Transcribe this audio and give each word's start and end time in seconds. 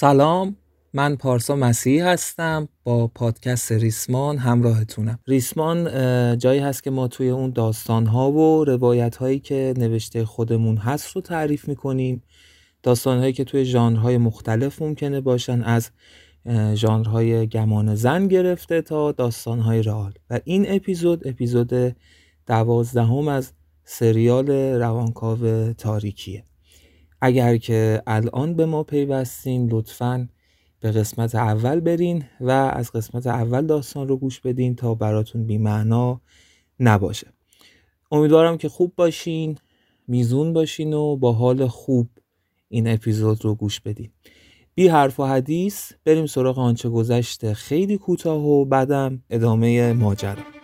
سلام 0.00 0.56
من 0.94 1.16
پارسا 1.16 1.56
مسیحی 1.56 1.98
هستم 1.98 2.68
با 2.84 3.06
پادکست 3.06 3.72
ریسمان 3.72 4.38
همراهتونم. 4.38 5.18
ریسمان 5.26 5.88
جایی 6.38 6.60
هست 6.60 6.82
که 6.82 6.90
ما 6.90 7.08
توی 7.08 7.28
اون 7.28 7.50
داستان 7.50 8.06
ها 8.06 8.32
و 8.32 8.64
روایت 8.64 9.16
هایی 9.16 9.38
که 9.38 9.74
نوشته 9.76 10.24
خودمون 10.24 10.76
هست 10.76 11.16
رو 11.16 11.20
تعریف 11.20 11.68
می‌کنیم. 11.68 12.22
داستان 12.82 13.18
هایی 13.18 13.32
که 13.32 13.44
توی 13.44 13.64
ژانرهای 13.64 14.18
مختلف 14.18 14.82
ممکنه 14.82 15.20
باشن 15.20 15.62
از 15.62 15.90
ژانرهای 16.74 17.46
گمان 17.46 17.94
زن 17.94 18.28
گرفته 18.28 18.82
تا 18.82 19.12
داستان 19.12 19.60
های 19.60 19.82
رئال. 19.82 20.12
و 20.30 20.40
این 20.44 20.66
اپیزود 20.68 21.28
اپیزود 21.28 21.96
دوازدهم 22.46 23.28
از 23.28 23.52
سریال 23.84 24.50
روانکاو 24.50 25.72
تاریکیه. 25.72 26.44
اگر 27.20 27.56
که 27.56 28.02
الان 28.06 28.54
به 28.54 28.66
ما 28.66 28.82
پیوستین 28.82 29.70
لطفا 29.70 30.28
به 30.80 30.90
قسمت 30.90 31.34
اول 31.34 31.80
برین 31.80 32.24
و 32.40 32.50
از 32.50 32.92
قسمت 32.92 33.26
اول 33.26 33.66
داستان 33.66 34.08
رو 34.08 34.16
گوش 34.16 34.40
بدین 34.40 34.74
تا 34.74 34.94
براتون 34.94 35.46
بیمعنا 35.46 36.20
نباشه. 36.80 37.26
امیدوارم 38.12 38.58
که 38.58 38.68
خوب 38.68 38.92
باشین 38.96 39.58
میزون 40.08 40.52
باشین 40.52 40.92
و 40.92 41.16
با 41.16 41.32
حال 41.32 41.66
خوب 41.66 42.08
این 42.68 42.88
اپیزود 42.88 43.44
رو 43.44 43.54
گوش 43.54 43.80
بدین. 43.80 44.10
بی 44.74 44.88
حرف 44.88 45.20
و 45.20 45.24
حدیث 45.24 45.92
بریم 46.04 46.26
سراغ 46.26 46.58
آنچه 46.58 46.88
گذشته 46.88 47.54
خیلی 47.54 47.98
کوتاه 47.98 48.44
و 48.44 48.64
بعدم 48.64 49.22
ادامه 49.30 49.92
ماجرا. 49.92 50.59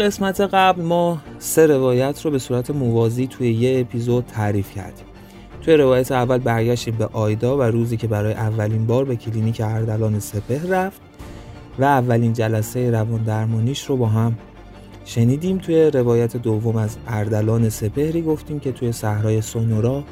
قسمت 0.00 0.40
قبل 0.40 0.82
ما 0.82 1.18
سه 1.38 1.66
روایت 1.66 2.20
رو 2.24 2.30
به 2.30 2.38
صورت 2.38 2.70
موازی 2.70 3.26
توی 3.26 3.52
یه 3.52 3.80
اپیزود 3.80 4.26
تعریف 4.26 4.74
کردیم. 4.74 5.04
توی 5.62 5.74
روایت 5.74 6.12
اول 6.12 6.38
برگشتیم 6.38 6.94
به 6.94 7.08
آیدا 7.12 7.58
و 7.58 7.62
روزی 7.62 7.96
که 7.96 8.06
برای 8.06 8.32
اولین 8.32 8.86
بار 8.86 9.04
به 9.04 9.16
کلینیک 9.16 9.60
اردلان 9.64 10.18
سپه 10.18 10.60
رفت 10.68 11.00
و 11.78 11.84
اولین 11.84 12.32
جلسه 12.32 12.90
روان 12.90 13.22
درمانیش 13.22 13.84
رو 13.84 13.96
با 13.96 14.06
هم 14.06 14.38
شنیدیم. 15.04 15.58
توی 15.58 15.90
روایت 15.90 16.36
دوم 16.36 16.76
از 16.76 16.96
اردلان 17.06 17.68
سپهری 17.68 18.22
گفتیم 18.22 18.60
که 18.60 18.72
توی 18.72 18.92
صحرای 18.92 19.40
سونورا 19.40 20.04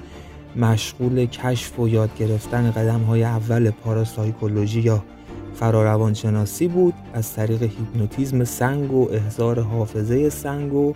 مشغول 0.57 1.27
کشف 1.27 1.81
و 1.81 1.89
یاد 1.89 2.11
گرفتن 2.19 2.71
قدم 2.71 3.01
های 3.01 3.25
اول 3.25 3.71
پاراسایکولوژی 3.71 4.81
یا 4.81 5.05
فراروانشناسی 5.61 6.69
بود 6.69 6.95
از 7.13 7.33
طریق 7.33 7.63
هیپنوتیزم 7.63 8.45
سنگ 8.45 8.93
و 8.93 9.09
احضار 9.13 9.61
حافظه 9.61 10.31
سنگ 10.31 10.75
و 10.75 10.93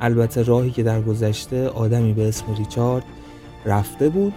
البته 0.00 0.42
راهی 0.42 0.70
که 0.70 0.82
در 0.82 1.00
گذشته 1.02 1.68
آدمی 1.68 2.12
به 2.12 2.28
اسم 2.28 2.44
ریچارد 2.58 3.04
رفته 3.66 4.08
بود. 4.08 4.32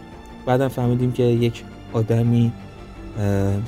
بعدم 0.45 0.67
فهمیدیم 0.67 1.11
که 1.11 1.23
یک 1.23 1.63
آدمی 1.93 2.51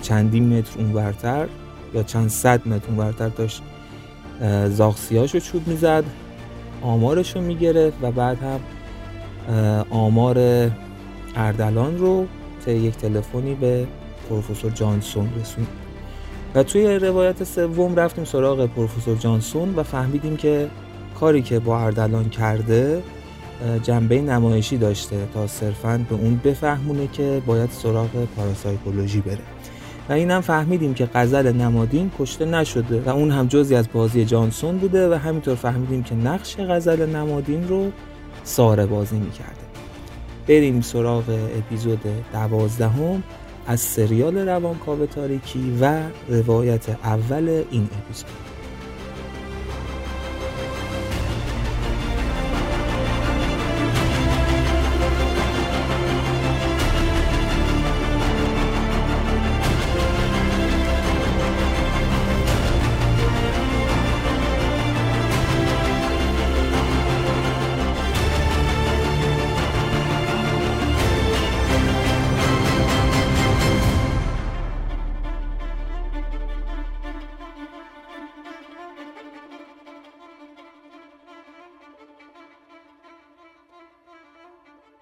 چندین 0.01 0.57
متر 0.57 0.79
اونورتر 0.79 1.47
یا 1.93 2.03
چند 2.03 2.29
صد 2.29 2.67
متر 2.67 2.87
اونورتر 2.87 3.29
داشت 3.29 3.61
زاغسیاش 4.69 5.33
رو 5.33 5.39
چوب 5.39 5.67
می‌زد 5.67 6.03
آمارش 6.81 7.35
رو 7.35 7.41
می‌گرفت 7.41 7.97
و 8.01 8.11
بعد 8.11 8.37
هم 8.37 8.59
آمار 9.89 10.37
اردلان 11.35 11.97
رو 11.97 12.25
طی 12.65 12.71
یک 12.71 12.97
تلفنی 12.97 13.55
به 13.55 13.87
پروفسور 14.29 14.71
جانسون 14.71 15.29
رسوند. 15.41 15.67
و 16.55 16.63
توی 16.63 16.99
روایت 16.99 17.43
سوم 17.43 17.95
رفتیم 17.95 18.25
سراغ 18.25 18.65
پروفسور 18.65 19.17
جانسون 19.17 19.75
و 19.75 19.83
فهمیدیم 19.83 20.37
که 20.37 20.67
کاری 21.19 21.41
که 21.41 21.59
با 21.59 21.79
اردلان 21.79 22.29
کرده 22.29 23.03
جنبه 23.83 24.21
نمایشی 24.21 24.77
داشته 24.77 25.27
تا 25.33 25.47
صرفا 25.47 26.05
به 26.09 26.15
اون 26.15 26.41
بفهمونه 26.43 27.07
که 27.07 27.41
باید 27.45 27.69
سراغ 27.71 28.09
پاراسایکولوژی 28.35 29.21
بره. 29.21 29.39
و 30.09 30.13
اینم 30.13 30.41
فهمیدیم 30.41 30.93
که 30.93 31.09
غزل 31.13 31.51
نمادین 31.51 32.11
کشته 32.19 32.45
نشده 32.45 33.01
و 33.01 33.09
اون 33.09 33.31
هم 33.31 33.47
جزی 33.47 33.75
از 33.75 33.87
بازی 33.93 34.25
جانسون 34.25 34.77
بوده 34.77 35.09
و 35.09 35.13
همینطور 35.13 35.55
فهمیدیم 35.55 36.03
که 36.03 36.15
نقش 36.15 36.57
غزل 36.57 37.09
نمادین 37.15 37.67
رو 37.67 37.91
ساره 38.43 38.85
بازی 38.85 39.15
می‌کرده. 39.15 39.53
بریم 40.47 40.81
سراغ 40.81 41.23
اپیزود 41.57 42.01
دوازدهم. 42.33 43.23
از 43.69 43.79
سریال 43.79 44.37
روانکاو 44.37 45.05
تاریکی 45.05 45.77
و 45.81 46.01
روایت 46.27 46.89
اول 46.89 47.63
این 47.71 47.89
اپیزود. 47.97 48.48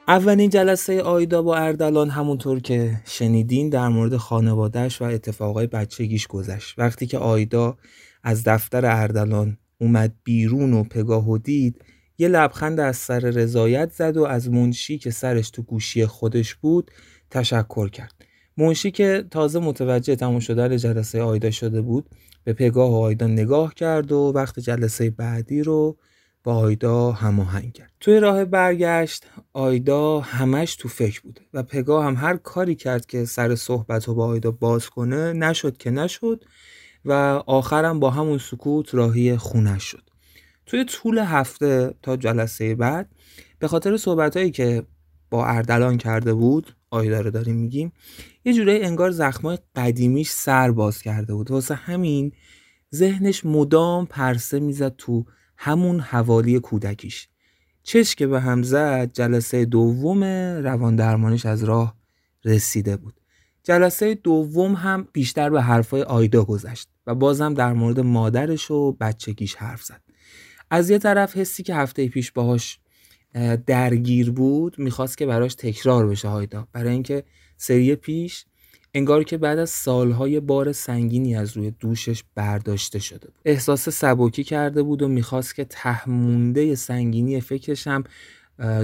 اولین 0.09 0.49
جلسه 0.49 1.01
آیدا 1.01 1.41
با 1.41 1.55
اردلان 1.55 2.09
همونطور 2.09 2.59
که 2.59 3.01
شنیدین 3.05 3.69
در 3.69 3.87
مورد 3.87 4.17
خانوادهش 4.17 5.01
و 5.01 5.05
اتفاقای 5.05 5.67
بچگیش 5.67 6.27
گذشت. 6.27 6.79
وقتی 6.79 7.07
که 7.07 7.17
آیدا 7.17 7.77
از 8.23 8.43
دفتر 8.43 8.85
اردلان 8.85 9.57
اومد 9.77 10.13
بیرون 10.23 10.73
و 10.73 10.83
پگاه 10.83 11.29
و 11.29 11.37
دید 11.37 11.85
یه 12.17 12.27
لبخند 12.27 12.79
از 12.79 12.97
سر 12.97 13.19
رضایت 13.19 13.91
زد 13.91 14.17
و 14.17 14.23
از 14.23 14.49
منشی 14.49 14.97
که 14.97 15.11
سرش 15.11 15.49
تو 15.49 15.61
گوشی 15.61 16.05
خودش 16.05 16.55
بود 16.55 16.91
تشکر 17.31 17.89
کرد. 17.89 18.13
منشی 18.57 18.91
که 18.91 19.25
تازه 19.31 19.59
متوجه 19.59 20.15
تموم 20.15 20.39
شدن 20.39 20.77
جلسه 20.77 21.21
آیدا 21.21 21.51
شده 21.51 21.81
بود 21.81 22.09
به 22.43 22.53
پگاه 22.53 22.91
و 22.91 22.95
آیدا 22.95 23.27
نگاه 23.27 23.73
کرد 23.73 24.11
و 24.11 24.31
وقت 24.35 24.59
جلسه 24.59 25.09
بعدی 25.09 25.63
رو 25.63 25.97
با 26.47 26.55
آیدا 26.55 27.11
هماهنگ 27.11 27.73
کرد. 27.73 27.91
توی 27.99 28.19
راه 28.19 28.45
برگشت 28.45 29.25
آیدا 29.53 30.19
همش 30.19 30.75
تو 30.75 30.87
فکر 30.87 31.21
بود 31.21 31.39
و 31.53 31.63
پگاه 31.63 32.05
هم 32.05 32.15
هر 32.15 32.37
کاری 32.37 32.75
کرد 32.75 33.05
که 33.05 33.25
سر 33.25 33.55
صحبت 33.55 34.05
رو 34.07 34.15
با 34.15 34.25
آیدا 34.25 34.51
باز 34.51 34.89
کنه 34.89 35.33
نشد 35.33 35.77
که 35.77 35.91
نشد 35.91 36.43
و 37.05 37.11
آخرم 37.47 37.99
با 37.99 38.09
همون 38.09 38.37
سکوت 38.37 38.95
راهی 38.95 39.37
خونش 39.37 39.83
شد. 39.83 40.09
توی 40.65 40.85
طول 40.85 41.17
هفته 41.17 41.93
تا 42.01 42.17
جلسه 42.17 42.75
بعد 42.75 43.09
به 43.59 43.67
خاطر 43.67 43.97
صحبت 43.97 44.37
هایی 44.37 44.51
که 44.51 44.83
با 45.29 45.45
اردلان 45.45 45.97
کرده 45.97 46.33
بود 46.33 46.75
آیدا 46.89 47.21
رو 47.21 47.31
داریم 47.31 47.55
میگیم 47.55 47.91
یه 48.45 48.53
جورایی 48.53 48.83
انگار 48.83 49.11
زخمای 49.11 49.57
قدیمیش 49.75 50.29
سر 50.29 50.71
باز 50.71 51.01
کرده 51.01 51.33
بود. 51.33 51.51
واسه 51.51 51.75
همین 51.75 52.31
ذهنش 52.95 53.45
مدام 53.45 54.05
پرسه 54.05 54.59
می‌زد 54.59 54.95
تو 54.97 55.25
همون 55.57 55.99
حوالی 55.99 56.59
کودکیش. 56.59 57.27
چش 57.83 58.15
که 58.15 58.27
به 58.27 58.41
هم 58.41 58.63
زد 58.63 59.11
جلسه 59.13 59.65
دوم 59.65 60.23
روان 60.63 60.95
درمانش 60.95 61.45
از 61.45 61.63
راه 61.63 61.95
رسیده 62.45 62.97
بود. 62.97 63.13
جلسه 63.63 64.15
دوم 64.15 64.73
هم 64.73 65.07
بیشتر 65.13 65.49
به 65.49 65.61
حرفای 65.61 66.03
آیدا 66.03 66.43
گذشت 66.43 66.89
و 67.07 67.15
بازم 67.15 67.53
در 67.53 67.73
مورد 67.73 67.99
مادرش 67.99 68.71
و 68.71 68.91
بچگیش 68.91 69.55
حرف 69.55 69.83
زد. 69.83 70.01
از 70.69 70.89
یه 70.89 70.97
طرف 70.97 71.37
حسی 71.37 71.63
که 71.63 71.75
هفته 71.75 72.07
پیش 72.07 72.31
باهاش 72.31 72.79
درگیر 73.65 74.31
بود 74.31 74.79
می‌خواست 74.79 75.17
که 75.17 75.25
براش 75.25 75.55
تکرار 75.55 76.07
بشه 76.07 76.27
آیدا. 76.27 76.67
برای 76.71 76.93
اینکه 76.93 77.23
سری 77.57 77.95
پیش 77.95 78.45
انگار 78.97 79.23
که 79.23 79.37
بعد 79.37 79.59
از 79.59 79.69
سالهای 79.69 80.39
بار 80.39 80.71
سنگینی 80.71 81.35
از 81.35 81.57
روی 81.57 81.71
دوشش 81.71 82.23
برداشته 82.35 82.99
شده 82.99 83.27
بود. 83.27 83.41
احساس 83.45 83.89
سبکی 83.89 84.43
کرده 84.43 84.83
بود 84.83 85.01
و 85.01 85.07
می‌خواست 85.07 85.55
که 85.55 85.65
تهمونده 85.65 86.75
سنگینی 86.75 87.41
فکرش 87.41 87.87
هم 87.87 88.03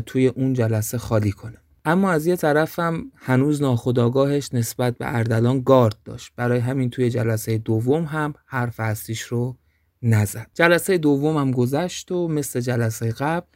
توی 0.05 0.27
اون 0.27 0.53
جلسه 0.53 0.97
خالی 0.97 1.31
کنه. 1.31 1.57
اما 1.85 2.11
از 2.11 2.27
یه 2.27 2.35
طرفم 2.35 3.11
هنوز 3.15 3.61
ناخداگاهش 3.61 4.49
نسبت 4.53 4.97
به 4.97 5.15
اردلان 5.15 5.61
گارد 5.61 5.97
داشت. 6.05 6.31
برای 6.35 6.59
همین 6.59 6.89
توی 6.89 7.09
جلسه 7.09 7.57
دوم 7.57 8.03
هم 8.03 8.33
حرف 8.45 8.79
اصلیش 8.79 9.21
رو 9.21 9.57
نزد. 10.01 10.47
جلسه 10.53 10.97
دوم 10.97 11.37
هم 11.37 11.51
گذشت 11.51 12.11
و 12.11 12.27
مثل 12.27 12.59
جلسه 12.59 13.11
قبل 13.11 13.47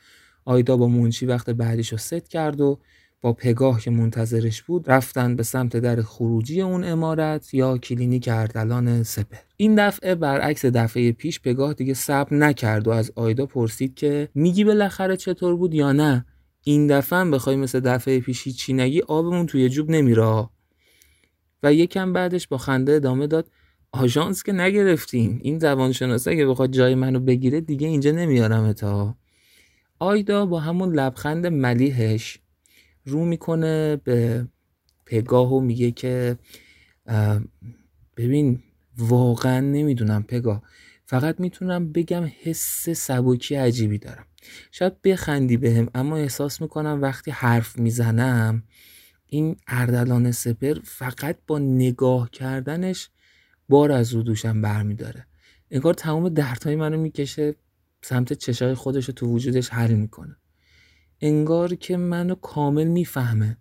آیدا 0.45 0.77
با 0.77 0.87
منچی 0.87 1.25
وقت 1.25 1.49
بعدیش 1.49 1.91
رو 1.91 1.97
ست 1.97 2.29
کرد 2.29 2.61
و 2.61 2.79
با 3.21 3.33
پگاه 3.33 3.81
که 3.81 3.91
منتظرش 3.91 4.61
بود 4.61 4.91
رفتن 4.91 5.35
به 5.35 5.43
سمت 5.43 5.77
در 5.77 6.01
خروجی 6.01 6.61
اون 6.61 6.83
امارت 6.83 7.53
یا 7.53 7.77
کلینیک 7.77 8.29
اردلان 8.31 9.03
سپر 9.03 9.37
این 9.57 9.87
دفعه 9.87 10.15
برعکس 10.15 10.65
دفعه 10.65 11.11
پیش 11.11 11.41
پگاه 11.41 11.73
دیگه 11.73 11.93
صبر 11.93 12.33
نکرد 12.33 12.87
و 12.87 12.91
از 12.91 13.11
آیدا 13.15 13.45
پرسید 13.45 13.95
که 13.95 14.29
میگی 14.35 14.63
بالاخره 14.63 15.17
چطور 15.17 15.55
بود 15.55 15.73
یا 15.73 15.91
نه؟ 15.91 16.25
این 16.63 16.87
دفعه 16.87 17.19
هم 17.19 17.31
بخوای 17.31 17.55
مثل 17.55 17.79
دفعه 17.79 18.19
پیشی 18.19 18.51
چی 18.51 18.73
نگی 18.73 19.01
آبمون 19.01 19.45
توی 19.45 19.69
جوب 19.69 19.89
نمیره 19.89 20.49
و 21.63 21.73
یکم 21.73 22.13
بعدش 22.13 22.47
با 22.47 22.57
خنده 22.57 22.93
ادامه 22.93 23.27
داد 23.27 23.49
آژانس 23.91 24.43
که 24.43 24.51
نگرفتیم. 24.51 25.39
این 25.41 25.59
زبان 25.59 25.91
شناسه 25.91 26.35
که 26.35 26.45
بخواد 26.45 26.71
جای 26.71 26.95
منو 26.95 27.19
بگیره 27.19 27.61
دیگه 27.61 27.87
اینجا 27.87 28.11
نمیارم 28.11 28.73
تا 28.73 29.15
آیدا 29.99 30.45
با 30.45 30.59
همون 30.59 30.95
لبخند 30.95 31.47
ملیحش 31.47 32.39
رو 33.07 33.25
می‌کنه 33.25 33.95
به 33.95 34.47
پگاه 35.05 35.53
و 35.53 35.59
میگه 35.61 35.91
که 35.91 36.37
ببین 38.17 38.59
واقعا 38.97 39.59
نمی‌دونم 39.59 40.23
پگاه. 40.23 40.63
فقط 41.05 41.39
می‌تونم 41.39 41.91
بگم 41.91 42.31
حس 42.41 42.89
سبکی 42.89 43.55
عجیبی 43.55 43.97
دارم. 43.97 44.25
شاید 44.71 45.01
بخندی 45.01 45.57
بهم 45.57 45.89
اما 45.95 46.17
احساس 46.17 46.61
می‌کنم 46.61 47.01
وقتی 47.01 47.31
حرف 47.31 47.79
می‌زنم 47.79 48.63
این 49.25 49.55
اردلان 49.67 50.31
سپر 50.31 50.73
فقط 50.83 51.37
با 51.47 51.59
نگاه 51.59 52.29
کردنش 52.29 53.09
بار 53.69 53.91
از 53.91 54.13
رو 54.13 54.23
دوشم 54.23 54.61
برمیداره. 54.61 55.27
انگار 55.71 55.93
تمام 55.93 56.29
دردهای 56.29 56.75
منو 56.75 56.97
می‌کشه 56.97 57.55
سمت 58.01 58.33
چشای 58.33 58.73
خودش 58.73 59.05
رو 59.05 59.13
تو 59.13 59.27
وجودش 59.27 59.69
حل 59.69 59.93
می‌کنه. 59.93 60.37
انگار 61.21 61.75
که 61.75 61.97
منو 61.97 62.35
کامل 62.35 62.87
می‌فهمه. 62.87 63.57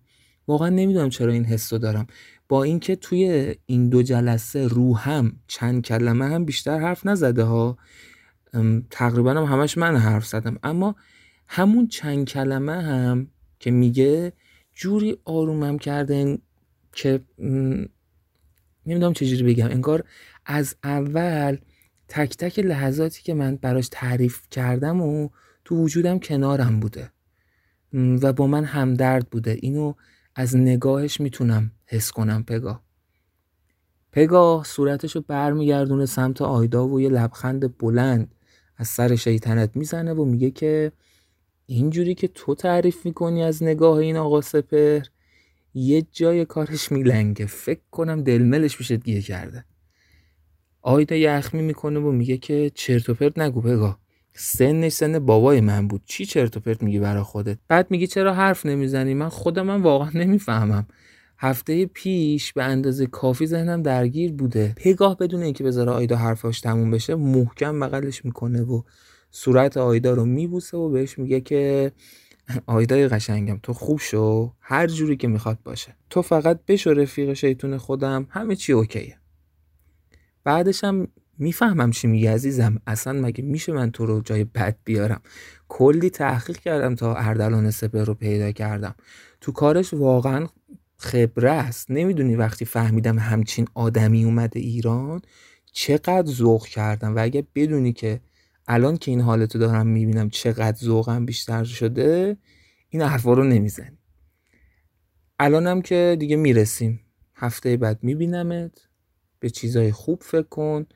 واقعا 0.49 0.69
نمی‌دونم 0.69 1.08
چرا 1.08 1.32
این 1.32 1.44
حس 1.44 1.73
رو 1.73 1.79
دارم. 1.79 2.06
با 2.49 2.62
اینکه 2.62 2.97
توی 2.97 3.55
این 3.67 3.88
دو 3.88 4.03
جلسه 4.03 4.67
روحم 4.67 5.32
چند 5.47 5.82
کلمه 5.82 6.25
هم 6.25 6.44
بیشتر 6.44 6.79
حرف 6.79 7.06
نزده 7.06 7.43
ها 7.44 7.79
تقریبا 8.91 9.31
هم 9.31 9.44
همش 9.44 9.79
من 9.79 9.97
حرف 9.97 10.26
زدم. 10.26 10.58
اما 10.62 10.97
همون 11.49 11.87
چند 11.87 12.26
کلمه 12.29 12.82
هم 12.82 13.29
که 13.58 13.70
میگه 13.70 14.32
جوری 14.75 15.17
آرومم 15.25 15.79
کرده 15.79 16.38
که 16.93 17.20
نمی‌دونم 18.87 19.12
چجوری 19.12 19.43
بگم. 19.43 19.67
انگار 19.67 20.05
از 20.47 20.76
اول 20.85 21.56
تک 22.08 22.37
تک 22.37 22.58
لحظاتی 22.58 23.23
که 23.23 23.35
من 23.35 23.56
براش 23.56 23.88
تعریف 23.91 24.41
کردم 24.50 25.00
و 25.00 25.29
تو 25.64 25.76
وجودم 25.76 26.19
کنارم 26.19 26.81
بوده. 26.81 27.11
و 27.96 28.32
با 28.32 28.46
من 28.46 28.64
همدرد 28.64 29.31
بوده. 29.31 29.58
اینو 29.62 29.94
از 30.34 30.56
نگاهش 30.56 31.20
می‌تونم 31.20 31.70
حس 31.87 32.10
کنم 32.10 32.44
پگاه 32.44 32.82
پگاه 34.12 34.64
صورتشو 34.64 35.20
برمیگردونه 35.20 36.06
سمت 36.06 36.43
آیدا 36.43 36.88
و 36.88 37.00
یه 37.00 37.08
لبخند 37.08 37.78
بلند 37.78 38.34
از 38.76 38.88
سر 38.88 39.16
شیطنت 39.16 39.76
می‌زنه 39.76 40.12
و 40.12 40.25
میگه 40.25 40.50
که 40.50 40.93
اینجوری 41.66 42.14
که 42.14 42.28
تو 42.28 42.54
تعریف 42.54 43.06
می‌کنی 43.06 43.43
از 43.43 43.62
نگاه 43.62 43.98
این 43.98 44.16
آقا 44.16 44.40
سپر 44.40 45.00
یه 45.75 46.06
جای 46.12 46.44
کارش 46.44 46.93
میلنگه. 46.93 47.46
فکر 47.46 47.81
کنم 47.90 48.22
دلملش 48.22 48.78
میشه 48.78 48.96
گیه 48.96 49.22
کرده. 49.22 49.64
آیدا 50.82 51.16
یخمی 51.16 51.62
می‌کنه 51.62 52.00
و 52.00 52.12
میگه 52.12 52.37
که 52.37 52.70
چرت 52.75 53.08
و 53.08 53.14
پرت 53.14 53.38
نگو 53.38 53.60
پگاه 53.60 54.06
سنش 54.38 54.92
سن 54.92 55.18
بابای 55.18 55.60
من 55.60 55.88
بود. 55.88 56.02
چی 56.04 56.26
چرت 56.26 56.56
و 56.56 56.60
پرت 56.60 56.82
میگی 56.82 56.98
برا 56.98 57.24
خودت؟ 57.24 57.58
بعد 57.68 57.90
میگی 57.90 58.06
چرا 58.06 58.34
حرف 58.34 58.66
نمی‌زنی؟ 58.66 59.14
من 59.14 59.28
خودم 59.28 59.66
من 59.66 59.82
واقعا 59.82 60.10
نمی‌فهمم. 60.14 60.86
هفته 61.38 61.86
پیش 61.86 62.52
به 62.52 62.64
اندازه 62.64 63.06
کافی 63.06 63.46
ذهنم 63.46 63.82
درگیر 63.82 64.32
بوده. 64.32 64.74
پگاه 64.76 65.16
بدون 65.16 65.42
اینکه 65.42 65.64
بذاره 65.64 65.92
آیدا 65.92 66.16
حرفاش 66.16 66.60
تموم 66.60 66.90
بشه 66.90 67.14
محکم 67.14 67.80
بغلش 67.80 68.24
می‌کنه 68.24 68.62
و 68.62 68.82
صورت 69.30 69.76
آیدا 69.76 70.14
رو 70.14 70.24
میبوسه 70.24 70.76
و 70.76 70.88
بهش 70.88 71.18
میگه 71.18 71.40
که 71.40 71.92
آیدای 72.66 73.08
قشنگم 73.08 73.58
تو 73.62 73.72
خوب 73.72 74.00
شو. 74.00 74.52
هر 74.60 74.86
جوری 74.86 75.16
که 75.16 75.28
می‌خواد 75.28 75.58
باشه. 75.64 75.96
تو 76.10 76.22
فقط 76.22 76.60
بشو 76.68 76.90
رفیق 76.90 77.32
شیطون 77.32 77.78
خودم. 77.78 78.26
همه 78.30 78.56
چی 78.56 78.72
اوکیه. 78.72 79.16
بعدش 80.44 80.84
هم 80.84 81.08
می‌فهمم 81.38 81.90
چی 81.90 82.06
میگه 82.06 82.32
عزیزم. 82.32 82.80
اصلا 82.86 83.12
مگه 83.12 83.44
میشه 83.44 83.72
من 83.72 83.90
تو 83.90 84.06
رو 84.06 84.20
جای 84.20 84.44
بد 84.44 84.76
بیارم؟ 84.84 85.20
کلی 85.68 86.10
تحقیق 86.10 86.56
کردم 86.56 86.94
تا 86.94 87.14
اردلان 87.14 87.70
سپر 87.70 88.04
رو 88.04 88.14
پیدا 88.14 88.52
کردم. 88.52 88.94
تو 89.40 89.52
کارش 89.52 89.94
واقعا 89.94 90.46
خبره 90.96 91.50
است. 91.50 91.90
نمی‌دونی 91.90 92.36
وقتی 92.36 92.64
فهمیدم 92.64 93.18
همچین 93.18 93.66
آدمی 93.74 94.24
اومده 94.24 94.60
ایران 94.60 95.20
چقدر 95.72 96.32
ذوق 96.32 96.66
کردم 96.66 97.16
و 97.16 97.22
اگه 97.22 97.46
بدونی 97.54 97.92
که 97.92 98.20
الان 98.68 98.96
که 98.96 99.10
این 99.10 99.20
حالتو 99.20 99.58
دارم 99.58 99.86
می‌بینم 99.86 100.30
چقدر 100.30 100.76
ذوقم 100.76 101.26
بیشتر 101.26 101.64
شده 101.64 102.36
این 102.88 103.02
حرفا 103.02 103.32
رو 103.32 103.44
نمی‌زنی. 103.44 103.98
الانم 105.38 105.82
که 105.82 106.16
دیگه 106.20 106.36
می‌رسیم. 106.36 107.00
هفته 107.34 107.76
بعد 107.76 107.98
میبینمت. 108.02 108.88
به 109.40 109.50
چیزای 109.50 109.92
خوب 109.92 110.22
فکر 110.22 110.42
کن. 110.42 110.86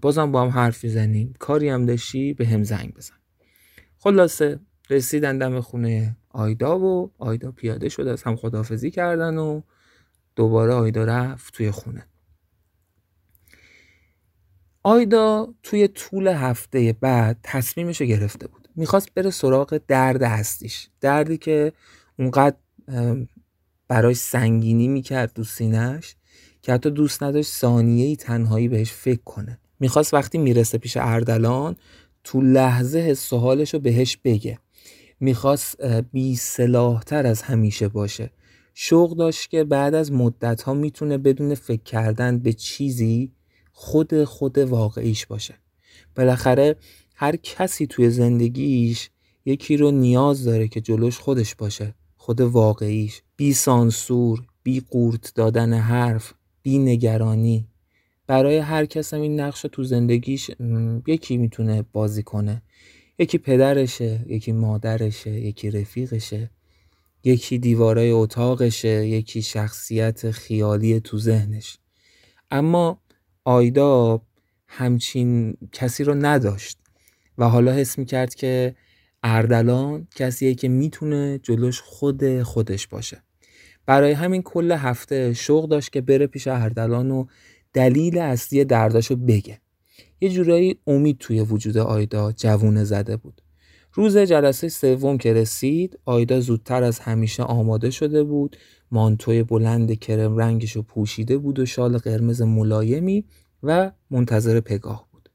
بازم 0.00 0.32
با 0.32 0.42
هم 0.42 0.48
حرف 0.48 0.84
می‌زنیم. 0.84 1.34
کاری 1.38 1.68
هم 1.68 1.86
داشتی 1.86 2.34
به 2.34 2.46
هم 2.46 2.62
زنگ 2.62 2.94
بزن. 2.94 3.14
خلاصه 3.98 4.60
رسیدن 4.90 5.38
دم 5.38 5.60
خونه 5.60 6.16
آیدا 6.28 6.78
و 6.78 7.12
آیدا 7.18 7.52
پیاده 7.52 7.88
شد 7.88 8.06
از 8.06 8.22
هم 8.22 8.36
خدافزی 8.36 8.90
کردن 8.90 9.38
و 9.38 9.62
دوباره 10.36 10.72
آیدا 10.72 11.04
رفت 11.04 11.54
توی 11.54 11.70
خونه. 11.70 12.06
آیدا 14.82 15.54
توی 15.62 15.88
طول 15.88 16.26
هفته 16.28 16.96
بعد 17.00 17.38
تصمیمش 17.42 18.00
رو 18.00 18.06
گرفته 18.06 18.46
بود. 18.46 18.68
می‌خواست 18.76 19.14
بره 19.14 19.30
سراغ 19.30 19.80
درد 19.88 20.22
هستیش. 20.22 20.88
دردی 21.00 21.38
که 21.38 21.72
اونقدر 22.18 22.56
براش 23.88 24.16
سنگینی 24.16 24.88
می‌کرد 24.88 25.32
تو 25.32 25.44
سینهش 25.44 26.16
که 26.62 26.72
حتی 26.72 26.90
دوست 26.90 27.22
نداشت 27.22 27.50
ثانیه 27.50 28.06
ای 28.06 28.16
تنهایی 28.16 28.68
بهش 28.68 28.92
فکر 28.92 29.22
کنه. 29.24 29.58
می‌خواست 29.80 30.14
وقتی 30.14 30.38
می‌رسه 30.38 30.78
پیش 30.78 30.96
اردلان 30.96 31.76
تو 32.24 32.40
لحظه 32.40 32.98
حس 32.98 33.32
حالش 33.32 33.74
رو 33.74 33.80
بهش 33.80 34.18
بگه. 34.24 34.58
می‌خواست 35.20 35.84
بی 36.12 36.38
تر 37.06 37.26
از 37.26 37.42
همیشه 37.42 37.88
باشه. 37.88 38.30
شوق 38.74 39.16
داشت 39.16 39.50
که 39.50 39.64
بعد 39.64 39.94
از 39.94 40.12
مدت 40.12 40.62
ها 40.62 40.74
می‌تونه 40.74 41.18
بدون 41.18 41.54
فکر 41.54 41.82
کردن 41.82 42.38
به 42.38 42.52
چیزی 42.52 43.32
خود 43.72 44.24
خود 44.24 44.58
واقعیش 44.58 45.26
باشه. 45.26 45.54
بالاخره 46.16 46.76
هر 47.14 47.36
کسی 47.36 47.86
توی 47.86 48.10
زندگیش 48.10 49.10
یکی 49.44 49.76
رو 49.76 49.90
نیاز 49.90 50.44
داره 50.44 50.68
که 50.68 50.80
جلوش 50.80 51.18
خودش 51.18 51.54
باشه 51.54 51.94
خود 52.16 52.40
واقعیش. 52.40 53.22
بی 53.36 53.52
سانسور 53.52 54.42
بی 54.62 54.80
قورت 54.80 55.32
دادن 55.34 55.72
حرف. 55.72 56.34
بی 56.62 56.78
نگرانی 56.78 57.68
برای 58.26 58.58
هر 58.58 58.86
کس 58.86 59.14
هم 59.14 59.20
این 59.20 59.40
نقش 59.40 59.62
تو 59.62 59.84
زندگیش 59.84 60.50
یکی 61.06 61.36
می‌تونه 61.36 61.82
بازی 61.92 62.22
کنه. 62.22 62.62
یکی 63.18 63.38
پدرشه 63.38 64.24
یکی 64.26 64.52
مادرشه 64.52 65.30
یکی 65.30 65.70
رفیقشه 65.70 66.50
یکی 67.24 67.58
دیوارای 67.58 68.10
اتاقشه 68.10 69.06
یکی 69.06 69.42
شخصیت 69.42 70.30
خیالی 70.30 71.00
تو 71.00 71.18
ذهنش. 71.18 71.78
اما 72.50 73.02
آیدا 73.44 74.22
همچین 74.66 75.56
کسی 75.72 76.04
رو 76.04 76.14
نداشت 76.14 76.78
و 77.38 77.48
حالا 77.48 77.72
حس 77.72 77.98
می‌کرد 77.98 78.34
که 78.34 78.76
اردلان 79.22 80.08
کسیه 80.16 80.54
که 80.54 80.68
می‌تونه 80.68 81.40
جلوش 81.42 81.80
خود 81.80 82.42
خودش 82.42 82.86
باشه. 82.86 83.22
برای 83.86 84.12
همین 84.12 84.42
کل 84.42 84.72
هفته 84.72 85.32
شوق 85.32 85.68
داشت 85.68 85.92
که 85.92 86.00
بره 86.00 86.26
پیش 86.26 86.48
اردلان 86.48 87.10
و 87.10 87.26
دلیل 87.72 88.18
اصلی 88.18 88.64
درداشو 88.64 89.16
بگه. 89.16 89.60
یه 90.20 90.28
جورایی 90.28 90.78
امید 90.86 91.18
توی 91.18 91.40
وجود 91.40 91.76
آیدا 91.76 92.32
جوونه 92.32 92.84
زده 92.84 93.16
بود. 93.16 93.42
روز 93.94 94.16
جلسه 94.16 94.68
سوم 94.68 95.18
که 95.18 95.32
رسید 95.32 95.98
آیدا 96.04 96.40
زودتر 96.40 96.82
از 96.82 96.98
همیشه 96.98 97.42
آماده 97.42 97.90
شده 97.90 98.24
بود. 98.24 98.56
مانتوی 98.90 99.42
بلند 99.42 99.98
کرم 99.98 100.36
رنگش 100.36 100.72
رو 100.72 100.82
پوشیده 100.82 101.38
بود 101.38 101.58
و 101.58 101.66
شال 101.66 101.98
قرمز 101.98 102.42
ملایمی 102.42 103.24
و 103.62 103.92
منتظر 104.10 104.60
پگاه 104.60 105.08
بود. 105.12 105.28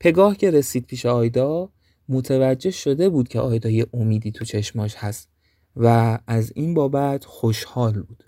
پگاه 0.00 0.36
که 0.36 0.50
رسید 0.50 0.86
پیش 0.86 1.06
آیدا 1.06 1.72
متوجه 2.08 2.70
شده 2.70 3.08
بود 3.08 3.28
که 3.28 3.40
آیدا 3.40 3.70
یه 3.70 3.86
امیدی 3.94 4.32
تو 4.32 4.44
چشماش 4.44 4.94
هست. 4.94 5.31
و 5.76 6.18
از 6.26 6.52
این 6.54 6.74
بابت 6.74 7.24
خوشحال 7.24 8.02
بود. 8.02 8.24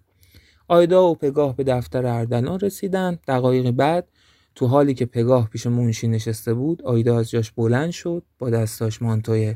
آیدا 0.69 1.11
و 1.11 1.15
پگاه 1.15 1.57
به 1.57 1.65
دفتر 1.65 2.07
اردلان 2.07 2.61
رسیدن. 2.61 3.19
دقایقی 3.29 3.73
بعد 3.73 4.09
تو 4.55 4.67
حالی 4.67 4.95
که 4.95 5.07
پگاه 5.07 5.49
پیش 5.51 5.67
منشی 5.67 6.09
نشسته 6.09 6.55
بود 6.55 6.83
آیدا 6.83 7.19
از 7.19 7.31
جاش 7.31 7.51
بلند 7.53 7.91
شد 7.91 8.23
با 8.39 8.51
دستاش 8.51 9.03
مانتوی 9.03 9.55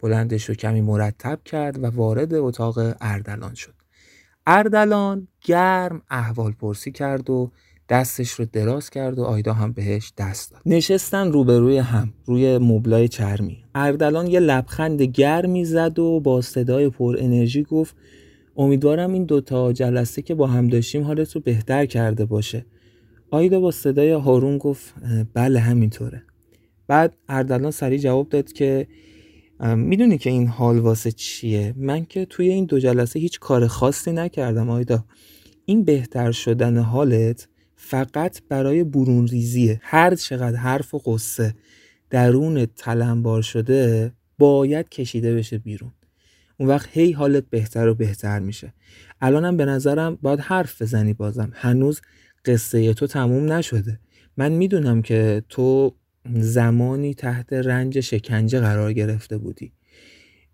بلندش 0.00 0.48
رو 0.48 0.54
کمی 0.54 0.80
مرتب 0.80 1.40
کرد 1.44 1.84
و 1.84 1.86
وارد 1.86 2.34
اتاق 2.34 2.78
اردلان 3.00 3.54
شد. 3.54 3.74
اردلان 4.46 5.28
گرم 5.40 6.02
احوال 6.10 6.52
پرسی 6.52 6.92
کرد 6.92 7.30
و 7.30 7.50
دستش 7.88 8.30
رو 8.30 8.44
دراز 8.44 8.90
کرد 8.90 9.18
و 9.18 9.22
آیدا 9.22 9.52
هم 9.52 9.72
بهش 9.72 10.12
دست 10.18 10.52
داد. 10.52 10.62
نشستن 10.66 11.32
روبروی 11.32 11.78
هم 11.78 12.12
روی 12.24 12.58
مبلای 12.58 13.08
چرمی. 13.08 13.64
اردلان 13.74 14.26
یه 14.26 14.40
لبخند 14.40 15.02
گرمی 15.02 15.64
زد 15.64 15.98
و 15.98 16.20
با 16.20 16.40
صدای 16.40 16.88
پر 16.88 17.16
انرژی 17.18 17.62
گفت 17.62 17.96
امیدوارم 18.56 19.12
این 19.12 19.24
دوتا 19.24 19.72
جلسه 19.72 20.22
که 20.22 20.34
با 20.34 20.46
هم 20.46 20.68
داشتیم 20.68 21.04
حالت 21.04 21.32
رو 21.32 21.40
بهتر 21.40 21.86
کرده 21.86 22.24
باشه. 22.24 22.66
آیدا 23.30 23.60
با 23.60 23.70
صدای 23.70 24.10
هارون 24.10 24.58
گفت 24.58 24.94
بله 25.34 25.60
همینطوره. 25.60 26.22
بعد 26.86 27.16
اردلان 27.28 27.70
سریع 27.70 27.98
جواب 27.98 28.28
داد 28.28 28.52
که 28.52 28.86
می‌دونی 29.76 30.18
که 30.18 30.30
این 30.30 30.46
حال 30.46 30.78
واسه 30.78 31.12
چیه؟ 31.12 31.74
من 31.76 32.04
که 32.04 32.24
توی 32.24 32.48
این 32.48 32.64
دو 32.64 32.78
جلسه 32.78 33.20
هیچ 33.20 33.40
کار 33.40 33.66
خاصی 33.66 34.12
نکردم 34.12 34.70
آیدا. 34.70 35.04
این 35.64 35.84
بهتر 35.84 36.32
شدن 36.32 36.78
حالت 36.78 37.48
فقط 37.80 38.42
برای 38.48 38.84
برون 38.84 39.26
ریزیه 39.26 39.80
هر 39.82 40.14
چقدر 40.14 40.56
حرف 40.56 40.94
و 40.94 40.98
قصه 40.98 41.54
درون 42.10 42.66
تلمبار 42.66 43.42
شده 43.42 44.12
باید 44.38 44.88
کشیده 44.88 45.34
بشه 45.34 45.58
بیرون. 45.58 45.92
اون 46.56 46.68
وقت 46.68 46.88
هی 46.92 47.12
حالت 47.12 47.44
بهتر 47.50 47.88
و 47.88 47.94
بهتر 47.94 48.38
میشه. 48.38 48.74
الانم 49.20 49.56
به 49.56 49.64
نظرم 49.64 50.18
باید 50.22 50.40
حرف 50.40 50.82
بزنی 50.82 51.12
بازم. 51.12 51.50
هنوز 51.54 52.00
قصه 52.44 52.94
تو 52.94 53.06
تموم 53.06 53.52
نشده. 53.52 54.00
من 54.36 54.52
می‌دونم 54.52 55.02
که 55.02 55.42
تو 55.48 55.94
زمانی 56.34 57.14
تحت 57.14 57.52
رنج 57.52 58.00
شکنجه 58.00 58.60
قرار 58.60 58.92
گرفته 58.92 59.38
بودی. 59.38 59.72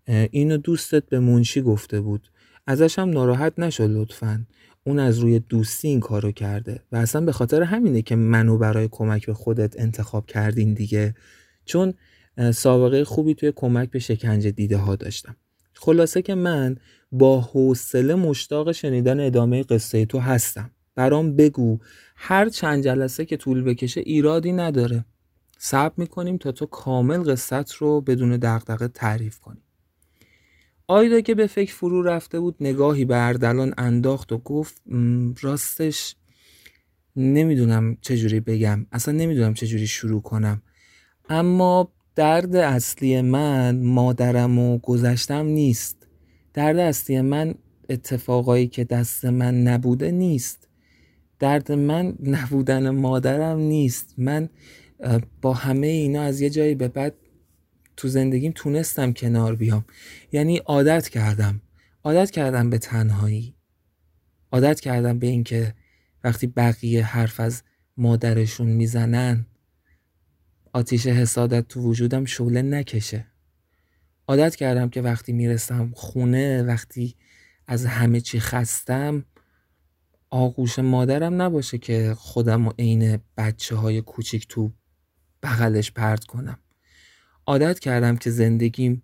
اینو 0.07 0.57
دوستت 0.57 1.09
به 1.09 1.19
منشی 1.19 1.61
گفته 1.61 2.01
بود. 2.01 2.27
ازش 2.67 2.99
هم 2.99 3.09
ناراحت 3.09 3.59
نشد 3.59 3.89
لطفا. 3.89 4.45
اون 4.87 4.99
از 4.99 5.19
روی 5.19 5.39
دوستی 5.39 5.87
این 5.87 5.99
کارو 5.99 6.31
کرده. 6.31 6.83
و 6.91 6.95
اصلا 6.95 7.21
به 7.21 7.31
خاطر 7.31 7.61
همینه 7.61 8.01
که 8.01 8.15
منو 8.15 8.57
برای 8.57 8.87
کمک 8.91 9.25
به 9.25 9.33
خودت 9.33 9.79
انتخاب 9.79 10.25
کردین 10.25 10.73
دیگه. 10.73 11.15
چون 11.65 11.93
سابقه 12.53 13.03
خوبی 13.03 13.35
توی 13.35 13.53
کمک 13.55 13.89
به 13.89 13.99
شکنجه 13.99 14.51
دیده 14.51 14.77
ها 14.77 14.95
داشتم. 14.95 15.35
خلاصه 15.73 16.21
که 16.21 16.35
من 16.35 16.77
با 17.11 17.41
حوصله 17.41 18.15
مشتاق 18.15 18.71
شنیدن 18.71 19.19
ادامه 19.19 19.63
قصه 19.63 20.05
تو 20.05 20.19
هستم. 20.19 20.71
برام 20.95 21.35
بگو 21.35 21.79
هر 22.15 22.49
چند 22.49 22.83
جلسه 22.83 23.25
که 23.25 23.37
طول 23.37 23.63
بکشه 23.63 24.01
ایرادی 24.01 24.51
نداره. 24.51 25.05
صبر 25.57 25.93
می‌کنیم 25.97 26.37
تا 26.37 26.51
تو 26.51 26.65
کامل 26.65 27.31
قصت 27.31 27.73
رو 27.73 28.01
بدون 28.01 28.37
دغدغه 28.37 28.87
تعریف 28.87 29.39
کنی. 29.39 29.64
آیدا 30.87 31.21
که 31.21 31.35
به 31.35 31.47
فکر 31.47 31.73
فرو 31.73 32.01
رفته 32.01 32.39
بود 32.39 32.55
نگاهی 32.59 33.05
به 33.05 33.27
اردلان 33.27 33.73
انداخت 33.77 34.31
و 34.31 34.37
گفت 34.37 34.81
راستش 35.41 36.15
نمی‌دونم 37.15 37.97
چجوری 38.01 38.39
بگم 38.39 38.85
اصلا 38.91 39.13
نمی‌دونم 39.13 39.53
چجوری 39.53 39.87
شروع 39.87 40.21
کنم. 40.21 40.61
اما 41.29 41.91
درد 42.15 42.55
اصلی 42.55 43.21
من 43.21 43.81
مادرم 43.83 44.59
و 44.59 44.77
گذشتم 44.77 45.45
نیست. 45.45 46.07
درد 46.53 46.77
اصلی 46.77 47.21
من 47.21 47.55
اتفاقایی 47.89 48.67
که 48.67 48.83
دست 48.83 49.25
من 49.25 49.61
نبوده 49.63 50.11
نیست. 50.11 50.67
درد 51.39 51.71
من 51.71 52.15
نبودن 52.23 52.89
مادرم 52.89 53.59
نیست. 53.59 54.13
من 54.17 54.49
با 55.41 55.53
همه 55.53 55.87
اینا 55.87 56.21
از 56.21 56.41
یه 56.41 56.49
جایی 56.49 56.75
به 56.75 56.87
بعد 56.87 57.15
تو 57.97 58.07
زندگیم 58.07 58.51
تونستم 58.55 59.13
کنار 59.13 59.55
بیام. 59.55 59.85
یعنی 60.31 60.57
عادت 60.57 61.09
کردم. 61.09 61.61
عادت 62.03 62.31
کردم 62.31 62.69
به 62.69 62.77
تنهایی. 62.77 63.55
عادت 64.51 64.79
کردم 64.79 65.19
به 65.19 65.27
اینکه 65.27 65.73
وقتی 66.23 66.47
بقیه 66.47 67.05
حرف 67.05 67.39
از 67.39 67.63
مادرشون 67.97 68.67
می‌زنن 68.67 69.45
آتیش 70.73 71.07
حسادت 71.07 71.67
تو 71.67 71.81
وجودم 71.81 72.25
شعله 72.25 72.61
نکشه. 72.61 73.25
عادت 74.27 74.55
کردم 74.55 74.89
که 74.89 75.01
وقتی 75.01 75.33
می‌رسم 75.33 75.91
خونه 75.95 76.63
وقتی 76.63 77.15
از 77.67 77.85
همه 77.85 78.21
چی 78.21 78.39
خستم 78.39 79.25
آغوش 80.29 80.79
مادرم 80.79 81.41
نباشه 81.41 81.77
که 81.77 82.13
خودم 82.17 82.67
و 82.67 82.71
عین 82.79 83.19
بچه 83.37 83.75
های 83.75 84.01
کوچیک 84.01 84.47
تو 84.47 84.71
بغلش 85.43 85.91
پرت 85.91 86.23
کنم. 86.23 86.59
عادت 87.47 87.79
کردم 87.79 88.17
که 88.17 88.31
زندگیم 88.31 89.03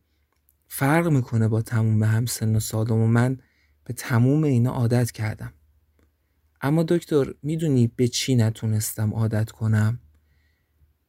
فرق 0.68 1.08
می‌کنه 1.08 1.48
با 1.48 1.62
تموم 1.62 2.04
هم 2.04 2.26
سن 2.26 2.56
و 2.56 2.60
سالم 2.60 2.92
و 2.92 3.08
من 3.08 3.38
به 3.84 3.94
تموم 3.94 4.44
اینا 4.44 4.72
عادت 4.72 5.12
کردم. 5.12 5.54
اما 6.62 6.84
دکتر 6.84 7.34
می‌دونی 7.44 7.88
به 7.88 8.08
چی 8.08 8.36
نتونستم 8.36 9.14
عادت 9.14 9.52
کنم؟ 9.52 10.00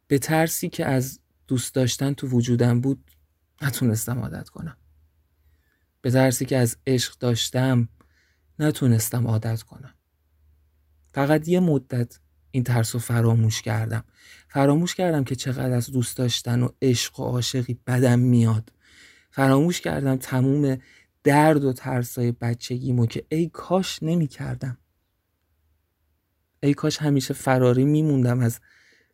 به 0.07 0.19
ترسی 0.19 0.69
که 0.69 0.87
از 0.87 1.21
دوست 1.49 1.75
داشتن 1.75 2.13
تو 2.13 2.27
وجودم 2.27 2.81
بود 2.81 3.11
نتونستم 3.63 4.19
عادت 4.19 4.49
کنم. 4.49 4.77
به 6.01 6.11
ترسی 6.11 6.45
که 6.45 6.57
از 6.57 6.77
عشق 6.87 7.19
داشتم 7.19 7.89
نتونستم 8.59 9.27
عادت 9.27 9.63
کنم. 9.63 9.95
فقط 11.13 11.49
یه 11.49 11.61
مدت 11.61 12.19
این 12.51 12.65
ترس 12.65 12.95
رو 12.95 13.01
فراموش 13.01 13.63
کردم. 13.63 14.05
فراموش 14.53 14.95
کردم 14.95 15.25
که 15.25 15.35
چقدر 15.37 15.73
از 15.73 15.91
دوست 15.91 16.17
داشتن 16.17 16.63
و 16.63 16.69
عشق 16.83 17.21
و 17.21 17.23
عاشقی 17.23 17.79
بدم 17.87 18.19
میاد. 18.19 18.73
فراموش 19.31 19.81
کردم 19.81 20.17
تموم 20.17 20.79
درد 21.25 21.65
و 21.65 21.73
ترسای 21.73 22.33
بچگیمو 22.33 23.07
که 23.07 23.27
ای 23.29 23.49
کاش 23.49 24.03
نمی 24.03 24.27
کردم 24.27 24.79
ای 26.63 26.75
کاش 26.75 26.99
همیشه 26.99 27.35
فراری 27.35 27.85
میموندم 27.85 28.41
از 28.41 28.61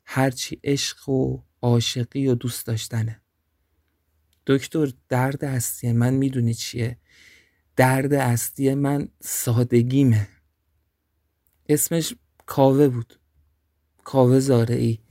هرچی 0.04 0.60
عشق 0.64 1.08
و 1.08 1.42
عاشقی 1.62 2.26
و 2.26 2.34
دوست 2.34 2.66
داشتنه. 2.66 3.20
دکتر 4.46 4.92
درد 5.08 5.44
اصلی 5.44 5.92
من 5.92 6.14
می‌دونی 6.14 6.54
چیه؟ 6.54 6.98
درد 7.76 8.14
اصلی 8.14 8.74
من 8.74 9.08
سادگیمه. 9.20 10.28
اسمش 11.68 12.14
کاوه 12.46 12.88
بود. 12.88 13.18
کاوه 14.04 14.40
زارعی. 14.40 15.07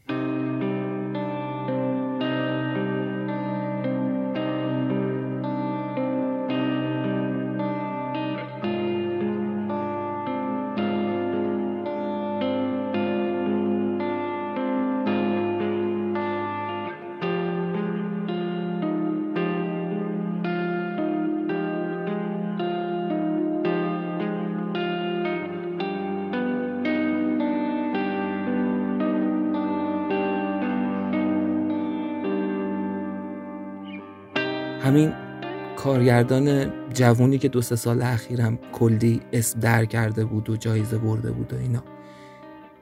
کارگردان 36.07 36.71
جوونی 36.93 37.37
که 37.37 37.47
دو 37.47 37.61
سه 37.61 37.75
سال 37.75 38.01
اخیرم 38.01 38.59
کلی 38.71 39.21
اسم 39.33 39.59
در 39.59 39.85
کرده 39.85 40.25
بود 40.25 40.49
و 40.49 40.55
جایزه 40.55 40.97
برده 40.97 41.31
بود 41.31 41.53
و 41.53 41.57
اینا. 41.57 41.83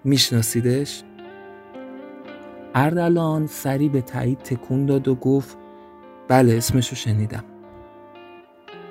میشناسیدش؟ 0.03 1.03
اردلان 2.75 3.47
سری 3.47 3.89
به 3.89 4.01
تایید 4.01 4.39
تکون 4.39 4.85
داد 4.85 5.07
و 5.07 5.15
گفت 5.15 5.57
بله 6.27 6.57
اسمشو 6.57 6.95
شنیدم. 6.95 7.43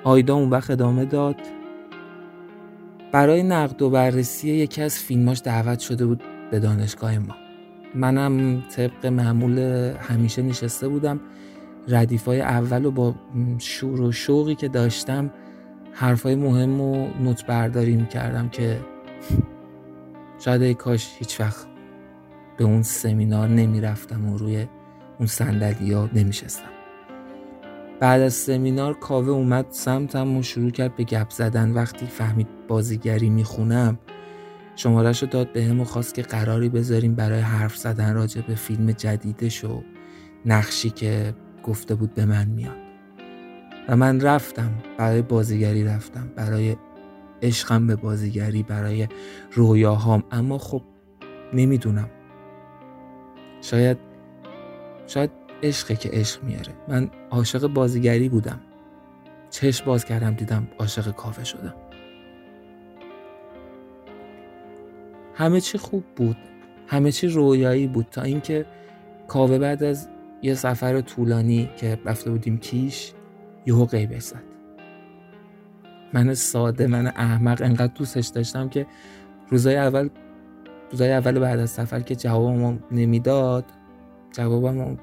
آیدا 0.03 0.35
اون 0.35 0.49
وقت 0.49 0.69
ادامه 0.69 1.05
داد 1.05 1.35
برای 3.11 3.43
نقد 3.43 3.81
و 3.81 3.89
بررسی 3.89 4.49
یکی 4.49 4.81
از 4.81 4.99
فیلماش 4.99 5.41
دعوت 5.43 5.79
شده 5.79 6.05
بود 6.05 6.23
به 6.51 6.59
دانشگاه 6.59 7.17
ما. 7.17 7.35
منم 7.95 8.61
طبق 8.61 9.05
معمول 9.05 9.59
همیشه 9.99 10.41
نشسته 10.41 10.87
بودم 10.87 11.19
ردیفای 11.87 12.41
اول 12.41 12.85
و 12.85 12.91
با 12.91 13.15
شور 13.57 14.01
و 14.01 14.11
شوقی 14.11 14.55
که 14.55 14.67
داشتم 14.67 15.31
حرفای 15.91 16.35
مهم 16.35 16.81
و 16.81 17.07
نوت 17.23 17.45
برداری 17.45 17.95
می‌کردم 17.95 18.49
که 18.49 18.79
شاید 20.43 20.61
ای 20.61 20.73
کاش 20.73 21.15
هیچ 21.19 21.41
وقت 21.41 21.67
به 22.57 22.63
اون 22.63 22.81
سمینار 22.81 23.47
نمی‌رفتم 23.47 24.29
و 24.29 24.37
روی 24.37 24.67
اون 25.19 25.27
صندلی 25.27 25.93
ها 25.93 26.09
نمیشستم. 26.13 26.69
بعد 27.99 28.21
از 28.21 28.33
سمینار 28.33 28.93
کاوه 28.93 29.29
اومد 29.29 29.65
سمتم 29.69 30.37
و 30.37 30.43
شروع 30.43 30.69
کرد 30.69 30.95
به 30.95 31.03
گپ 31.03 31.29
زدن. 31.29 31.71
وقتی 31.71 32.05
فهمید 32.05 32.47
بازیگری 32.67 33.29
می‌خونم 33.29 33.99
شمارش 34.75 35.21
رو 35.21 35.27
داد 35.27 35.51
به 35.51 35.63
هم 35.63 35.79
و 35.79 35.83
خواست 35.83 36.13
که 36.13 36.21
قراری 36.21 36.69
بذاریم 36.69 37.15
برای 37.15 37.39
حرف 37.39 37.77
زدن 37.77 38.13
راجع 38.13 38.41
به 38.41 38.55
فیلم 38.55 38.91
جدیدش 38.91 39.63
و 39.63 39.83
نقشی 40.45 40.89
که 40.89 41.33
گفته 41.65 41.95
بود 41.95 42.13
به 42.13 42.25
من 42.25 42.47
میاد. 42.47 42.77
و 43.87 43.95
من 43.95 44.21
رفتم 44.21 44.71
برای 44.97 45.21
بازیگری 45.21 45.83
رفتم 45.83 46.31
برای 46.35 46.75
عشقم 47.41 47.87
به 47.87 47.95
بازیگری 47.95 48.63
برای 48.63 49.07
رویاهام. 49.51 50.23
اما 50.31 50.57
خب 50.57 50.81
نمی‌دونم. 51.53 52.09
شاید 53.61 53.97
شاید 55.07 55.31
عشقه 55.63 55.95
که 55.95 56.09
عشق 56.09 56.43
میاره. 56.43 56.73
من 56.87 57.09
عاشق 57.31 57.67
بازیگری 57.67 58.29
بودم. 58.29 58.59
چشم 59.49 59.85
باز 59.85 60.05
کردم 60.05 60.33
دیدم 60.33 60.67
عاشق 60.79 61.11
کافه 61.11 61.43
شدم. 61.43 61.75
همه 65.33 65.61
چی 65.61 65.77
خوب 65.77 66.03
بود. 66.15 66.37
همه 66.87 67.11
چی 67.11 67.27
رویایی 67.27 67.87
بود 67.87 68.05
تا 68.11 68.21
اینکه 68.21 68.65
کاوه 69.27 69.57
بعد 69.57 69.83
از 69.83 70.09
یه 70.45 70.53
سفر 70.53 71.01
طولانی 71.01 71.69
که 71.77 71.99
رفته 72.05 72.31
بودیم 72.31 72.57
کیش 72.57 73.13
یهو 73.65 73.85
غیبش 73.85 74.21
زد. 74.21 74.43
من 76.13 76.33
ساده 76.33 76.87
من 76.87 77.07
احمق 77.07 77.61
انقدر 77.61 77.93
دوستش 77.93 78.27
داشتم 78.27 78.69
که 78.69 78.85
روزای 79.49 79.75
اول 79.75 80.09
روزای 80.91 81.13
اول 81.13 81.39
بعد 81.39 81.59
از 81.59 81.69
سفر 81.69 81.99
که 81.99 82.15
جوابمو 82.15 82.77
نمی‌داد 82.91 83.65
جوابمو 84.31 84.95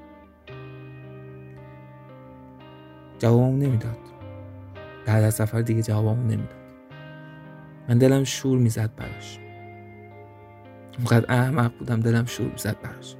جوابمو 3.19 3.57
نمی‌داد. 3.57 3.97
بعد 5.05 5.23
از 5.23 5.33
سفر 5.33 5.61
دیگه 5.61 5.81
جوابمو 5.81 6.23
نمی‌داد. 6.23 6.63
من 7.89 7.97
دلم 7.97 8.23
شور 8.23 8.57
می‌زد 8.57 8.89
براش. 8.95 9.39
اونقدر 10.97 11.25
احمق 11.29 11.77
بودم 11.77 11.99
دلم 11.99 12.25
شور 12.25 12.47
می‌زد 12.51 12.75
براش. 12.83 13.15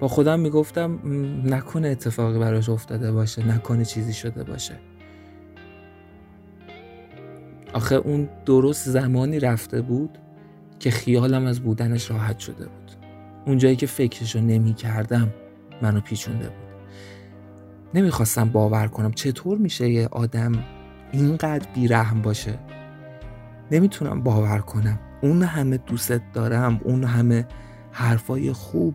با 0.00 0.08
خودم 0.08 0.40
می‌گفتم 0.40 0.98
نکنه 1.44 1.88
اتفاقی 1.88 2.38
براش 2.38 2.68
افتاده 2.68 3.12
باشه 3.12 3.48
نکنه 3.48 3.84
چیزی 3.84 4.12
شده 4.12 4.44
باشه. 4.44 4.74
آخه 7.72 7.94
اون 7.94 8.28
درست 8.46 8.88
زمانی 8.88 9.40
رفته 9.40 9.82
بود 9.82 10.18
که 10.78 10.90
خیالم 10.90 11.46
از 11.46 11.60
بودنش 11.60 12.10
راحت 12.10 12.38
شده 12.38 12.64
بود. 12.64 12.90
اونجایی 13.46 13.76
که 13.76 13.86
فکرشو 13.86 14.40
نمی 14.40 14.74
کردم 14.74 15.28
منو 15.82 16.00
پیچونده 16.00 16.48
بود. 16.48 16.70
نمی‌خواستم 17.94 18.48
باور 18.48 18.86
کنم 18.88 19.12
چطور 19.12 19.58
میشه 19.58 19.90
یه 19.90 20.08
آدم 20.08 20.52
اینقدر 21.12 21.68
بیرحم 21.74 22.22
باشه. 22.22 22.58
نمی‌تونم 23.70 24.22
باور 24.22 24.58
کنم. 24.58 24.98
اون 25.22 25.42
همه 25.42 25.76
دوست 25.76 26.20
دارم 26.32 26.80
اون 26.84 27.04
همه 27.04 27.46
حرفای 27.92 28.52
خوب 28.52 28.94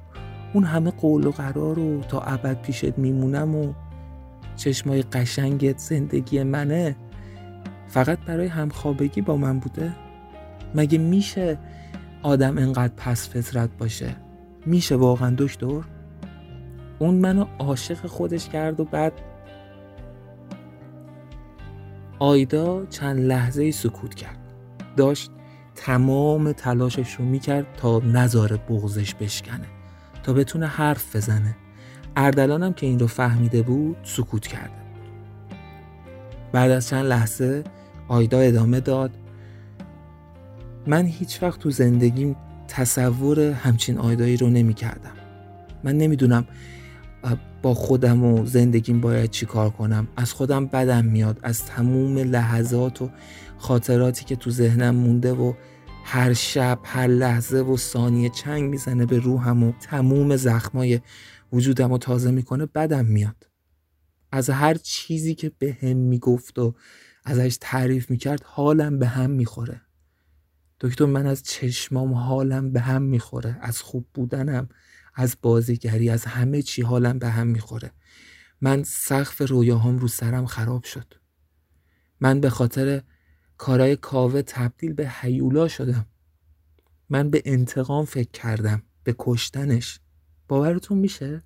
اون 0.56 0.64
همه 0.64 0.92
قول 0.92 1.28
و 1.28 1.32
قرار 1.32 1.76
رو 1.76 2.02
تا 2.02 2.22
ابد 2.22 2.62
پیشت 2.62 2.98
میمونم 2.98 3.56
و 3.56 3.74
چشمای 4.56 5.02
قشنگت 5.02 5.78
زندگی 5.78 6.44
منه 6.44 6.96
فقط 7.88 8.20
برای 8.20 8.48
همخوابگی 8.48 9.22
با 9.22 9.38
من 9.38 9.60
بوده؟ 9.60 9.92
مگه 10.76 10.98
میشه 10.98 11.58
آدم 12.24 12.58
انقدر 12.58 12.94
پس 12.98 13.30
فطرت 13.30 13.70
باشه؟ 13.78 14.16
میشه 14.66 14.96
واقعا 14.96 15.36
دکتر؟ 15.38 15.82
اون 17.00 17.16
منو 17.16 17.46
عاشق 17.60 18.06
خودش 18.06 18.50
کرد 18.50 18.80
و 18.80 18.86
بعد 18.86 19.14
آیدا 22.20 22.86
چند 22.86 23.20
لحظه 23.20 23.72
سکوت 23.72 24.14
کرد. 24.14 24.38
داشت 24.98 25.32
تمام 25.76 26.52
تلاشش 26.52 27.14
رو 27.14 27.26
می‌کرد 27.26 27.66
تا 27.78 28.00
نظاره 28.00 28.58
بغزش 28.58 29.16
بشکنه. 29.16 29.75
تا 30.26 30.34
بتونه 30.34 30.68
حرف 30.68 31.16
بزنه. 31.16 31.56
اردلانم 32.16 32.74
که 32.74 32.86
این 32.86 33.00
رو 33.00 33.08
فهمیده 33.08 33.62
بود 33.62 33.98
سکوت 34.04 34.48
کرده 34.48 34.74
بعد 36.52 36.72
از 36.72 36.88
چند 36.88 37.06
لحظه 37.06 37.64
آیدا 38.08 38.40
ادامه 38.40 38.80
داد. 38.80 39.12
من 40.88 41.06
هیچ 41.06 41.44
وقت 41.44 41.60
تو 41.60 41.72
زندگیم 41.72 42.36
تصور 42.68 43.40
همچین 43.40 43.98
آیدایی 43.98 44.38
رو 44.38 44.50
نمی 44.50 44.74
کردم. 44.74 45.12
من 45.84 45.98
نمی‌دونم 45.98 46.46
با 47.62 47.74
خودم 47.74 48.24
و 48.24 48.46
زندگیم 48.46 49.02
باید 49.02 49.30
چی 49.30 49.46
کار 49.46 49.70
کنم. 49.70 50.08
از 50.18 50.34
خودم 50.34 50.66
بدم 50.66 51.06
میاد. 51.06 51.40
از 51.44 51.66
تموم 51.66 52.18
لحظات 52.18 53.02
و 53.02 53.10
خاطراتی 53.58 54.26
که 54.26 54.36
تو 54.36 54.52
ذهنم 54.52 54.96
مونده 54.96 55.34
و 55.34 55.54
هر 56.08 56.34
شب 56.34 56.80
هر 56.84 57.08
لحظه 57.08 57.58
و 57.58 57.78
ثانیه 57.78 58.30
چنگ 58.30 58.70
می‌زنه 58.70 59.06
به 59.06 59.20
روحم 59.20 59.64
و 59.64 59.72
تموم 59.72 60.36
زخمای 60.36 61.02
وجودم 61.54 61.92
رو 61.92 61.98
تازه 61.98 62.32
می‌کنه 62.32 62.66
بدم 62.66 63.06
میاد. 63.06 63.50
از 64.32 64.50
هر 64.50 64.74
چیزی 64.74 65.36
که 65.36 65.52
به 65.60 65.78
هم 65.82 65.98
می‌گفت 65.98 66.60
و 66.60 66.76
ازش 67.26 67.58
تعریف 67.62 68.10
می‌کرد 68.10 68.44
حالم 68.44 69.00
به 69.00 69.08
هم 69.08 69.30
می‌خوره. 69.30 69.82
دکتر 70.80 71.06
من 71.06 71.26
از 71.28 71.44
چشمام 71.44 72.14
حالم 72.14 72.72
به 72.72 72.80
هم 72.80 73.02
می‌خوره. 73.02 73.58
از 73.62 73.82
خوب 73.82 74.08
بودنم 74.14 74.70
از 75.16 75.38
بازیگری 75.42 76.10
از 76.10 76.26
همه 76.26 76.62
چی 76.62 76.82
حالم 76.82 77.20
به 77.20 77.30
هم 77.30 77.48
می‌خوره. 77.48 77.92
من 78.62 78.84
سقف 78.84 79.42
رویاهام 79.42 79.98
رو 79.98 80.08
سرم 80.08 80.46
خراب 80.46 80.84
شد. 80.84 81.14
من 82.20 82.40
به 82.40 82.50
خاطر 82.50 83.02
کارای 83.58 83.96
کاوه 83.96 84.42
تبدیل 84.42 84.94
به 84.94 85.10
حیولا 85.10 85.68
شدم. 85.68 86.06
من 87.10 87.30
به 87.30 87.42
انتقام 87.46 88.06
فکر 88.06 88.32
کردم 88.32 88.84
به 89.04 89.16
کشتنش. 89.20 90.00
باورتون 90.48 90.98
میشه؟ 90.98 91.44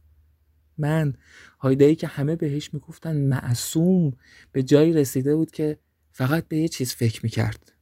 من 0.77 1.13
هایدایی 1.59 1.95
که 1.95 2.07
همه 2.07 2.35
بهش 2.35 2.73
می‌گفتن 2.73 3.17
معصوم 3.17 4.13
به 4.51 4.63
جایی 4.63 4.93
رسیده 4.93 5.35
بود 5.35 5.51
که 5.51 5.79
فقط 6.11 6.47
به 6.47 6.57
یه 6.57 6.67
چیز 6.67 6.93
فکر 6.93 7.19
می‌کرد 7.23 7.73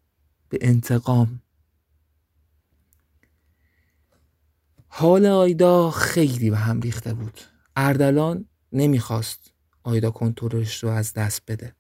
به 0.50 0.58
انتقام. 0.62 1.42
حال 4.88 5.26
آیدا 5.26 5.92
خیلی 5.92 6.50
به 6.50 6.58
هم 6.58 6.82
ریخته 6.82 7.14
بود. 7.14 7.42
اردلان 7.76 8.46
نمی‌خواست 8.72 9.52
آیدا 9.84 10.12
کنترلش 10.12 10.84
رو 10.84 10.90
از 10.90 11.14
دست 11.14 11.42
بده. 11.48 11.76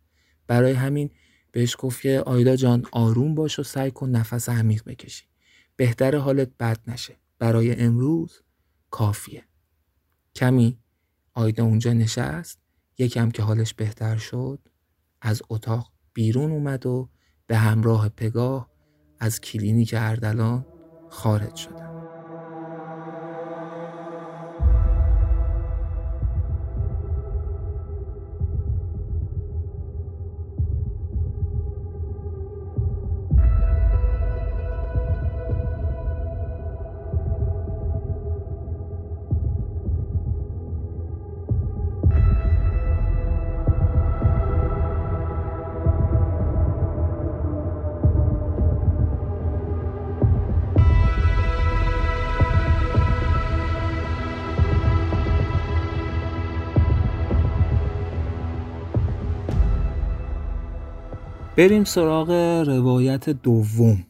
برای 0.47 0.71
همین 0.73 1.09
بهش 1.57 1.75
گفت 1.79 2.01
که 2.01 2.23
آیدا 2.25 2.55
جان 2.55 2.85
آروم 2.91 3.35
باش 3.35 3.59
و 3.59 3.63
سعی 3.63 3.91
کن 3.91 4.09
نفس 4.09 4.49
عمیق 4.49 4.83
بکشی. 4.83 5.25
بهتر 5.75 6.15
حالت 6.15 6.49
بد 6.59 6.77
نشه. 6.87 7.17
برای 7.39 7.75
امروز 7.75 8.41
کافیه. 8.89 9.43
کمی 10.35 10.79
آیدا 11.33 11.63
اونجا 11.63 11.93
نشست. 11.93 12.59
یکم 12.97 13.31
که 13.31 13.43
حالش 13.43 13.73
بهتر 13.73 14.17
شد 14.17 14.59
از 15.21 15.41
اتاق 15.49 15.91
بیرون 16.13 16.51
اومد 16.51 16.85
و 16.85 17.09
به 17.47 17.57
همراه 17.57 18.09
پگاه 18.09 18.69
از 19.19 19.41
کلینیک 19.41 19.95
اردلان 19.97 20.65
خارج 21.09 21.55
شد. 21.55 21.86
بریم 61.57 61.83
سراغ 61.83 62.31
روایت 62.67 63.29
دوم 63.29 64.05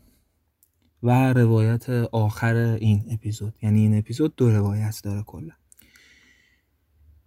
و 1.04 1.34
روایت 1.34 1.90
آخر 2.12 2.56
این 2.56 3.06
اپیزود. 3.12 3.54
یعنی 3.62 3.80
این 3.80 3.98
اپیزود 3.98 4.36
دو 4.36 4.50
روایت 4.50 5.02
داره 5.04 5.24
کلا. 5.24 5.54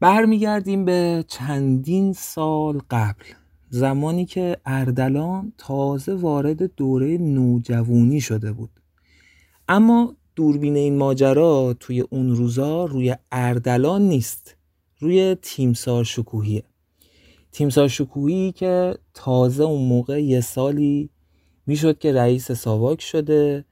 برمیگردیم 0.00 0.84
به 0.84 1.24
چندین 1.28 2.12
سال 2.12 2.80
قبل. 2.90 3.24
زمانی 3.68 4.26
که 4.26 4.56
اردلان 4.66 5.52
تازه 5.58 6.14
وارد 6.14 6.74
دوره 6.74 7.18
نوجوانی 7.18 8.20
شده 8.20 8.52
بود. 8.52 8.70
اما 9.68 10.16
دوربین 10.36 10.76
این 10.76 10.96
ماجرا 10.96 11.76
توی 11.80 12.00
اون 12.00 12.36
روزا 12.36 12.84
روی 12.84 13.16
اردلان 13.32 14.02
نیست. 14.02 14.56
روی 14.98 15.36
تیمسار 15.42 16.04
شکوهیه. 16.04 16.64
تیمسار 17.52 17.88
شکوهی 17.88 18.52
که 18.52 18.94
تازه 19.14 19.64
اون 19.64 19.88
موقع 19.88 20.22
یه 20.22 20.40
سالی 20.40 21.10
می‌شد 21.66 21.98
که 21.98 22.12
رئیس 22.12 22.52
ساواک 22.52 23.00
شده 23.02 23.64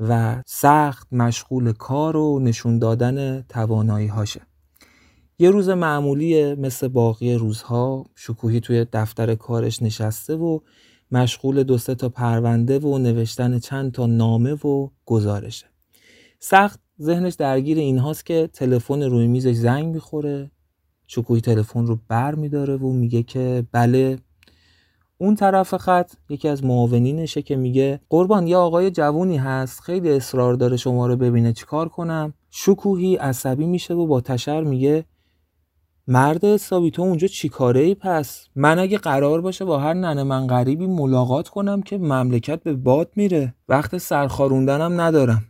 و 0.00 0.42
سخت 0.46 1.12
مشغول 1.12 1.72
کار 1.72 2.16
و 2.16 2.38
نشون 2.38 2.78
دادن 2.78 3.42
توانایی 3.48 4.06
هاشه 4.06 4.40
یه 5.38 5.50
روز 5.50 5.68
معمولی 5.68 6.54
مثل 6.54 6.88
باقی 6.88 7.34
روزها 7.34 8.06
شکوهی 8.14 8.60
توی 8.60 8.86
دفتر 8.92 9.34
کارش 9.34 9.82
نشسته 9.82 10.36
و 10.36 10.60
مشغول 11.10 11.62
دو 11.62 11.78
تا 11.78 12.08
پرونده 12.08 12.78
و 12.78 12.98
نوشتن 12.98 13.58
چند 13.58 13.92
تا 13.92 14.06
نامه 14.06 14.52
و 14.52 14.88
گزارشه. 15.04 15.66
سخت 16.38 16.80
ذهنش 17.02 17.34
درگیر 17.34 17.78
این 17.78 17.98
هاست 17.98 18.26
که 18.26 18.50
تلفن 18.52 19.02
روی 19.02 19.26
میزش 19.26 19.52
زنگ 19.52 19.94
می‌خوره 19.94 20.50
شکوهی 21.06 21.40
تلفن 21.40 21.86
رو 21.86 21.98
بر 22.08 22.34
میداره 22.34 22.76
و 22.76 22.92
میگه 22.92 23.22
که 23.22 23.64
بله 23.72 24.18
اون 25.18 25.34
طرف 25.34 25.76
خط 25.76 26.12
یکی 26.28 26.48
از 26.48 26.64
معاونینشه 26.64 27.42
که 27.42 27.56
میگه 27.56 28.00
قربان 28.08 28.46
یه 28.46 28.56
آقای 28.56 28.90
جوونی 28.90 29.36
هست 29.36 29.80
خیلی 29.80 30.10
اصرار 30.10 30.54
داره 30.54 30.76
شما 30.76 31.06
رو 31.06 31.16
ببینه 31.16 31.52
چیکار 31.52 31.88
کنم؟ 31.88 32.34
شکوهی 32.50 33.16
عصبی 33.16 33.66
میشه 33.66 33.94
و 33.94 34.06
با 34.06 34.20
تشر 34.20 34.64
میگه 34.64 35.04
مرد 36.08 36.44
حسابی 36.44 36.90
تو 36.90 37.02
اونجا 37.02 37.28
چی 37.28 37.48
کاره 37.48 37.80
ای 37.80 37.94
پس؟ 37.94 38.48
من 38.56 38.78
اگه 38.78 38.98
قرار 38.98 39.40
باشه 39.40 39.64
با 39.64 39.78
هر 39.78 39.94
ننه 39.94 40.22
من 40.22 40.46
غریبی 40.46 40.86
ملاقات 40.86 41.48
کنم 41.48 41.82
که 41.82 41.98
مملکت 41.98 42.62
به 42.62 42.72
باد 42.72 43.12
میره. 43.16 43.54
وقت 43.68 43.98
سرخاروندنم 43.98 45.00
ندارم. 45.00 45.44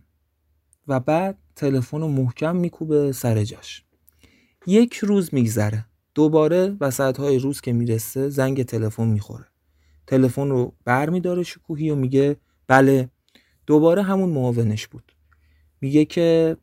و 0.88 1.00
بعد 1.00 1.38
تلفن 1.56 2.00
رو 2.00 2.08
محکم 2.08 2.56
میکوبه 2.56 3.12
سر 3.12 3.44
جاش. 3.44 3.85
یک 4.66 4.94
روز 4.94 5.34
میگذره. 5.34 5.86
دوباره 6.14 6.76
وسط 6.80 7.16
های 7.16 7.38
روز 7.38 7.60
که 7.60 7.72
می‌رسه 7.72 8.28
زنگ 8.28 8.62
تلفن 8.62 9.06
می‌خوره. 9.06 9.44
تلفن 10.06 10.48
رو 10.48 10.72
بر 10.84 11.10
میداره 11.10 11.42
شکوهی 11.42 11.90
و 11.90 11.94
میگه 11.94 12.36
بله 12.66 13.08
دوباره 13.66 14.02
همون 14.02 14.30
معاونش 14.30 14.86
بود. 14.86 15.12
میگه 15.80 16.04
که 16.04 16.56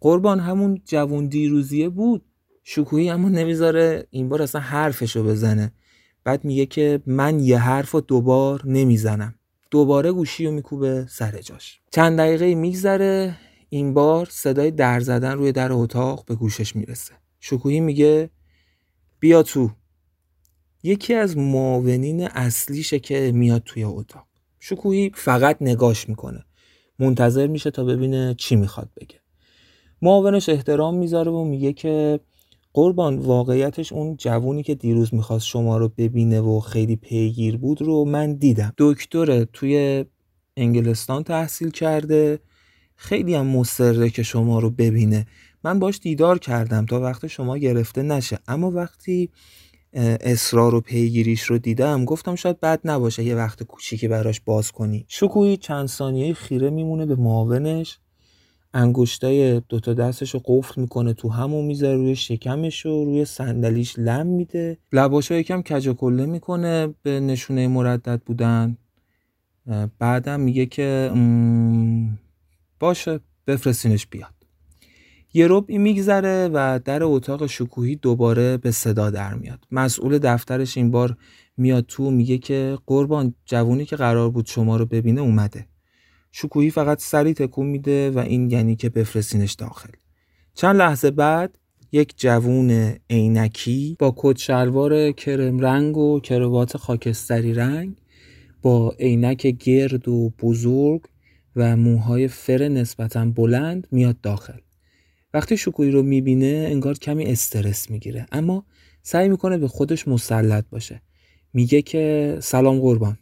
قربان 0.00 0.40
همون 0.40 0.80
جوون 0.84 1.26
دیروزیه 1.26 1.88
بود. 1.88 2.24
شکوهی 2.64 3.10
اما 3.10 3.28
نمی‌ذاره 3.28 4.06
این 4.10 4.28
بار 4.28 4.42
اصلا 4.42 4.60
حرفشو 4.60 5.24
بزنه. 5.24 5.72
بعد 6.24 6.44
میگه 6.44 6.66
که 6.66 7.02
من 7.06 7.40
یه 7.40 7.58
حرف 7.58 7.90
رو 7.90 8.00
دوبار 8.00 8.62
نمی‌زنم. 8.66 9.34
دوباره 9.70 10.12
گوشی 10.12 10.46
رو 10.46 10.52
میکوبه 10.52 11.06
سر 11.08 11.40
جاش. 11.40 11.80
چند 11.90 12.18
دقیقه 12.18 12.54
میگذره 12.54 13.36
این 13.68 13.94
بار 13.94 14.28
صدای 14.30 14.70
در 14.70 15.00
زدن 15.00 15.32
روی 15.32 15.52
در 15.52 15.72
اتاق 15.72 16.24
به 16.24 16.34
گوشش 16.34 16.76
می‌رسه. 16.76 17.12
شکوهی 17.40 17.80
میگه 17.80 18.30
بیا 19.20 19.42
تو. 19.42 19.70
یکی 20.82 21.14
از 21.14 21.36
معاونین 21.36 22.22
اصلیشه 22.22 22.98
که 22.98 23.32
میاد 23.34 23.62
توی 23.64 23.84
اتاق. 23.84 24.26
شکوهی 24.60 25.10
فقط 25.14 25.56
نگاش 25.60 26.08
می‌کنه. 26.08 26.44
منتظر 26.98 27.46
میشه 27.46 27.70
تا 27.70 27.84
ببینه 27.84 28.34
چی 28.38 28.56
می‌خواد 28.56 28.88
بگه. 28.96 29.20
معاونش 30.02 30.48
احترام 30.48 30.96
می‌ذاره 30.96 31.30
و 31.30 31.44
میگه 31.44 31.72
که 31.72 32.20
قربان 32.72 33.18
واقعیتش 33.18 33.92
اون 33.92 34.16
جوونی 34.16 34.62
که 34.62 34.74
دیروز 34.74 35.14
می‌خواست 35.14 35.46
شما 35.46 35.78
رو 35.78 35.88
ببینه 35.88 36.40
و 36.40 36.60
خیلی 36.60 36.96
پیگیر 36.96 37.56
بود 37.56 37.82
رو 37.82 38.04
من 38.04 38.34
دیدم. 38.34 38.72
دکتر 38.78 39.44
توی 39.44 40.04
انگلستان 40.56 41.24
تحصیل 41.24 41.70
کرده. 41.70 42.38
خیلی 43.00 43.34
هم 43.34 43.46
مصره 43.46 44.10
که 44.10 44.22
شما 44.22 44.58
رو 44.58 44.70
ببینه. 44.70 45.26
من 45.64 45.78
باش 45.78 45.98
دیدار 45.98 46.38
کردم 46.38 46.86
تا 46.86 47.00
وقت 47.00 47.26
شما 47.26 47.58
گرفته 47.58 48.02
نشه. 48.02 48.38
اما 48.48 48.70
وقتی 48.70 49.30
اصرار 50.20 50.74
و 50.74 50.80
پیگیریش 50.80 51.42
رو 51.42 51.58
دیدم 51.58 52.04
گفتم 52.04 52.34
شاید 52.34 52.60
بد 52.60 52.80
نباشه 52.84 53.24
یه 53.24 53.34
وقت 53.34 53.62
کوچیکی 53.62 54.08
براش 54.08 54.40
باز 54.40 54.72
کنی. 54.72 55.04
شکوهی 55.08 55.56
چند 55.56 55.88
ثانیه 55.88 56.34
خیره 56.34 56.70
میمونه 56.70 57.06
به 57.06 57.16
معاونش. 57.16 57.98
انگشتای 58.74 59.60
دوتا 59.68 59.94
دستش 59.94 60.34
رو 60.34 60.40
قفل 60.44 60.80
می‌کنه 60.80 61.12
تو 61.12 61.28
همون 61.28 61.64
می‌ذاره 61.64 61.96
روی 61.96 62.16
شکمش 62.16 62.86
و 62.86 63.04
روی 63.04 63.24
صندلیش 63.24 63.98
لم 63.98 64.26
میده. 64.26 64.78
لباشو 64.92 65.34
یکم 65.34 65.62
کج 65.62 65.88
کله 65.88 66.26
می‌کنه 66.26 66.94
به 67.02 67.20
نشونه 67.20 67.68
مردد 67.68 68.22
بودن. 68.26 68.76
بعدم 69.98 70.40
میگه 70.40 70.66
که 70.66 71.10
باشه 72.80 73.20
بفرستینش 73.46 74.06
بیاد. 74.06 74.34
یه 75.34 75.46
ربعی 75.50 75.78
میگذره 75.78 76.50
و 76.52 76.80
در 76.84 77.02
اتاق 77.02 77.46
شکوهی 77.46 77.96
دوباره 77.96 78.56
به 78.56 78.70
صدا 78.70 79.10
در 79.10 79.34
میاد. 79.34 79.64
مسئول 79.70 80.18
دفترش 80.18 80.76
این 80.76 80.90
بار 80.90 81.16
میاد 81.56 81.84
تو 81.88 82.10
میگه 82.10 82.38
که 82.38 82.78
قربان 82.86 83.34
جوونی 83.44 83.84
که 83.84 83.96
قرار 83.96 84.30
بود 84.30 84.46
شما 84.46 84.76
رو 84.76 84.86
ببینه 84.86 85.20
اومده. 85.20 85.66
شکوهی 86.32 86.70
فقط 86.70 87.00
سری 87.00 87.34
تکون 87.34 87.66
میده 87.66 88.10
و 88.10 88.18
این 88.18 88.50
یعنی 88.50 88.76
که 88.76 88.88
بفرستینش 88.88 89.52
داخل. 89.52 89.90
چند 90.54 90.76
لحظه 90.76 91.10
بعد 91.10 91.58
یک 91.92 92.14
جوون 92.16 92.94
عینکی 93.10 93.96
با 93.98 94.14
کت 94.16 94.38
شلوار 94.38 95.12
کرم 95.12 95.58
رنگ 95.58 95.96
و 95.96 96.20
کروات 96.20 96.76
خاکستری 96.76 97.54
رنگ 97.54 97.96
با 98.62 98.94
عینک 98.98 99.46
گرد 99.46 100.08
و 100.08 100.32
بزرگ 100.42 101.02
و 101.58 101.76
موهای 101.76 102.28
فر 102.28 102.68
نسبتا 102.68 103.24
بلند 103.24 103.86
میاد 103.90 104.20
داخل. 104.20 104.58
وقتی 105.34 105.56
شکوهی 105.56 105.90
رو 105.90 106.02
می‌بینه 106.02 106.66
انگار 106.70 106.94
کمی 106.94 107.24
استرس 107.24 107.90
می‌گیره. 107.90 108.26
اما 108.32 108.64
سعی 109.02 109.28
می‌کنه 109.28 109.58
به 109.58 109.68
خودش 109.68 110.08
مسلط 110.08 110.64
باشه. 110.70 111.02
میگه 111.52 111.82
که 111.82 112.36
سلام 112.42 112.80
قربان. 112.80 113.18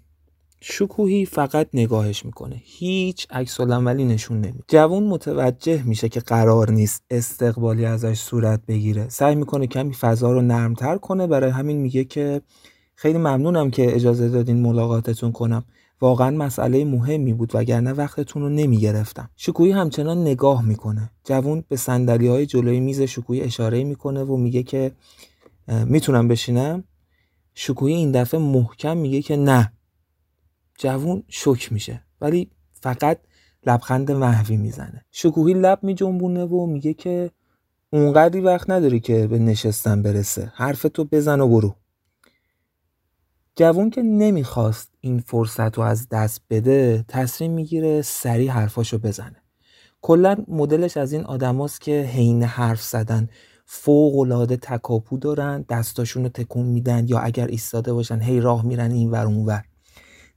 شکوهی 0.61 1.27
فقط 1.27 1.69
نگاهش 1.75 2.25
می‌کنه. 2.25 2.61
هیچ 2.65 3.27
عکس 3.31 3.61
عملی 3.61 4.05
نشون 4.05 4.41
نمیده. 4.41 4.65
جوون 4.69 5.03
متوجه 5.03 5.83
میشه 5.83 6.09
که 6.09 6.21
قرار 6.21 6.71
نیست 6.71 7.05
استقبالی 7.11 7.85
ازش 7.85 8.19
صورت 8.19 8.61
بگیره. 8.69 9.09
سعی 9.09 9.35
می‌کنه 9.35 9.67
کمی 9.67 9.95
فضا 9.95 10.33
رو 10.33 10.43
نرمتر 10.43 10.99
کنه. 10.99 11.27
برای 11.27 11.51
همین 11.51 11.77
میگه 11.77 12.05
که 12.05 12.41
خیلی 12.95 13.19
ممنونم 13.19 13.71
که 13.71 13.95
اجازه 13.95 14.29
دادین 14.29 14.61
ملاقاتتون 14.61 15.33
کنم. 15.33 15.65
واقعا 16.01 16.31
مسئله 16.31 16.85
مهمی 16.85 17.33
بود 17.33 17.51
وگرنه 17.55 17.93
وقتتون 17.93 18.43
رو 18.43 18.49
نمی‌گرفتم. 18.49 19.31
شکویی 19.37 19.73
همچنان 19.73 20.21
نگاه 20.21 20.65
می‌کنه. 20.65 21.11
جوون 21.25 21.65
به 21.69 21.77
سندلی 21.77 22.29
های 22.29 22.47
جلوی 22.47 22.81
میز 22.81 23.01
شکویی 23.03 23.41
اشاره 23.41 23.85
می‌کنه 23.85 24.23
و 24.23 24.37
میگه 24.37 24.63
که 24.63 24.93
می‌تونم 25.69 26.29
بشینم؟ 26.29 26.85
شکویی 27.55 27.95
این 27.95 28.13
دفعه 28.13 28.41
محکم 28.41 28.97
میگه 28.97 29.23
که 29.23 29.37
نه. 29.37 29.73
جوون 30.79 31.23
شک 31.29 31.73
میشه 31.73 32.03
ولی 32.21 32.51
فقط 32.73 33.19
لبخند 33.67 34.13
محوی 34.13 34.57
می‌زنه. 34.57 35.05
شکوهی 35.11 35.55
لب 35.55 35.79
میجنبونه 35.83 36.45
و 36.45 36.67
میگه 36.67 36.95
که 36.95 37.31
اونقدری 37.91 38.41
وقت 38.41 38.71
نداری 38.71 39.01
که 39.01 39.27
به 39.27 39.39
نشستن 39.39 40.03
برسه. 40.03 40.53
حرفتو 40.55 41.05
بزن 41.05 41.41
و 41.41 41.49
برو. 41.49 41.75
جوون 43.59 43.91
که 43.91 44.03
نمی‌خواست 44.03 44.91
این 45.01 45.19
فرصت 45.19 45.79
رو 45.79 45.85
از 45.85 46.09
دست 46.09 46.41
بده 46.51 47.05
تصمیم 47.09 47.53
می‌گیره 47.53 48.03
سریع 48.03 48.51
حرفاشو 48.51 48.99
بزنه. 48.99 49.43
کلا 50.03 50.37
مدلش 50.49 50.97
از 50.97 51.13
این 51.13 51.25
آدماست 51.25 51.81
که 51.81 52.03
حین 52.03 52.43
حرف 52.43 52.83
زدن 52.83 53.29
فوق 53.67 54.19
العاده 54.19 54.57
تکاپو 54.57 55.19
دارن 55.19 55.65
دستاشون 55.69 56.23
رو 56.23 56.29
تکون 56.29 56.67
میدن 56.67 57.09
یا 57.09 57.19
اگر 57.19 57.47
ایستاده 57.47 57.93
باشن 57.93 58.21
هی 58.21 58.41
راه 58.41 58.67
میرن 58.67 58.91
این 58.91 59.11
ور 59.11 59.27
اون 59.27 59.47
ور. 59.47 59.65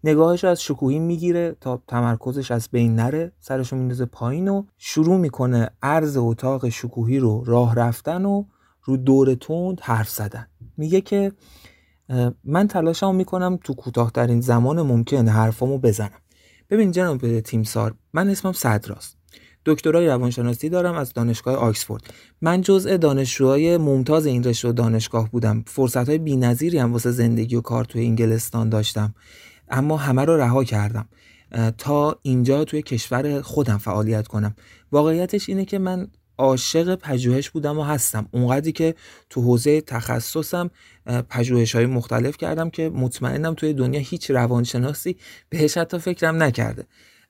نگاهش 0.03 0.43
از 0.43 0.62
شکوهی 0.62 0.99
می‌گیره 0.99 1.55
تا 1.62 1.84
تمرکزش 1.88 2.51
از 2.51 2.69
بین 2.71 2.95
نره 2.95 3.32
سرشو 3.39 3.75
میندازه 3.75 4.05
پایین 4.05 4.47
و 4.47 4.63
شروع 4.77 5.17
می‌کنه 5.17 5.69
عرض 5.82 6.17
اتاق 6.17 6.69
شکوهی 6.69 7.19
رو 7.19 7.43
راه 7.43 7.75
رفتن 7.75 8.25
و 8.25 8.43
رو 8.84 8.97
دور 8.97 9.36
تند 9.36 9.79
حرف 9.82 10.10
زدن. 10.10 10.47
میگه 10.77 11.01
که 11.01 11.32
من 12.43 12.67
تلاشمو 12.67 13.13
می‌کنم 13.13 13.60
تو 13.63 13.74
کوتاهترین 13.74 14.41
زمان 14.41 14.82
ممکن 14.82 15.28
حرفامو 15.28 15.78
بزنم. 15.78 16.22
ببین 16.69 16.91
جناب 16.91 17.39
تیمسار 17.39 17.95
من 18.13 18.30
اسمم 18.30 18.54
صدراست 18.54 19.17
دکترای 19.65 20.08
روانشناسی 20.08 20.69
دارم 20.69 20.95
از 20.95 21.13
دانشگاه 21.13 21.56
آکسفورد. 21.56 22.04
من 22.41 22.62
جزء 22.62 22.98
دانشجوهای 22.98 23.78
ممتاز 23.78 24.26
این 24.26 24.43
رشته 24.43 24.69
و 24.69 24.72
دانشگاه 24.72 25.32
بودم. 25.32 25.63
فرصت 25.67 26.10
های 26.10 26.17
بی‌نظیری 26.17 26.78
هم 26.78 26.93
واسه 26.93 27.12
زندگی 27.12 27.56
و 27.56 27.62
کار 27.62 27.86
توی 27.86 28.06
انگلستان 28.06 28.69
داشتم. 28.69 29.15
اما 29.69 29.98
همه 29.98 30.26
رو 30.26 30.38
رها 30.38 30.63
کردم. 30.63 31.10
تا 31.78 32.19
اینجا 32.22 32.63
توی 32.63 32.82
کشور 32.82 33.41
خودم 33.41 33.78
فعالیت 33.78 34.28
کنم. 34.28 34.56
واقعیتش 34.91 35.50
اینه 35.50 35.65
که 35.65 35.80
من 35.80 36.08
عاشق 36.39 36.95
پژوهش 36.95 37.49
بودم 37.49 37.80
و 37.80 37.84
هستم. 37.84 38.28
اونقدری 38.32 38.71
که 38.71 38.95
تو 39.30 39.41
حوزه 39.41 39.82
تخصصم 39.82 40.69
پژوهش 41.30 41.75
های 41.75 41.86
مختلف 41.86 42.38
کردم 42.38 42.69
که 42.69 42.89
مطمئنم 42.89 43.54
توی 43.54 43.73
دنیا 43.73 43.99
هیچ 43.99 44.32
روانشناسی 44.32 45.17
بهش 45.49 45.78
حتی 45.78 45.99
فکرم 45.99 46.43
نکرده. 46.43 46.86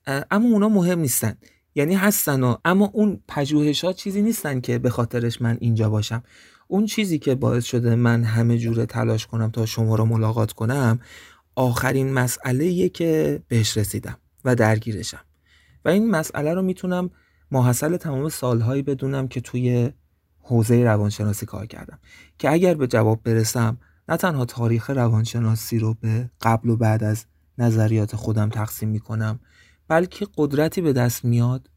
اما 0.08 0.48
اونا 0.50 0.70
مهم 0.70 1.00
نیستن. 1.00 1.38
یعنی 1.76 1.96
هستن 1.96 2.44
و 2.44 2.56
اما 2.66 2.90
اون 2.94 3.24
پژوهش 3.28 3.84
ها 3.84 3.94
چیزی 3.94 4.22
نیستن 4.22 4.62
که 4.62 4.78
به 4.78 4.90
خاطرش 4.90 5.42
من 5.42 5.58
اینجا 5.62 5.90
باشم. 5.90 6.24
اون 6.68 6.86
چیزی 6.86 7.20
که 7.20 7.36
باعث 7.36 7.66
شده 7.66 7.96
من 7.96 8.24
همه 8.24 8.58
جوره 8.58 8.86
تلاش 8.86 9.28
کنم 9.28 9.52
تا 9.52 9.66
شما 9.66 9.96
رو 9.96 10.06
ملاقات 10.06 10.52
کنم 10.52 11.00
آخرین 11.56 12.14
مسئله 12.14 12.90
که 12.90 13.42
بهش 13.48 13.78
رسیدم 13.78 14.18
و 14.46 14.56
درگیرشم. 14.56 15.26
و 15.86 15.90
این 15.90 16.12
مسئله 16.12 16.54
رو 16.54 16.62
می‌تونم 16.62 17.10
ماحصل 17.52 17.98
تمام 17.98 18.30
سالهایی 18.30 18.82
بدونم 18.82 19.28
که 19.28 19.42
توی 19.42 19.92
حوزه 20.40 20.84
روانشناسی 20.84 21.46
کار 21.46 21.66
کردم. 21.66 22.00
که 22.38 22.52
اگر 22.52 22.74
به 22.74 22.88
جواب 22.88 23.24
برسم 23.24 23.78
نه 24.10 24.18
تنها 24.18 24.46
تاریخ 24.46 24.90
روانشناسی 24.90 25.80
رو 25.80 25.94
به 25.94 26.30
قبل 26.42 26.70
و 26.70 26.76
بعد 26.76 27.04
از 27.04 27.26
نظریات 27.58 28.16
خودم 28.16 28.50
تقسیم 28.50 28.90
می‌کنم 28.90 29.40
بلکه 29.88 30.28
قدرتی 30.38 30.82
به 30.82 30.94
دست 30.94 31.26
میاد 31.26 31.70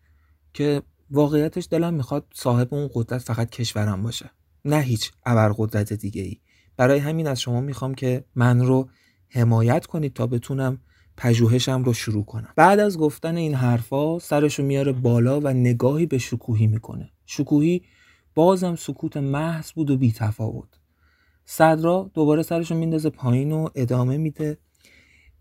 که 0.53 0.83
واقعیتش 1.11 1.69
دلم 1.71 1.95
می‌خواد 1.95 2.27
صاحب 2.35 2.75
اون 2.75 2.91
قدرت 2.95 3.23
فقط 3.23 3.51
کشورم 3.51 4.03
باشه. 4.03 4.31
نه 4.65 4.81
هیچ 4.81 5.13
قدرت 5.27 5.93
دیگه 5.93 6.23
ای 6.23 6.41
برای 6.77 6.99
همین 6.99 7.27
از 7.27 7.41
شما 7.41 7.61
می‌خوام 7.61 7.95
که 7.95 8.25
من 8.35 8.61
رو 8.61 8.89
حمایت 9.29 9.87
کنید 9.87 10.15
تا 10.15 10.27
بتونم 10.27 10.79
پژوهشم 11.17 11.85
رو 11.85 11.93
شروع 11.93 12.25
کنم. 12.25 12.49
بعد 12.57 12.81
از 12.81 12.99
گفتن 12.99 13.37
این 13.37 13.55
حرفا 13.55 14.19
سرشو 14.19 14.63
میاره 14.63 14.93
بالا 14.93 15.41
و 15.41 15.49
نگاهی 15.49 16.07
به 16.07 16.19
شکوهی 16.19 16.67
می‌کنه. 16.67 17.11
شکوهی 17.27 17.83
بازم 18.35 18.75
سکوت 18.75 19.17
محض 19.17 19.73
بود 19.73 19.91
و 19.91 19.97
بی 19.97 20.13
تفاوت 20.13 20.69
صدرا 21.45 22.11
دوباره 22.15 22.43
سرشو 22.43 22.75
میندازه 22.75 23.11
پایین 23.11 23.53
و 23.53 23.69
ادامه 23.75 24.17
میده. 24.17 24.59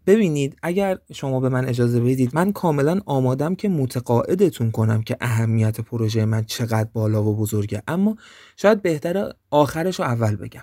ببینید 0.08 0.58
اگر 0.64 0.98
شما 1.14 1.40
به 1.40 1.50
من 1.50 1.66
اجازه 1.66 2.00
بدید 2.02 2.36
من 2.36 2.52
کاملا 2.52 3.00
آمادم 3.06 3.56
که 3.56 3.70
متقاعدتون 3.70 4.72
کنم 4.72 5.02
که 5.02 5.18
اهمیت 5.22 5.82
پروژه 5.82 6.26
من 6.26 6.44
چقدر 6.44 6.90
بالا 6.94 7.24
و 7.24 7.36
بزرگه. 7.36 7.84
اما 7.88 8.16
شاید 8.58 8.82
بهتر 8.82 9.34
آخرش 9.50 10.00
رو 10.00 10.06
اول 10.06 10.36
بگم. 10.36 10.62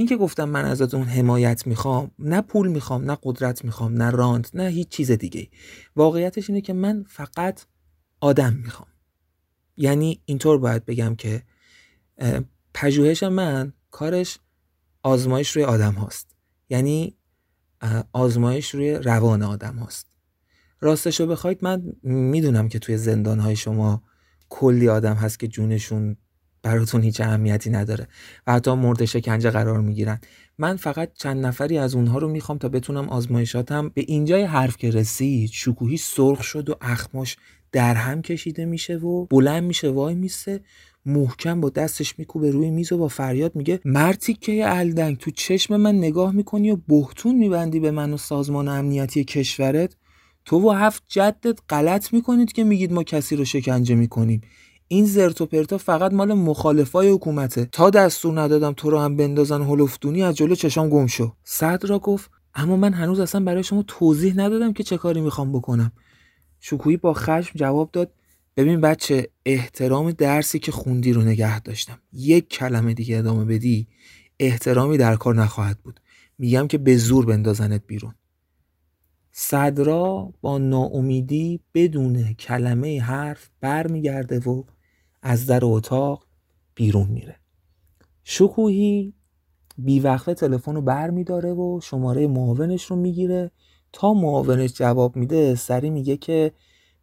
این 0.00 0.08
که 0.08 0.16
گفتم 0.16 0.48
من 0.48 0.64
ازتون 0.64 1.02
حمایت 1.02 1.66
می‌خوام 1.66 2.10
نه 2.18 2.40
پول 2.40 2.68
می‌خوام 2.68 3.10
نه 3.10 3.18
قدرت 3.22 3.64
می‌خوام 3.64 4.02
نه 4.02 4.10
راند 4.10 4.48
نه 4.54 4.68
هیچ 4.68 4.88
چیز 4.88 5.10
دیگه 5.10 5.48
واقعیتش 5.96 6.50
اینه 6.50 6.60
که 6.60 6.72
من 6.72 7.04
فقط 7.08 7.64
آدم 8.20 8.52
می‌خوام. 8.52 8.88
یعنی 9.76 10.22
اینطور 10.24 10.58
باید 10.58 10.84
بگم 10.84 11.14
که 11.14 11.42
پژوهش 12.74 13.22
من 13.22 13.72
کارش 13.90 14.38
آزمایش 15.02 15.50
روی 15.50 15.64
آدم 15.64 15.92
هاست. 15.92 16.36
یعنی 16.68 17.16
آزمایش 18.12 18.74
روی 18.74 18.94
روان 18.94 19.42
آدم 19.42 19.76
هاست. 19.76 20.06
راستش 20.80 21.20
رو 21.20 21.26
بخواید 21.26 21.64
من 21.64 21.92
می‌دونم 22.02 22.68
که 22.68 22.78
توی 22.78 22.96
زندان 22.96 23.38
های 23.38 23.56
شما 23.56 24.02
کلی 24.48 24.88
آدم 24.88 25.14
هست 25.14 25.38
که 25.38 25.48
جونشون 25.48 26.16
براتون 26.62 27.02
هیچ 27.02 27.20
اهمیتی 27.20 27.70
نداره 27.70 28.08
و 28.46 28.52
حتی 28.52 28.72
مورد 28.72 29.04
شکنجه 29.04 29.50
قرار 29.50 29.80
می‌گیرن. 29.80 30.20
من 30.58 30.76
فقط 30.76 31.10
چند 31.14 31.46
نفری 31.46 31.78
از 31.78 31.94
اونها 31.94 32.18
رو 32.18 32.28
می‌خوام 32.28 32.58
تا 32.58 32.68
بتونم 32.68 33.08
آزمایشاتم 33.08 33.88
به 33.88 34.04
اینجای 34.06 34.42
حرف 34.42 34.76
که 34.76 34.90
رسید 34.90 35.50
شکوهی 35.52 35.96
سرخ 35.96 36.42
شد 36.42 36.70
و 36.70 36.74
اخماش 36.80 37.36
در 37.72 37.94
هم 37.94 38.22
کشیده 38.22 38.64
میشه 38.64 38.96
و 38.96 39.26
بلند 39.26 39.62
میشه 39.62 39.88
وای 39.88 40.14
میسه 40.14 40.60
محکم 41.06 41.60
با 41.60 41.70
دستش 41.70 42.18
میکوبه 42.18 42.50
روی 42.50 42.70
میز 42.70 42.92
و 42.92 42.98
با 42.98 43.08
فریاد 43.08 43.56
میگه 43.56 43.80
مرتی 43.84 44.34
که 44.34 44.62
الدنگ 44.64 45.18
تو 45.18 45.30
چشم 45.30 45.76
من 45.76 45.94
نگاه 45.98 46.32
می‌کنی 46.32 46.70
و 46.70 46.76
بهتون 46.76 47.34
میبندی 47.34 47.80
به 47.80 47.90
من 47.90 48.12
و 48.12 48.16
سازمان 48.16 48.68
امنیتی 48.68 49.24
کشورت؟ 49.24 49.96
تو 50.44 50.68
و 50.68 50.70
هفت 50.70 51.02
جدت 51.08 51.58
غلط 51.68 52.12
می‌کنید 52.12 52.52
که 52.52 52.64
میگید 52.64 52.92
ما 52.92 53.02
کسی 53.02 53.36
رو 53.36 53.44
شکنجه 53.44 53.94
می‌کنیم. 53.94 54.40
این 54.92 55.04
زرت 55.04 55.40
و 55.40 55.46
پرتا 55.46 55.78
فقط 55.78 56.12
مال 56.12 56.32
مخالفای 56.32 57.10
حکومته. 57.10 57.64
تا 57.64 57.90
دستور 57.90 58.40
ندادم 58.40 58.72
تو 58.72 58.90
رو 58.90 58.98
هم 58.98 59.16
بندازن 59.16 59.62
هلفدونی 59.62 60.22
از 60.22 60.36
جلو 60.36 60.54
چشام 60.54 60.88
گم 60.88 61.06
شو. 61.06 61.32
صد 61.44 61.84
را 61.84 61.98
گفت 61.98 62.30
اما 62.54 62.76
من 62.76 62.92
هنوز 62.92 63.20
اصلا 63.20 63.44
برای 63.44 63.62
شما 63.62 63.84
توضیح 63.86 64.34
ندادم 64.36 64.72
که 64.72 64.82
چه 64.82 64.96
کاری 64.96 65.20
می‌خوام 65.20 65.52
بکنم. 65.52 65.92
شکویی 66.60 66.96
با 66.96 67.14
خشم 67.14 67.52
جواب 67.54 67.90
داد 67.92 68.12
ببین 68.56 68.80
بچه 68.80 69.28
احترام 69.46 70.10
درسی 70.10 70.58
که 70.58 70.72
خوندی 70.72 71.12
رو 71.12 71.22
نگه 71.22 71.60
داشتم. 71.60 71.98
یک 72.12 72.48
کلمه 72.48 72.94
دیگه 72.94 73.18
ادامه 73.18 73.44
بدی 73.44 73.88
احترامی 74.40 74.98
در 74.98 75.16
کار 75.16 75.34
نخواهد 75.34 75.78
بود. 75.78 76.00
میگم 76.38 76.66
که 76.66 76.78
به 76.78 76.96
زور 76.96 77.26
بندازنت 77.26 77.82
بیرون. 77.86 78.14
صدرا 79.32 80.32
با 80.40 80.58
ناامیدی 80.58 81.60
بدون 81.74 82.32
کلمه 82.32 83.02
حرف 83.02 83.50
برمیگرده 83.60 84.38
و 84.38 84.62
از 85.22 85.46
در 85.46 85.60
اتاق 85.62 86.26
بیرون 86.74 87.06
میره. 87.06 87.36
شکوهی 88.24 89.14
بیوقفه 89.78 90.34
تلفن 90.34 90.74
رو 90.74 90.82
بر 90.82 91.10
میداره 91.10 91.52
و 91.52 91.80
شماره 91.82 92.26
معاونش 92.26 92.84
رو 92.84 92.96
می‌گیره. 92.96 93.50
تا 93.92 94.14
معاونش 94.14 94.72
جواب 94.72 95.16
میده 95.16 95.54
سری 95.54 95.90
میگه 95.90 96.16
که 96.16 96.52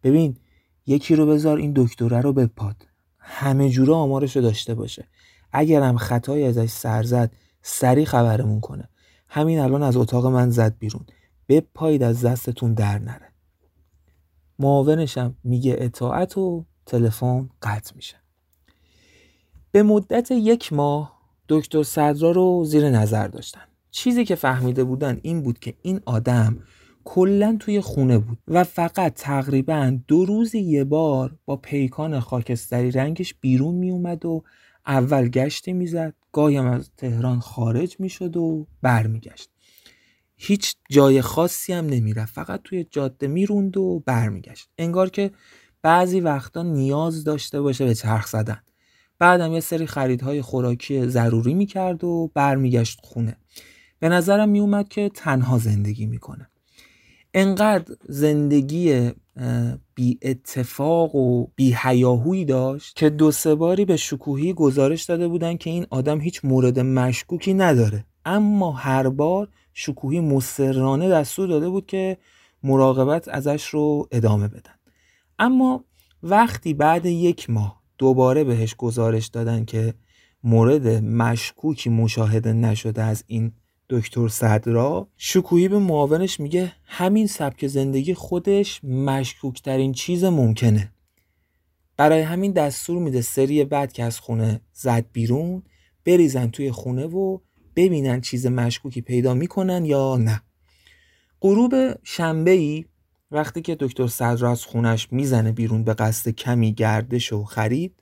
ببین 0.03 0.37
یکی 0.85 1.15
رو 1.15 1.25
بذار 1.25 1.57
این 1.57 1.73
دکتره 1.75 2.21
رو 2.21 2.33
بپاد. 2.33 2.75
همه 3.17 3.69
جوره 3.69 3.93
آمارش 3.93 4.35
رو 4.35 4.41
داشته 4.41 4.75
باشه. 4.75 5.07
اگرم 5.51 5.97
خطایی 5.97 6.43
ازش 6.43 6.69
سر 6.69 7.03
زد 7.03 7.31
سری 7.61 8.05
خبرمون 8.05 8.59
کنه. 8.59 8.89
همین 9.27 9.59
الان 9.59 9.83
از 9.83 9.97
اتاق 9.97 10.25
من 10.25 10.49
زد 10.49 10.77
بیرون. 10.79 11.05
بپایید 11.49 12.03
از 12.03 12.25
دستتون 12.25 12.73
در 12.73 12.99
نره. 12.99 13.33
معاونشم 14.59 15.35
میگه 15.43 15.75
اطاعت 15.79 16.37
و 16.37 16.65
تلفن 16.87 17.49
قطع 17.61 17.95
میشه. 17.95 18.15
به 19.71 19.83
مدت 19.83 20.31
یک 20.31 20.73
ماه 20.73 21.17
دکتر 21.49 21.83
صدرا 21.83 22.31
رو 22.31 22.63
زیر 22.65 22.89
نظر 22.89 23.27
داشتن. 23.27 23.61
چیزی 23.91 24.25
که 24.25 24.35
فهمیده 24.35 24.83
بودن 24.83 25.19
این 25.21 25.41
بود 25.41 25.59
که 25.59 25.73
این 25.81 26.01
آدم 26.05 26.59
کلا 27.03 27.57
توی 27.59 27.81
خونه 27.81 28.17
بود 28.17 28.37
و 28.47 28.63
فقط 28.63 29.13
تقریبا 29.13 29.97
دو 30.07 30.25
روزی 30.25 30.59
یه 30.59 30.83
بار 30.83 31.35
با 31.45 31.55
پیکان 31.55 32.19
خاکستری 32.19 32.91
رنگش 32.91 33.33
بیرون 33.33 33.75
می 33.75 33.91
اومد 33.91 34.25
و 34.25 34.43
اول 34.85 35.27
گشتی 35.27 35.73
می‌زد 35.73 36.13
گاهی 36.31 36.57
از 36.57 36.89
تهران 36.97 37.39
خارج 37.39 37.95
می‌شد 37.99 38.37
و 38.37 38.67
برمیگشت. 38.81 39.49
هیچ 40.37 40.75
جای 40.89 41.21
خاصی 41.21 41.73
هم 41.73 41.85
نمی‌رفت 41.85 42.33
فقط 42.33 42.61
توی 42.63 42.83
جاده 42.83 43.27
می‌روند 43.27 43.77
و 43.77 44.03
برمیگشت. 44.05 44.69
انگار 44.77 45.09
که 45.09 45.31
بعضی 45.81 46.19
وقتا 46.19 46.63
نیاز 46.63 47.23
داشته 47.23 47.61
باشه 47.61 47.85
به 47.85 47.95
چرخ 47.95 48.27
زدن. 48.27 48.61
بعدم 49.19 49.53
یه 49.53 49.59
سری 49.59 49.87
خریدهای 49.87 50.41
خوراکی 50.41 51.07
ضروری 51.07 51.53
می‌کرد 51.53 52.03
و 52.03 52.31
برمیگشت 52.33 52.99
خونه. 53.03 53.37
به 53.99 54.09
نظرم 54.09 54.49
میومد 54.49 54.87
که 54.87 55.09
تنها 55.09 55.57
زندگی 55.57 56.05
می‌کنه. 56.05 56.49
انقدر 57.33 57.95
زندگی 58.09 59.11
بی 59.95 60.19
اتفاق 60.21 61.15
و 61.15 61.47
بی 61.55 61.75
هیاهوی 61.83 62.45
داشت 62.45 62.95
که 62.95 63.09
دو 63.09 63.31
سه 63.31 63.55
باری 63.55 63.85
به 63.85 63.97
شکوهی 63.97 64.53
گزارش 64.53 65.03
داده 65.03 65.27
بودن 65.27 65.57
که 65.57 65.69
این 65.69 65.87
آدم 65.89 66.21
هیچ 66.21 66.45
مورد 66.45 66.79
مشکوکی 66.79 67.53
نداره. 67.53 68.05
اما 68.25 68.71
هر 68.71 69.09
بار 69.09 69.49
شکوهی 69.73 70.19
مصرانه 70.19 71.09
دستور 71.09 71.47
داده 71.47 71.69
بود 71.69 71.85
که 71.85 72.17
مراقبت 72.63 73.27
ازش 73.27 73.65
رو 73.65 74.07
ادامه 74.11 74.47
بدن. 74.47 74.76
اما 75.39 75.85
وقتی 76.23 76.73
بعد 76.73 77.05
یک 77.05 77.49
ماه 77.49 77.81
دوباره 77.97 78.43
بهش 78.43 78.75
گزارش 78.75 79.27
دادن 79.27 79.65
که 79.65 79.93
مورد 80.43 80.87
مشکوکی 81.03 81.89
مشاهده 81.89 82.53
نشده 82.53 83.03
از 83.03 83.23
این 83.27 83.51
دکتر 83.89 84.27
صدرا 84.27 85.07
شکوهی 85.17 85.67
به 85.67 85.79
معاونش 85.79 86.39
میگه 86.39 86.73
همین 86.85 87.27
سبک 87.27 87.67
زندگی 87.67 88.13
خودش 88.13 88.83
مشکوکترین 88.83 89.91
چیز 89.91 90.23
ممکنه. 90.23 90.93
برای 91.97 92.21
همین 92.21 92.51
دستور 92.51 92.99
میده 92.99 93.21
سری 93.21 93.63
بعد 93.63 93.93
که 93.93 94.03
از 94.03 94.19
خونه 94.19 94.61
زد 94.73 95.05
بیرون 95.13 95.63
بریزن 96.05 96.47
توی 96.47 96.71
خونه 96.71 97.05
و 97.05 97.39
ببینن 97.75 98.21
چیز 98.21 98.47
مشکوکی 98.47 99.01
پیدا 99.01 99.33
می‌کنن 99.33 99.85
یا 99.85 100.17
نه. 100.17 100.41
غروب 101.41 101.73
شنبه 102.03 102.51
ای 102.51 102.85
وقتی 103.31 103.61
که 103.61 103.75
دکتر 103.79 104.07
صدرا 104.07 104.51
از 104.51 104.65
خونش 104.65 105.07
می‌زنه 105.11 105.51
بیرون 105.51 105.83
به 105.83 105.93
قصد 105.93 106.31
کمی 106.31 106.73
گردش 106.73 107.33
و 107.33 107.43
خرید 107.43 107.93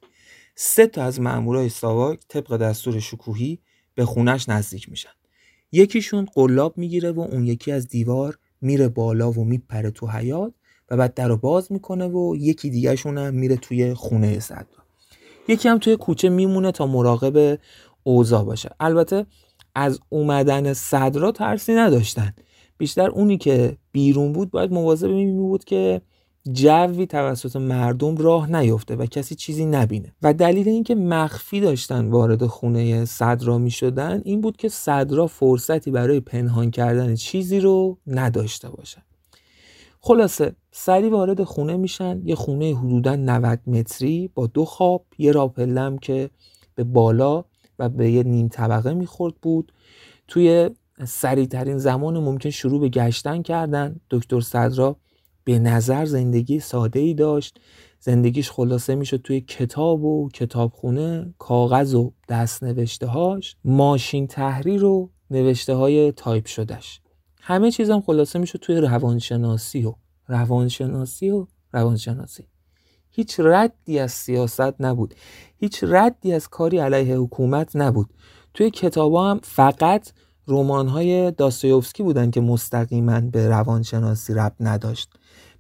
سه 0.56 0.88
تا 0.88 1.04
از 1.04 1.22
مامورای 1.22 1.70
ساواک 1.70 2.20
طبق 2.28 2.58
دستور 2.58 3.00
شکوهی 3.00 3.60
به 3.96 4.06
خونش 4.06 4.50
نزدیک 4.50 4.90
میشن. 4.90 5.10
یکیشون 5.72 6.28
قلاب 6.34 6.78
می‌گیره 6.78 7.12
و 7.12 7.20
اون 7.20 7.46
یکی 7.46 7.72
از 7.72 7.88
دیوار 7.88 8.38
میره 8.62 8.88
بالا 8.88 9.32
و 9.32 9.44
میپره 9.44 9.92
تو 9.92 10.08
حیات 10.08 10.54
و 10.90 10.98
بعد 10.98 11.14
در 11.14 11.28
رو 11.28 11.38
باز 11.38 11.72
می‌کنه 11.72 12.08
و 12.08 12.36
یکی 12.36 12.70
دیگهشون 12.70 13.18
هم 13.18 13.34
میره 13.34 13.58
توی 13.58 13.94
خونه 13.94 14.40
صدرا 14.40 14.86
یکی 15.48 15.70
هم 15.70 15.78
توی 15.78 15.98
کوچه 15.98 16.30
میمونه 16.30 16.72
تا 16.72 16.88
مراقب 16.88 17.60
اوضاع 18.04 18.44
باشه. 18.44 18.70
البته 18.80 19.26
از 19.76 20.00
اومدن 20.10 20.74
صدرا 20.74 21.32
ترسی 21.32 21.74
نداشتن. 21.74 22.34
بیشتر 22.78 23.10
اونی 23.10 23.38
که 23.38 23.78
بیرون 23.92 24.34
بود 24.34 24.52
باید 24.52 24.72
مواظب 24.72 25.10
این 25.10 25.38
بود 25.38 25.64
که 25.64 26.02
جوی 26.52 27.06
توسط 27.06 27.56
مردم 27.56 28.18
راه 28.18 28.52
نیفته 28.52 28.96
و 28.96 29.06
کسی 29.06 29.36
چیزی 29.36 29.66
نبینه. 29.66 30.16
و 30.22 30.34
دلیل 30.34 30.70
اینکه 30.70 30.96
مخفی 30.96 31.60
داشتن 31.60 32.08
وارد 32.08 32.46
خونه 32.46 33.06
صدرا 33.06 33.58
می 33.58 33.72
شدن 33.72 34.22
این 34.26 34.42
بود 34.42 34.58
که 34.58 34.70
صدرا 34.70 35.28
فرصتی 35.28 35.92
برای 35.92 36.20
پنهان 36.20 36.72
کردن 36.72 37.16
چیزی 37.16 37.60
رو 37.60 37.98
نداشته 38.08 38.70
باشه 38.70 39.04
خلاصه 40.02 40.56
سری 40.72 41.10
وارد 41.10 41.44
خونه 41.44 41.78
میشن 41.78 42.22
یه 42.26 42.36
خونه 42.36 42.76
حدودا 42.76 43.16
90 43.16 43.60
متری 43.68 44.30
با 44.34 44.48
دو 44.48 44.66
خواب 44.66 45.06
یه 45.18 45.32
راپلم 45.32 45.98
که 45.98 46.30
به 46.76 46.84
بالا 46.84 47.46
و 47.80 47.90
به 47.90 48.12
یه 48.12 48.24
نیم 48.24 48.48
طبقه 48.48 48.94
می‌خورد 48.94 49.34
بود. 49.42 49.72
توی 50.28 50.70
سریعترین 51.04 51.78
زمان 51.78 52.20
ممکن 52.20 52.50
شروع 52.50 52.82
به 52.82 52.90
گشتن 52.90 53.42
کردن. 53.42 54.00
دکتر 54.10 54.40
صدرا 54.40 54.98
به 55.44 55.60
نظر 55.60 56.06
زندگی 56.06 56.60
ساده 56.60 57.00
ای 57.00 57.14
داشت. 57.14 57.60
زندگیش 58.00 58.52
خلاصه 58.52 58.96
می‌شد 58.96 59.22
توی 59.22 59.42
کتاب 59.42 60.04
و 60.04 60.30
کتابخونه 60.34 61.34
کاغذ 61.38 61.94
و 61.94 62.12
دست 62.30 62.64
نوشته 62.64 63.08
هاش 63.08 63.56
ماشین 63.64 64.28
تحریر 64.28 64.84
و 64.84 65.10
نوشته 65.32 65.74
های 65.74 66.12
تایپ 66.12 66.46
شدهش. 66.46 67.02
همه 67.42 67.72
چیزم 67.72 68.02
خلاصه 68.02 68.40
می‌شد 68.40 68.60
توی 68.60 68.78
روانشناسی 68.78 69.86
و 69.86 69.94
روانشناسی 70.28 71.30
و 71.30 71.48
روانشناسی. 71.74 72.48
هیچ 73.10 73.40
ردی 73.40 74.00
از 74.00 74.12
سیاست 74.12 74.82
نبود. 74.82 75.16
هیچ 75.58 75.84
ردی 75.88 76.34
از 76.34 76.48
کاری 76.48 76.78
علیه 76.78 77.16
حکومت 77.18 77.76
نبود. 77.76 78.14
توی 78.54 78.70
کتاب 78.70 79.16
هم 79.16 79.40
فقط 79.44 80.12
رمان 80.48 80.88
های 80.88 81.32
داستایوفسکی 81.32 82.04
بودن 82.04 82.32
که 82.32 82.42
مستقیما 82.42 83.22
به 83.22 83.48
روانشناسی 83.48 84.34
رب 84.34 84.56
نداشت. 84.60 85.10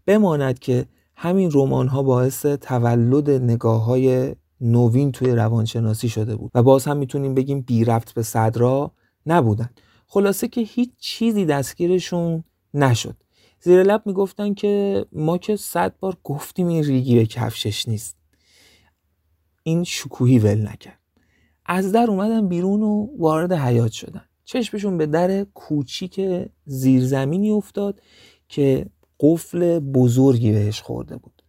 بماند 0.06 0.60
که 0.60 0.86
همین 1.16 1.52
رمان 1.54 1.88
ها 1.88 2.04
باعث 2.04 2.46
تولد 2.46 3.30
نگاه 3.30 3.84
های 3.84 4.36
نوین 4.62 5.12
توی 5.12 5.32
روانشناسی 5.32 6.10
شده 6.10 6.36
بود 6.36 6.52
و 6.56 6.64
باز 6.64 6.86
هم 6.86 6.98
می‌تونیم 6.98 7.34
بگیم 7.34 7.62
بی 7.62 7.86
رفت 7.86 8.14
به 8.14 8.24
صدرا 8.24 8.92
نبودن. 9.26 9.70
خلاصه 10.08 10.48
که 10.48 10.62
هیچ 10.62 10.90
چیزی 11.00 11.46
دستگیرشون 11.46 12.44
نشد. 12.74 13.16
زیر 13.62 13.84
لب 13.84 14.02
می‌گفتن 14.06 14.54
که 14.54 15.06
ما 15.12 15.38
که 15.38 15.56
صد 15.56 15.94
بار 16.00 16.18
گفتیم 16.24 16.68
این 16.68 16.84
ریگی 16.84 17.16
به 17.16 17.26
کفشش 17.26 17.88
نیست. 17.88 18.18
این 19.64 19.84
شکوهی 19.84 20.40
ول 20.40 20.68
نکرد. 20.68 21.00
از 21.66 21.92
در 21.92 22.06
اومدن 22.10 22.48
بیرون 22.48 22.84
و 22.84 23.08
وارد 23.20 23.54
حیات 23.54 23.92
شدن. 23.92 24.26
چشمشون 24.46 24.98
به 24.98 25.06
در 25.06 25.44
کوچیک 25.44 26.22
زیرزمینی 26.66 27.52
افتاد 27.52 28.02
که 28.50 28.86
قفل 29.20 29.80
بزرگی 29.80 30.52
بهش 30.52 30.82
خورده 30.82 31.18
بود. 31.18 31.42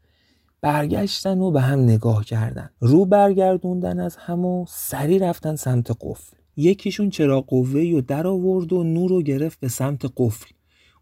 برگشتن 0.60 1.40
و 1.40 1.50
به 1.50 1.60
هم 1.60 1.80
نگاه 1.80 2.24
کردن. 2.24 2.70
رو 2.80 3.04
برگردوندن 3.04 4.00
از 4.00 4.16
هم 4.16 4.44
و 4.44 4.64
سری 4.68 5.18
رفتن 5.18 5.56
سمت 5.56 5.90
قفل. 6.00 6.36
یکیشون 6.56 7.10
چرا 7.10 7.40
قوه 7.40 7.80
و 7.80 8.00
در 8.00 8.26
آورد 8.26 8.72
و 8.72 8.84
نور 8.84 9.10
رو 9.10 9.22
گرفت 9.22 9.60
به 9.60 9.68
سمت 9.68 10.12
قفل. 10.16 10.46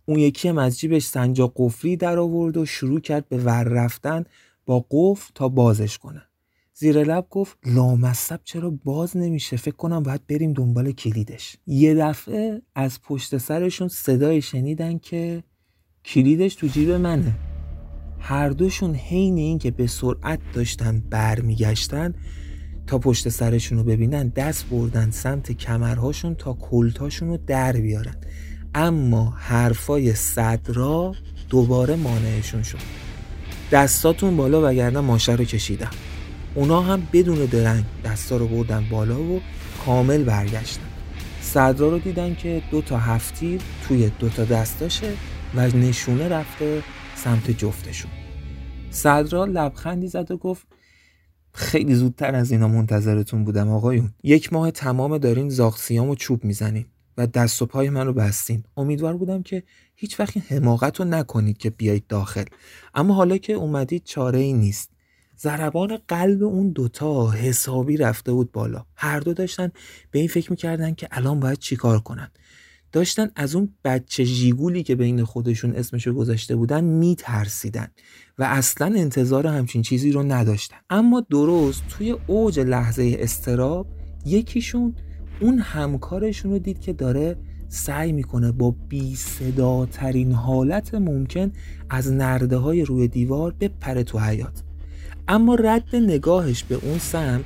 اون 0.07 0.19
یکی 0.19 0.49
هم 0.49 0.59
از 0.59 0.79
جیبش 0.79 1.05
سنجا 1.05 1.53
قفلی 1.57 1.97
در 1.97 2.19
آورد 2.19 2.57
و 2.57 2.67
شروع 2.67 3.01
کرد 3.01 3.29
به 3.29 3.39
ور 3.39 3.65
رفتن 3.65 4.25
با 4.67 4.87
قفل 4.91 5.31
تا 5.35 5.49
بازش 5.49 5.99
کنه 5.99 6.23
زیر 6.77 7.05
لب 7.05 7.27
گفت 7.31 7.59
لامصب 7.67 8.41
چرا 8.45 8.71
باز 8.85 9.17
نمیشه؟ 9.17 9.57
فکر 9.57 9.77
کنم 9.77 10.03
باید 10.03 10.27
بریم 10.27 10.53
دنبال 10.53 10.93
کلیدش. 10.93 11.57
یه 11.67 11.95
دفعه 11.95 12.63
از 12.75 13.03
پشت 13.03 13.39
سرشون 13.39 13.89
صدای 13.89 14.43
شنیدن 14.43 14.99
که 14.99 15.43
کلیدش 16.05 16.55
تو 16.55 16.67
جیب 16.67 16.91
منه. 16.91 17.35
هر 18.19 18.49
دوشون 18.49 18.95
حین 18.95 19.39
این 19.39 19.59
که 19.59 19.71
به 19.71 19.87
سرعت 19.87 20.41
داشتن 20.53 21.03
برمیگشتن 21.11 22.15
تا 22.87 22.99
پشت 22.99 23.29
سرشون 23.29 23.79
رو 23.79 23.85
ببینن 23.85 24.29
دست 24.29 24.69
بردن 24.69 25.11
سمت 25.11 25.53
کمرهاشون 25.53 26.35
تا 26.35 26.53
کلتاشون 26.53 27.29
رو 27.29 27.37
در 27.37 27.73
بیارن. 27.73 28.17
اما 28.75 29.31
حرفای 29.31 30.15
صدرا 30.15 31.15
دوباره 31.49 31.97
مانعشون 31.97 32.63
شد. 32.63 32.79
دستاتون 33.73 34.37
بالا 34.37 34.71
وگرنه 34.71 35.01
ماشه 35.01 35.33
رو 35.33 35.45
کشیدم. 35.45 35.91
اونا 36.55 36.81
هم 36.81 37.09
بدون 37.13 37.45
درنگ 37.45 37.85
دستا 38.05 38.37
رو 38.37 38.49
بردن 38.49 38.87
بالا 38.91 39.23
و 39.23 39.41
کامل 39.87 40.25
برگشتن. 40.25 40.83
صدرا 41.41 41.89
رو 41.89 41.99
دیدن 41.99 42.35
که 42.35 42.63
دو 42.71 42.83
تا 42.83 42.99
هفتیر 42.99 43.61
توی 43.89 44.11
دو 44.19 44.29
تا 44.29 44.45
دستاشه 44.45 45.13
و 45.55 45.67
نشونه 45.67 46.29
رفته 46.29 46.83
سمت 47.17 47.51
جفتشون. 47.51 48.11
صدرا 48.91 49.45
لبخندی 49.45 50.09
زد 50.09 50.31
و 50.31 50.37
گفت 50.37 50.67
خیلی 51.53 51.95
زودتر 51.95 52.35
از 52.35 52.53
اینا 52.53 52.69
منتظرتون 52.69 53.45
بودم 53.45 53.69
آقایون. 53.69 54.15
یک 54.23 54.53
ماه 54.53 54.71
تمام 54.71 55.19
دارین 55.19 55.49
زاغسیام 55.49 56.09
و 56.09 56.15
چوب 56.15 56.45
می‌زنین 56.45 56.87
و 57.19 57.27
دست 57.27 57.63
و 57.63 57.67
پای 57.67 57.91
من 57.91 58.07
رو 58.07 58.13
بستین. 58.13 58.65
امیدوار 58.77 59.17
بودم 59.17 59.43
که 59.43 59.63
هیچ 59.95 60.21
وقت 60.21 60.53
حماقت 60.53 61.01
رو 61.01 61.05
نکنید 61.05 61.59
که 61.59 61.71
بیایید 61.71 62.07
داخل. 62.07 62.45
اما 62.95 63.15
حالا 63.15 63.37
که 63.37 63.53
اومدید 63.53 64.05
چاره 64.05 64.39
ای 64.39 64.53
نیست. 64.53 64.94
ضربان 65.39 65.99
قلب 66.09 66.43
اون 66.43 66.71
دوتا 66.71 67.31
حسابی 67.31 67.97
رفته 67.97 68.33
بود 68.33 68.53
بالا. 68.53 68.85
هر 68.97 69.21
دو 69.21 69.35
داشتن 69.35 69.71
به 70.11 70.19
این 70.19 70.29
فکر 70.29 70.51
می‌کردن 70.51 70.95
که 70.95 71.09
الان 71.11 71.41
باید 71.41 71.59
چیکار 71.59 71.99
کنن. 71.99 72.31
داشتن 72.93 73.29
از 73.37 73.55
اون 73.55 73.75
بچه 73.85 74.25
ژیگولی 74.25 74.83
که 74.83 74.95
بین 74.95 75.25
خودشون 75.25 75.73
اسمشو 75.73 76.13
گذاشته 76.13 76.57
بودن 76.57 76.85
میترسیدن 76.85 77.89
و 78.39 78.45
اصلا 78.45 78.87
انتظار 78.87 79.47
همچین 79.47 79.83
چیزی 79.83 80.13
رو 80.13 80.23
نداشتن. 80.23 80.77
اما 80.91 81.27
درست 81.31 81.83
توی 81.89 82.17
اوج 82.27 82.61
لحظه 82.61 83.17
استراب 83.19 83.87
یکیشون 84.27 84.95
اون 85.41 85.59
همکارشون 85.59 86.51
رو 86.51 86.59
دید 86.59 86.81
که 86.81 86.93
داره 86.93 87.37
سعی 87.69 88.13
می‌کنه 88.13 88.53
با 88.53 88.75
بی 88.89 89.15
صدا 89.15 89.87
ترین 89.87 90.33
حالت 90.33 90.95
ممکن 90.95 91.53
از 91.91 92.13
نرده 92.13 92.57
های 92.57 92.85
روی 92.85 93.09
دیوار 93.09 93.55
بپره 93.61 94.05
تو 94.05 94.19
حیات 94.19 94.63
اما 95.29 95.55
رد 95.55 95.97
نگاهش 95.97 96.63
به 96.63 96.75
اون 96.75 96.99
سمت 96.99 97.45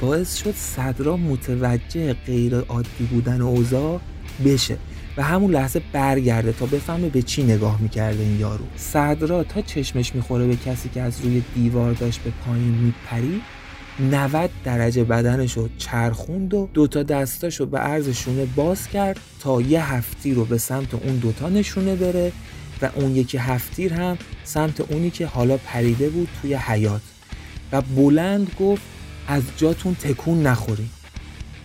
باعث 0.00 0.36
شد 0.36 0.54
صدرا 0.54 1.16
متوجه 1.16 2.12
غیر 2.12 2.58
عادی 2.58 3.04
بودن 3.10 3.40
اوضاع 3.40 4.00
بشه 4.44 4.76
و 5.16 5.22
همون 5.22 5.50
لحظه 5.50 5.82
برگرده 5.92 6.52
تا 6.52 6.66
بفهمه 6.66 7.08
به 7.08 7.22
چی 7.22 7.42
نگاه 7.42 7.80
می‌کرده 7.80 8.22
این 8.22 8.40
یارو. 8.40 8.64
صدرا 8.76 9.44
تا 9.44 9.62
چشمش 9.62 10.14
می‌خوره 10.14 10.46
به 10.46 10.56
کسی 10.56 10.88
که 10.88 11.00
از 11.00 11.20
روی 11.20 11.42
دیوار 11.54 11.92
داشت 11.92 12.20
به 12.20 12.30
پایین 12.46 12.74
میپری 12.74 13.42
90 14.00 14.50
درجه 14.64 15.04
بدنش 15.04 15.52
رو 15.52 15.68
چرخوند 15.78 16.54
و 16.54 16.68
دوتا 16.74 17.02
دستاشو 17.02 17.66
به 17.66 17.78
عرض 17.78 18.08
شونه 18.08 18.44
باز 18.44 18.88
کرد 18.88 19.20
تا 19.40 19.60
یه 19.60 19.92
هفتی 19.92 20.34
رو 20.34 20.44
به 20.44 20.58
سمت 20.58 20.94
اون 20.94 21.16
دوتا 21.16 21.48
نشونه 21.48 21.96
بره 21.96 22.32
و 22.82 22.90
اون 22.94 23.16
یکی 23.16 23.38
هفتیر 23.38 23.94
هم 23.94 24.18
سمت 24.44 24.80
اونی 24.80 25.10
که 25.10 25.26
حالا 25.26 25.56
پریده 25.56 26.08
بود 26.08 26.28
توی 26.42 26.54
حیات 26.54 27.00
و 27.72 27.82
بلند 27.82 28.50
گفت 28.60 28.82
از 29.28 29.42
جاتون 29.56 29.94
تکون 29.94 30.42
نخوری. 30.42 30.88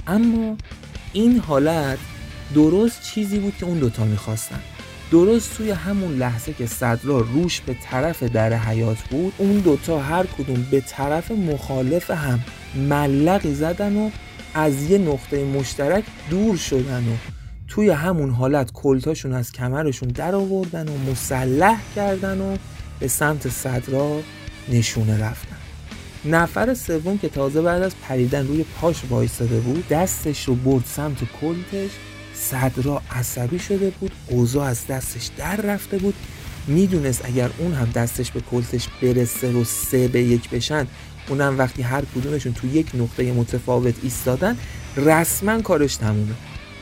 اما 0.07 0.57
این 1.13 1.39
حالت 1.39 1.99
درست 2.55 3.03
چیزی 3.03 3.39
بود 3.39 3.57
که 3.57 3.65
اون 3.65 3.79
دوتا 3.79 4.05
می‌خواستن. 4.05 4.59
درست 5.11 5.57
توی 5.57 5.71
همون 5.71 6.17
لحظه 6.17 6.53
که 6.53 6.65
صدرا 6.65 7.19
روش 7.19 7.61
به 7.61 7.75
طرف 7.83 8.23
در 8.23 8.53
حیات 8.53 8.97
بود 8.97 9.33
اون 9.37 9.59
دوتا 9.59 9.99
هر 9.99 10.25
کدوم 10.25 10.67
به 10.71 10.81
طرف 10.81 11.31
مخالف 11.31 12.11
هم 12.11 12.39
ملقی 12.75 13.53
زدن 13.53 13.97
و 13.97 14.09
از 14.53 14.83
یه 14.83 14.97
نقطه 14.97 15.45
مشترک 15.45 16.03
دور 16.29 16.57
شدن 16.57 17.03
و 17.03 17.15
توی 17.67 17.89
همون 17.89 18.29
حالت 18.29 18.71
کلتاشون 18.71 19.33
از 19.33 19.51
کمرشون 19.51 20.09
در 20.09 20.35
آوردن 20.35 20.87
و 20.87 21.11
مسلح 21.11 21.81
کردن 21.95 22.41
و 22.41 22.57
به 22.99 23.07
سمت 23.07 23.49
صدرا 23.49 24.19
نشونه 24.69 25.23
رفتن. 25.23 25.54
نفر 26.25 26.73
سوم 26.73 27.17
که 27.17 27.29
تازه 27.29 27.61
بعد 27.61 27.81
از 27.81 27.95
پریدن 28.01 28.47
روی 28.47 28.65
پاش 28.81 29.01
وایستاده 29.09 29.59
بود 29.59 29.87
دستش 29.87 30.47
رو 30.47 30.55
برد 30.55 30.83
سمت 30.85 31.17
کلتش 31.41 31.91
صدرا 32.33 33.01
عصبی 33.11 33.59
شده 33.59 33.89
بود 33.89 34.11
اوضاع 34.27 34.65
از 34.65 34.87
دستش 34.87 35.29
در 35.37 35.55
رفته 35.55 35.97
بود. 35.97 36.13
می‌دونست 36.67 37.25
اگر 37.25 37.49
اون 37.57 37.73
هم 37.73 37.91
دستش 37.95 38.31
به 38.31 38.41
کلتش 38.41 38.87
برسه 39.01 39.51
و 39.51 39.63
سه 39.63 40.07
به 40.07 40.21
یک 40.21 40.49
بشن 40.49 40.87
اونم 41.29 41.57
وقتی 41.57 41.81
هر 41.81 42.03
کدومشون 42.15 42.53
تو 42.53 42.67
یک 42.67 42.87
نقطه 42.93 43.31
متفاوت 43.31 43.95
ایستادن 44.03 44.57
رسما 44.97 45.61
کارش 45.61 45.95
تمومه. 45.95 46.35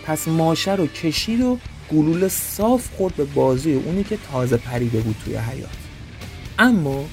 پس 0.06 0.28
ماشه 0.28 0.76
رو 0.76 0.88
کشید 0.88 1.42
و 1.42 1.58
گلوله 1.92 2.28
صاف 2.28 2.90
خورد 2.98 3.16
به 3.16 3.24
بازی 3.24 3.74
اونی 3.74 4.04
که 4.04 4.18
تازه 4.32 4.58
پریده 4.58 5.00
بود 5.00 5.16
توی 5.26 5.36
حیات 5.36 5.70
اما 6.60 7.06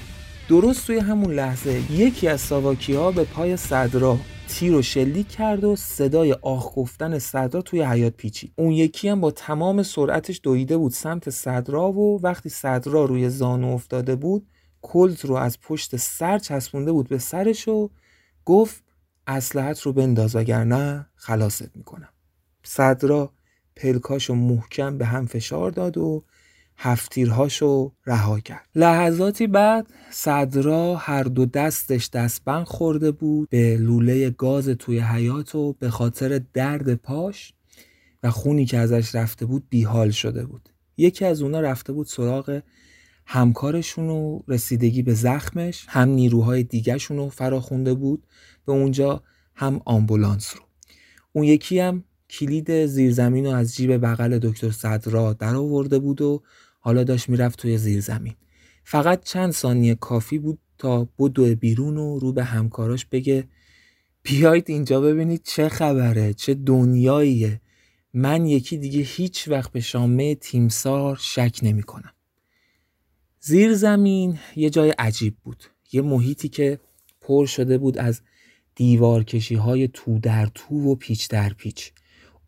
درست 0.50 0.86
توی 0.86 0.98
همون 0.98 1.34
لحظه 1.34 1.92
یکی 1.92 2.28
از 2.28 2.40
ساواکی 2.40 2.94
ها 2.94 3.10
به 3.10 3.24
پای 3.24 3.56
صدرا 3.56 4.18
تیر 4.48 4.74
و 4.74 4.82
شلیک 4.82 5.28
کرد 5.28 5.64
و 5.64 5.76
صدای 5.76 6.32
آخ 6.32 6.72
گفتن 6.76 7.18
صدرا 7.18 7.62
توی 7.62 7.82
حیات 7.82 8.12
پیچید. 8.12 8.52
اون 8.56 8.72
یکی 8.72 9.08
هم 9.08 9.20
با 9.20 9.30
تمام 9.30 9.82
سرعتش 9.82 10.40
دویده 10.42 10.76
بود 10.76 10.92
سمت 10.92 11.30
صدرا 11.30 11.92
و 11.92 12.20
وقتی 12.22 12.48
صدرا 12.48 13.04
روی 13.04 13.28
زانو 13.28 13.74
افتاده 13.74 14.16
بود 14.16 14.46
کلت 14.82 15.24
رو 15.24 15.34
از 15.34 15.60
پشت 15.60 15.96
سر 15.96 16.38
چسبونده 16.38 16.92
بود 16.92 17.08
به 17.08 17.18
سرش 17.18 17.68
و 17.68 17.90
گفت 18.44 18.82
اسلحت 19.26 19.80
رو 19.80 19.92
بنداز 19.92 20.36
وگرنه 20.36 21.06
خلاصت 21.14 21.76
می‌کنم. 21.76 22.08
صدرا 22.62 23.32
پلکاشو 23.76 24.34
محکم 24.34 24.98
به 24.98 25.06
هم 25.06 25.26
فشار 25.26 25.70
داد 25.70 25.98
و 25.98 26.24
هفتیرهاشو 26.82 27.92
رها 28.06 28.40
کرد. 28.40 28.66
لحظاتی 28.74 29.46
بعد 29.46 29.86
صدرا 30.10 30.96
هر 30.96 31.22
دو 31.22 31.46
دستش 31.46 32.10
دستبند 32.10 32.64
خورده 32.64 33.10
بود 33.10 33.48
به 33.48 33.76
لوله 33.76 34.30
گاز 34.30 34.68
توی 34.68 34.98
حیات 35.00 35.54
و 35.54 35.72
به 35.72 35.90
خاطر 35.90 36.40
درد 36.54 36.94
پاش 36.94 37.52
و 38.22 38.30
خونی 38.30 38.66
که 38.66 38.78
ازش 38.78 39.14
رفته 39.14 39.46
بود 39.46 39.66
بیحال 39.70 40.10
شده 40.10 40.46
بود. 40.46 40.68
یکی 40.96 41.24
از 41.24 41.42
اونا 41.42 41.60
رفته 41.60 41.92
بود 41.92 42.06
سراغ 42.06 42.60
همکارشون 43.26 44.08
و 44.08 44.40
رسیدگی 44.48 45.02
به 45.02 45.14
زخمش 45.14 45.86
هم 45.88 46.08
نیروهای 46.08 46.62
دیگهشون 46.62 47.16
رو 47.16 47.28
فراخونده 47.28 47.94
بود 47.94 48.26
به 48.66 48.72
اونجا 48.72 49.22
هم 49.54 49.80
آمبولانس 49.84 50.54
رو. 50.56 50.62
اون 51.32 51.44
یکی 51.44 51.78
هم 51.78 52.04
کلید 52.30 52.86
زیرزمین 52.86 53.46
رو 53.46 53.52
از 53.52 53.74
جیب 53.76 53.96
بغل 54.06 54.38
دکتر 54.38 54.70
صدرا 54.70 55.32
در 55.32 55.54
آورده 55.54 55.98
بود 55.98 56.22
و 56.22 56.42
حالا 56.80 57.04
داشت 57.04 57.28
می‌رفت 57.28 57.58
توی 57.58 57.78
زیرزمین 57.78 58.34
فقط 58.84 59.24
چند 59.24 59.52
ثانیه 59.52 59.94
کافی 59.94 60.38
بود 60.38 60.58
تا 60.78 61.08
بدو 61.18 61.54
بیرون 61.54 61.96
و 61.96 62.18
رو 62.18 62.32
به 62.32 62.44
همکاراش 62.44 63.06
بگه 63.06 63.48
بیایید 64.22 64.64
اینجا 64.70 65.00
ببینید 65.00 65.42
چه 65.44 65.68
خبره 65.68 66.34
چه 66.34 66.54
دنیاییه. 66.54 67.60
من 68.14 68.46
یکی 68.46 68.78
دیگه 68.78 69.00
هیچ 69.00 69.48
وقت 69.48 69.72
به 69.72 69.80
شامه 69.80 70.34
تیمسار 70.34 71.18
شک 71.20 71.58
نمی 71.62 71.82
کنم. 71.82 72.12
زیر 73.40 73.74
زمین 73.74 74.38
یه 74.56 74.70
جای 74.70 74.90
عجیب 74.90 75.36
بود. 75.44 75.64
یه 75.92 76.02
محیطی 76.02 76.48
که 76.48 76.80
پر 77.20 77.46
شده 77.46 77.78
بود 77.78 77.98
از 77.98 78.20
دیوارکشی 78.74 79.54
های 79.54 79.88
تو 79.88 80.18
در 80.18 80.46
تو 80.54 80.74
و 80.74 80.94
پیچ 80.94 81.28
در 81.28 81.52
پیچ. 81.52 81.92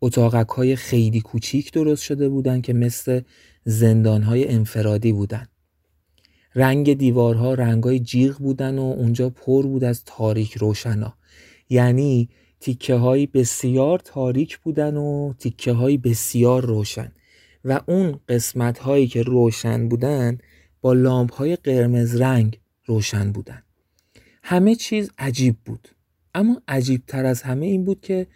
اتاقک 0.01 0.49
های 0.49 0.75
خیلی 0.75 1.21
کوچیک 1.21 1.71
درست 1.71 2.03
شده 2.03 2.29
بودن 2.29 2.61
که 2.61 2.73
مثل 2.73 3.21
زندان 3.65 4.23
های 4.23 4.47
انفرادی 4.47 5.11
بودن. 5.11 5.47
رنگ 6.55 6.93
دیوارها 6.93 7.53
رنگای 7.53 7.99
جیغ 7.99 8.37
بودن 8.37 8.77
و 8.77 8.81
اونجا 8.81 9.29
پر 9.29 9.63
بود 9.63 9.83
از 9.83 10.03
تاریک 10.05 10.57
روشنا. 10.57 11.13
یعنی 11.69 12.29
تیکه 12.59 12.95
های 12.95 13.25
بسیار 13.25 13.99
تاریک 13.99 14.57
بودن 14.57 14.97
و 14.97 15.33
تیکه 15.39 15.71
های 15.71 15.97
بسیار 15.97 16.65
روشن. 16.65 17.11
و 17.65 17.79
اون 17.85 18.19
قسمت 18.29 18.79
هایی 18.79 19.07
که 19.07 19.23
روشن 19.23 19.89
بودن 19.89 20.37
با 20.81 20.93
لامپ 20.93 21.33
های 21.33 21.55
قرمز 21.55 22.15
رنگ 22.15 22.59
روشن 22.85 23.31
بودن. 23.31 23.63
همه 24.43 24.75
چیز 24.75 25.11
عجیب 25.17 25.55
بود. 25.65 25.87
اما 26.35 26.61
عجیب 26.67 27.01
تر 27.07 27.25
از 27.25 27.41
همه 27.41 27.65
این 27.65 27.85
بود 27.85 28.01
که 28.01 28.27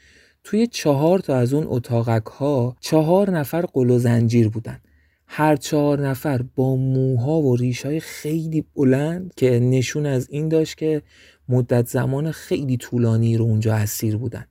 توی 0.44 0.68
چهار 0.68 1.20
تا 1.20 1.36
از 1.36 1.54
اون 1.54 1.66
اتاقک 1.68 2.26
ها 2.26 2.76
چهار 2.80 3.32
نفر 3.32 3.62
قل 3.62 3.90
و 3.90 4.00
زنجیر 4.00 4.50
بودن. 4.50 4.80
هر 5.28 5.56
چهار 5.56 6.08
نفر 6.08 6.42
با 6.56 6.76
موها 6.76 7.42
و 7.42 7.56
ریشای 7.56 8.00
خیلی 8.00 8.66
بلند 8.76 9.34
که 9.36 9.60
نشون 9.60 10.06
از 10.06 10.28
این 10.30 10.50
داشت 10.50 10.78
که 10.78 11.02
مدت 11.50 11.88
زمان 11.88 12.32
خیلی 12.32 12.78
طولانی 12.78 13.38
رو 13.38 13.46
اونجا 13.46 13.76
اسیر 13.76 14.18
بودن. 14.18 14.46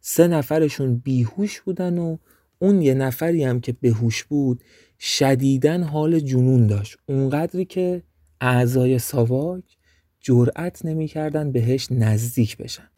سه 0.00 0.28
نفرشون 0.28 0.96
بیهوش 0.96 1.60
بودن 1.60 1.98
و 1.98 2.16
اون 2.58 2.82
یه 2.82 2.94
نفری 2.94 3.44
هم 3.44 3.60
که 3.60 3.72
بهوش 3.72 4.24
بود 4.24 4.64
شدیدن 5.00 5.82
حال 5.82 6.20
جنون 6.20 6.66
داشت. 6.66 6.98
اونقدری 7.06 7.64
که 7.64 8.02
اعضای 8.40 8.98
ساواک 8.98 9.64
جرأت 10.20 10.84
نمی‌کردن 10.84 11.52
بهش 11.52 11.88
نزدیک 11.90 12.56
بشن. 12.56 12.88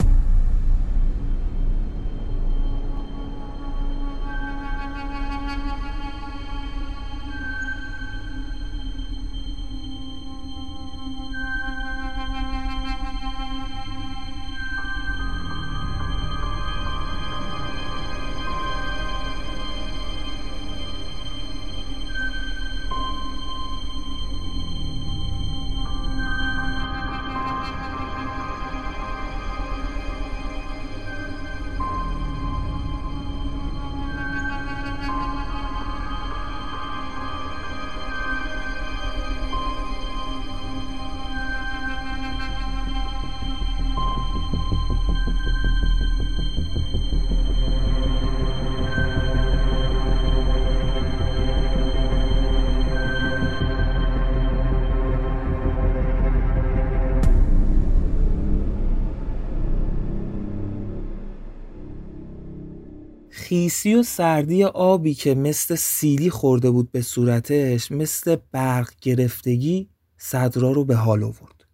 خیسی 63.51 63.94
و 63.94 64.03
سردی 64.03 64.64
آبی 64.64 65.14
که 65.14 65.34
مثل 65.34 65.74
سیلی 65.74 66.30
خورده 66.30 66.70
بود 66.70 66.92
به 66.92 67.03
صورتش 67.03 67.92
مثل 67.92 68.36
برق 68.53 68.90
گرفتگی 69.03 69.88
صدرا 70.16 70.72
رو 70.72 70.84
به 70.84 70.96
حال 70.96 71.24
آورد. 71.24 71.64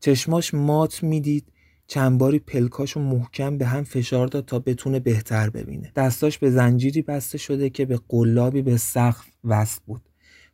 چشماش 0.00 0.54
مات 0.54 1.02
می‌دید 1.02 1.52
چند 1.86 2.18
باری 2.18 2.38
پلکاشو 2.38 3.00
محکم 3.00 3.58
به 3.58 3.66
هم 3.66 3.84
فشار 3.84 4.26
داد 4.26 4.44
تا 4.44 4.58
بتونه 4.58 5.00
بهتر 5.00 5.50
ببینه. 5.50 5.92
دستاش 5.96 6.38
به 6.38 6.50
زنجیری 6.50 7.02
بسته 7.02 7.38
شده 7.38 7.70
که 7.70 7.84
به 7.84 8.00
قلابی 8.08 8.62
به 8.62 8.76
سقف 8.76 9.26
وصل 9.44 9.80
بود. 9.86 10.02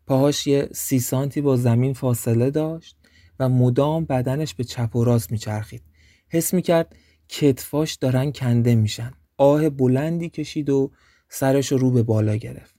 پاهاش 0.06 0.46
یه 0.46 0.68
سی 0.72 1.00
سانتی 1.00 1.40
با 1.40 1.56
زمین 1.56 1.92
فاصله 1.92 2.50
داشت 2.50 2.96
و 3.40 3.48
مدام 3.48 4.04
بدنش 4.04 4.54
به 4.54 4.64
چپ 4.64 4.96
و 4.96 5.04
راست 5.04 5.32
میچرخید. 5.32 5.82
حس 6.28 6.54
می‌کرد 6.54 6.96
کتفاش 7.28 7.94
دارن 7.94 8.32
کنده 8.32 8.74
میشن. 8.74 9.12
آه 9.36 9.68
بلندی 9.68 10.28
کشید 10.28 10.70
و 10.70 10.92
سرش 11.28 11.72
رو 11.72 11.90
به 11.90 12.02
بالا 12.02 12.36
گرفت. 12.36 12.74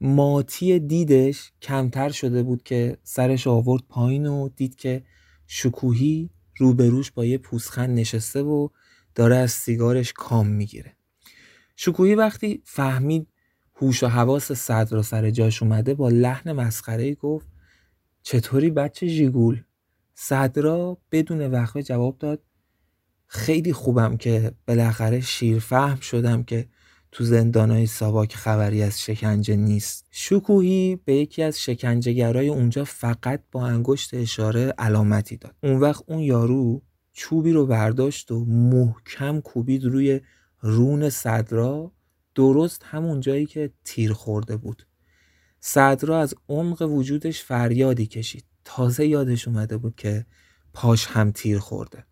ماتی 0.00 0.78
دیدش 0.78 1.52
کمتر 1.62 2.08
شده 2.10 2.42
بود 2.42 2.62
که 2.62 2.98
سرش 3.02 3.46
آورد 3.46 3.82
پایین 3.88 4.26
و 4.26 4.48
دید 4.48 4.76
که 4.76 5.02
شکوهی 5.46 6.30
روبروش 6.56 7.10
با 7.10 7.24
یه 7.24 7.38
پوسخند 7.38 7.98
نشسته 7.98 8.42
و 8.42 8.68
داره 9.14 9.36
از 9.36 9.50
سیگارش 9.50 10.12
کام 10.12 10.46
می‌گیره. 10.46 10.96
شکوهی 11.76 12.14
وقتی 12.14 12.62
فهمید 12.64 13.26
هوش 13.74 14.02
و 14.02 14.06
حواس 14.06 14.52
صدر 14.52 14.96
و 14.96 15.02
سر 15.02 15.30
جاش 15.30 15.62
اومده 15.62 15.94
با 15.94 16.08
لحن 16.08 16.52
مسخره 16.52 17.14
گفت 17.14 17.46
چطوری 18.22 18.70
بچه 18.70 19.08
جیگول 19.08 19.62
صدرا 20.14 20.98
بدون 21.12 21.46
وقفه 21.46 21.82
جواب 21.82 22.18
داد 22.18 22.42
خیلی 23.32 23.72
خوبم 23.72 24.16
که 24.16 24.52
بالاخره 24.66 25.20
شیرفهم 25.20 26.00
شدم 26.00 26.42
که 26.42 26.68
تو 27.12 27.24
زندانهای 27.24 27.86
ساواک 27.86 28.36
خبری 28.36 28.82
از 28.82 29.00
شکنجه 29.00 29.56
نیست. 29.56 30.06
شکوهی 30.10 30.96
به 31.04 31.14
یکی 31.14 31.42
از 31.42 31.60
شکنجهگرای 31.60 32.48
اونجا 32.48 32.84
فقط 32.84 33.42
با 33.52 33.66
انگشت 33.66 34.14
اشاره 34.14 34.74
علامتی 34.78 35.36
داد. 35.36 35.54
اون 35.62 35.80
وقت 35.80 36.02
اون 36.06 36.18
یارو 36.18 36.82
چوبی 37.12 37.52
رو 37.52 37.66
برداشت 37.66 38.32
و 38.32 38.44
محکم 38.44 39.40
کوبید 39.40 39.84
روی 39.84 40.20
رون 40.60 41.10
صدرا 41.10 41.92
درست 42.34 42.82
همون 42.84 43.20
جایی 43.20 43.46
که 43.46 43.70
تیر 43.84 44.12
خورده 44.12 44.56
بود. 44.56 44.86
صدرا 45.60 46.20
از 46.20 46.34
عمق 46.48 46.82
وجودش 46.82 47.42
فریادی 47.42 48.06
کشید. 48.06 48.44
تازه 48.64 49.06
یادش 49.06 49.48
اومده 49.48 49.76
بود 49.76 49.96
که 49.96 50.26
پاش 50.72 51.06
هم 51.06 51.30
تیر 51.30 51.58
خورده. 51.58 52.09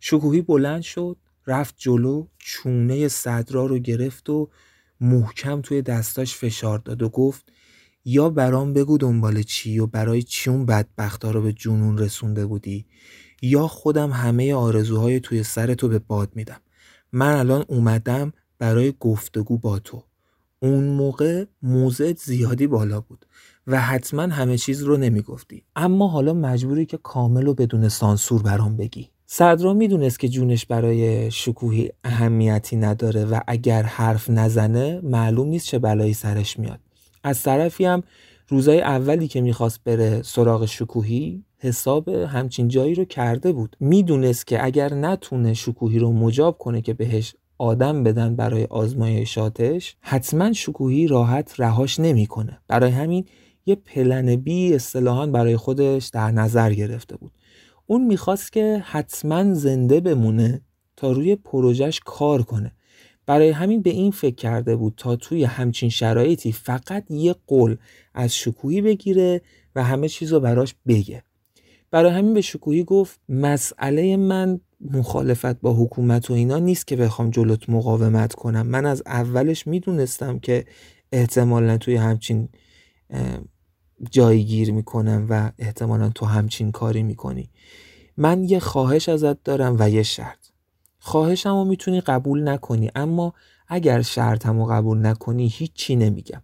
شکوهی 0.00 0.42
بلند 0.42 0.82
شد 0.82 1.16
رفت 1.46 1.74
جلو 1.78 2.26
چونه 2.38 3.08
صدرا 3.08 3.66
رو 3.66 3.78
گرفت 3.78 4.30
و 4.30 4.48
محکم 5.00 5.60
توی 5.60 5.82
دستاش 5.82 6.36
فشار 6.36 6.78
داد 6.78 7.02
و 7.02 7.08
گفت 7.08 7.52
یا 8.04 8.30
برام 8.30 8.72
بگو 8.72 8.98
دنبال 8.98 9.42
چی 9.42 9.78
و 9.78 9.86
برای 9.86 10.22
چی 10.22 10.50
اون 10.50 10.66
بدبختا 10.66 11.30
رو 11.30 11.42
به 11.42 11.52
جنون 11.52 11.98
رسونده 11.98 12.46
بودی؟ 12.46 12.86
یا 13.42 13.68
خودم 13.68 14.10
همه 14.10 14.54
آرزوهای 14.54 15.20
توی 15.20 15.42
سر 15.42 15.74
تو 15.74 15.88
به 15.88 15.98
باد 15.98 16.30
میدم. 16.34 16.60
من 17.12 17.36
الان 17.36 17.64
اومدم 17.68 18.32
برای 18.58 18.94
گفتگو 19.00 19.58
با 19.58 19.78
تو. 19.78 20.04
اون 20.60 20.84
موقع 20.84 21.44
موزت 21.62 22.18
زیادی 22.18 22.66
بالا 22.66 23.00
بود 23.00 23.26
و 23.66 23.80
حتما 23.80 24.22
همه 24.22 24.58
چیز 24.58 24.82
رو 24.82 24.96
نمی‌گفتی. 24.96 25.64
اما 25.76 26.08
حالا 26.08 26.32
مجبوری 26.32 26.86
که 26.86 26.96
کامل 26.96 27.46
و 27.46 27.54
بدون 27.54 27.88
سانسور 27.88 28.42
برام 28.42 28.76
بگی. 28.76 29.10
صدرا 29.30 29.72
می‌دونست 29.72 30.20
که 30.20 30.28
جونش 30.28 30.66
برای 30.66 31.30
شکوهی 31.30 31.90
اهمیتی 32.04 32.76
نداره 32.76 33.24
و 33.24 33.40
اگر 33.46 33.82
حرف 33.82 34.30
نزنه 34.30 35.00
معلوم 35.02 35.48
نیست 35.48 35.66
چه 35.66 35.78
بلایی 35.78 36.14
سرش 36.14 36.58
میاد. 36.58 36.78
از 37.24 37.42
طرفی 37.42 37.84
هم 37.84 38.02
روزای 38.48 38.80
اولی 38.80 39.28
که 39.28 39.40
می‌خواست 39.40 39.84
بره 39.84 40.22
سراغ 40.22 40.66
شکوهی 40.66 41.42
حساب 41.58 42.08
همچین 42.08 42.68
جایی 42.68 42.94
رو 42.94 43.04
کرده 43.04 43.52
بود. 43.52 43.76
می‌دونست 43.80 44.46
که 44.46 44.64
اگر 44.64 44.94
نتونه 44.94 45.54
شکوهی 45.54 45.98
رو 45.98 46.12
مجاب 46.12 46.58
کنه 46.58 46.80
که 46.80 46.94
بهش 46.94 47.34
آدم 47.58 48.02
بدن 48.02 48.36
برای 48.36 48.64
آزمایشاتش 48.64 49.96
حتما 50.00 50.52
شکوهی 50.52 51.06
راحت 51.06 51.54
رهاش 51.58 52.00
نمی‌کنه. 52.00 52.58
برای 52.68 52.90
همین 52.90 53.24
یه 53.66 53.74
پلن 53.74 54.36
بی 54.36 54.74
اصطلاحا 54.74 55.26
برای 55.26 55.56
خودش 55.56 56.06
در 56.06 56.30
نظر 56.30 56.72
گرفته 56.72 57.16
بود. 57.16 57.30
اون 57.90 58.04
می‌خواست 58.04 58.52
که 58.52 58.82
حتما 58.86 59.54
زنده 59.54 60.00
بمونه 60.00 60.60
تا 60.96 61.12
روی 61.12 61.36
پروژش 61.36 62.00
کار 62.04 62.42
کنه. 62.42 62.72
برای 63.26 63.50
همین 63.50 63.82
به 63.82 63.90
این 63.90 64.10
فکر 64.10 64.34
کرده 64.34 64.76
بود 64.76 64.94
تا 64.96 65.16
توی 65.16 65.44
همچین 65.44 65.88
شرایطی 65.88 66.52
فقط 66.52 67.10
یه 67.10 67.34
قول 67.46 67.76
از 68.14 68.34
شکوهی 68.34 68.82
بگیره 68.82 69.40
و 69.74 69.84
همه 69.84 70.08
چیز 70.08 70.32
رو 70.32 70.40
براش 70.40 70.74
بگه. 70.86 71.22
برای 71.90 72.10
همین 72.10 72.34
به 72.34 72.40
شکوهی 72.40 72.84
گفت 72.84 73.20
مسئله 73.28 74.16
من 74.16 74.60
مخالفت 74.80 75.60
با 75.60 75.74
حکومت 75.74 76.30
و 76.30 76.34
اینا 76.34 76.58
نیست 76.58 76.86
که 76.86 76.96
بخوام 76.96 77.30
جلوت 77.30 77.70
مقاومت 77.70 78.34
کنم. 78.34 78.66
من 78.66 78.86
از 78.86 79.02
اولش 79.06 79.66
می‌دونستم 79.66 80.38
که 80.38 80.64
احتمالا 81.12 81.78
توی 81.78 81.96
همچین 81.96 82.48
جایی 84.10 84.44
گیر 84.44 84.72
می‌کنم 84.72 85.26
و 85.28 85.52
احتمالا 85.58 86.08
تو 86.08 86.26
همچین 86.26 86.72
کاری 86.72 87.02
می‌کنی. 87.02 87.50
من 88.16 88.44
یه 88.44 88.58
خواهش 88.58 89.08
ازت 89.08 89.42
دارم 89.42 89.76
و 89.78 89.90
یه 89.90 90.02
شرط. 90.02 90.38
خواهشم 90.98 91.50
رو 91.50 91.64
می‌تونی 91.64 92.00
قبول 92.00 92.48
نکنی 92.48 92.90
اما 92.94 93.34
اگر 93.68 94.02
شرطم 94.02 94.58
رو 94.58 94.66
قبول 94.66 95.06
نکنی 95.06 95.48
هیچی 95.48 95.96
نمیگم. 95.96 96.42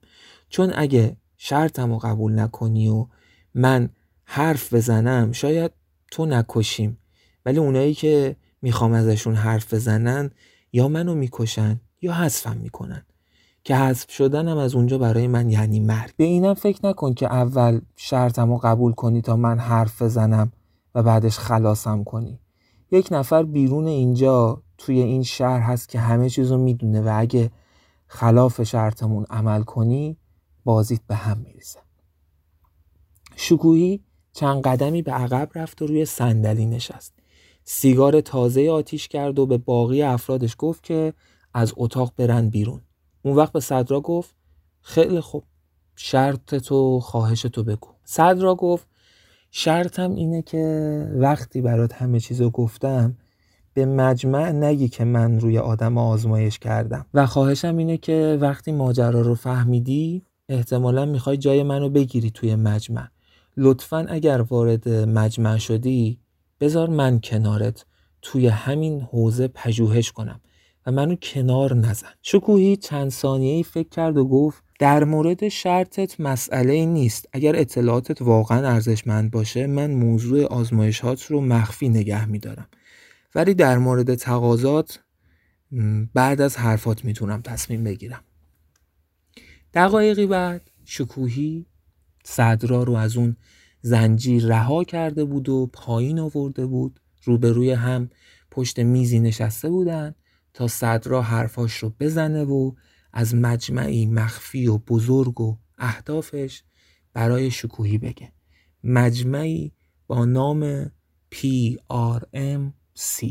چون 0.49 0.73
اگه 0.75 1.17
شرطم 1.37 1.93
رو 1.93 1.99
قبول 1.99 2.39
نکنی 2.39 2.89
و 2.89 3.07
من 3.55 3.89
حرف 4.25 4.75
بزنم 4.75 5.33
شاید 5.33 5.71
تو 6.11 6.27
نکشیم. 6.27 6.99
ولی 7.47 7.59
اونایی 7.59 7.95
که 7.95 8.37
می‌خوام 8.63 8.93
ازشون 8.93 9.35
حرف 9.35 9.75
بزنن 9.75 10.31
یا 10.73 10.89
منو 10.89 11.15
می‌کشن 11.15 11.81
یا 12.03 12.13
حذفم 12.13 12.57
می‌کنن. 12.57 13.07
که 13.65 13.77
حذف 13.77 14.11
شدنم 14.11 14.59
از 14.59 14.75
اونجا 14.75 14.99
برای 14.99 15.27
من 15.27 15.51
یعنی 15.51 15.81
مرگ. 15.81 16.17
به 16.17 16.25
اینم 16.25 16.55
فکر 16.55 16.87
نکن 16.87 17.15
که 17.15 17.33
اول 17.33 17.81
شرطم 17.97 18.51
رو 18.51 18.59
قبول 18.59 18.93
کنی 18.93 19.21
تا 19.21 19.37
من 19.37 19.59
حرف 19.59 20.03
بزنم 20.03 20.53
و 20.95 21.03
بعدش 21.03 21.39
خلاصم 21.39 22.05
کنی. 22.05 22.41
یک 22.91 23.09
نفر 23.11 23.43
بیرون 23.43 23.87
اینجا 23.87 24.63
توی 24.79 25.01
این 25.01 25.23
شهر 25.23 25.61
هست 25.61 25.89
که 25.89 25.99
همه 25.99 26.31
چیز 26.31 26.53
رو 26.53 26.59
می‌دونه 26.59 27.01
و 27.01 27.13
اگه 27.17 27.51
خلاف 28.07 28.63
شرطمون 28.63 29.27
عمل 29.31 29.63
کنی 29.63 30.17
بازیت 30.65 31.01
به 31.07 31.15
هم 31.15 31.39
میریزه. 31.39 31.79
شکوهی 33.37 34.01
چند 34.33 34.63
قدمی 34.63 35.03
به 35.03 35.13
عقب 35.13 35.51
رفت 35.55 35.83
و 35.83 35.87
روی 35.87 36.05
صندلی 36.05 36.67
نشست. 36.67 37.15
سیگار 37.65 38.21
تازه 38.21 38.71
آتیش 38.71 39.09
کرد 39.09 39.39
و 39.39 39.47
به 39.47 39.59
باقی 39.59 40.03
افرادش 40.03 40.55
گفت 40.59 40.83
که 40.83 41.15
از 41.55 41.73
اتاق 41.77 42.13
برن 42.17 42.49
بیرون. 42.49 42.81
اون 43.25 43.37
وقت 43.37 43.53
به 43.53 43.61
صدرا 43.61 44.01
گفت 44.01 44.35
خیلی 44.81 45.21
خوب 45.21 45.45
شرط 45.97 46.55
تو 46.55 47.01
خواهش 47.01 47.43
تو 47.43 47.65
بگو. 47.65 47.89
صدرا 48.05 48.55
گفت 48.55 48.89
شرطم 49.51 50.15
اینه 50.15 50.43
که 50.43 51.07
وقتی 51.15 51.61
برات 51.61 51.93
همه 51.93 52.21
چیزو 52.21 52.51
گفتم 52.51 53.17
به 53.75 53.87
مجمع 53.87 54.51
نگی 54.51 54.89
که 54.89 55.05
من 55.05 55.41
روی 55.41 55.59
آدم 55.59 55.99
آزمایش 55.99 56.59
کردم. 56.59 57.07
و 57.15 57.27
خواهشم 57.27 57.77
اینه 57.77 57.97
که 57.97 58.39
وقتی 58.41 58.73
ماجرا 58.73 59.21
رو 59.21 59.35
فهمیدی 59.35 60.23
احتمالا 60.49 61.05
می‌خوای 61.05 61.37
جای 61.37 61.63
منو 61.63 61.89
بگیری 61.89 62.31
توی 62.31 62.57
مجمع. 62.57 63.07
لطفا 63.57 64.07
اگر 64.09 64.41
وارد 64.41 64.89
مجمع 64.89 65.59
شدی 65.59 66.19
بذار 66.61 66.89
من 66.89 67.21
کنارت 67.21 67.87
توی 68.23 68.47
همین 68.47 69.01
حوزه 69.01 69.49
پژوهش 69.49 70.13
کنم. 70.13 70.41
و 70.87 70.93
منو 70.93 71.17
کنار 71.17 71.75
نزن. 71.75 72.09
شکوهی 72.23 72.77
چند 72.77 73.11
ثانیه 73.11 73.63
فکر 73.63 73.89
کرد 73.89 74.17
و 74.17 74.25
گفت 74.25 74.65
در 74.79 75.05
مورد 75.05 75.49
شرطت 75.49 76.21
مسئله 76.21 76.87
نیست. 76.87 77.29
اگر 77.33 77.57
اطلاعاتت 77.57 78.23
واقعا 78.23 78.69
ارزشمند 78.69 79.31
باشه 79.31 79.67
من 79.67 79.91
موضوع 79.91 80.45
آزمایشات 80.45 81.23
رو 81.23 81.41
مخفی 81.41 81.89
نگه 81.89 82.27
میدارم. 82.27 82.69
ولی 83.35 83.55
در 83.55 83.79
مورد 83.79 84.15
تقاضات 84.15 85.01
بعد 86.15 86.41
از 86.41 86.57
حرفات 86.57 87.05
می‌تونم 87.05 87.43
تصمیم 87.43 87.85
بگیرم. 87.85 88.21
دقایقی 89.75 90.27
بعد 90.27 90.71
شکوهی 90.85 91.67
صدرا 92.25 92.83
رو 92.83 92.93
از 92.93 93.17
اون 93.17 93.37
زنجیر 93.81 94.47
رها 94.47 94.85
کرده 94.85 95.25
بود 95.25 95.49
و 95.49 95.71
پایین 95.73 96.19
آورده 96.19 96.67
بود. 96.67 97.01
روبروی 97.25 97.71
هم 97.71 98.11
پشت 98.51 98.79
میزی 98.79 99.21
نشسته 99.21 99.71
بودن. 99.71 100.15
تا 100.55 100.69
صدرا 100.69 101.23
حرفاش 101.23 101.77
رو 101.77 101.95
بزنه 102.01 102.45
و 102.45 102.73
از 103.13 103.35
مجمعی 103.35 104.07
مخفی 104.07 104.67
و 104.67 104.79
بزرگ 104.79 105.41
و 105.41 105.59
اهدافش 105.79 106.63
برای 107.13 107.51
شکوهی 107.51 107.99
بگه. 107.99 108.33
مجمعی 108.85 109.73
با 110.07 110.25
نام 110.25 110.91
PRMC 111.35 113.25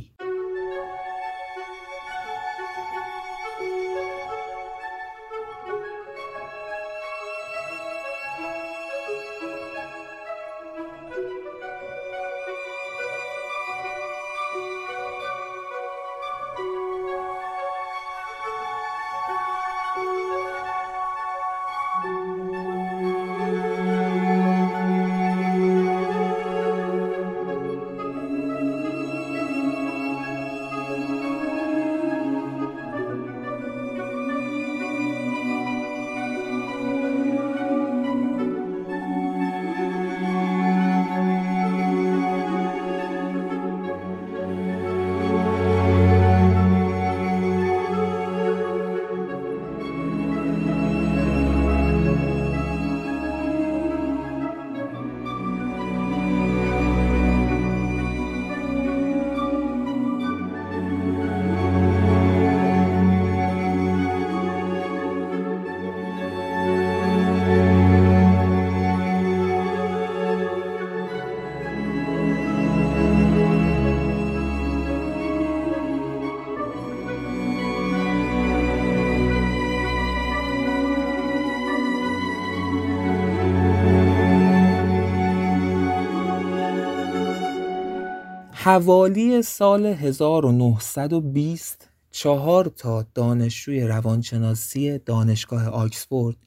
حوالی 88.65 89.41
سال 89.41 89.85
1920 89.85 91.89
چهار 92.11 92.65
تا 92.65 93.05
دانشجوی 93.13 93.81
روانشناسی 93.81 94.97
دانشگاه 94.97 95.67
آکسفورد 95.67 96.37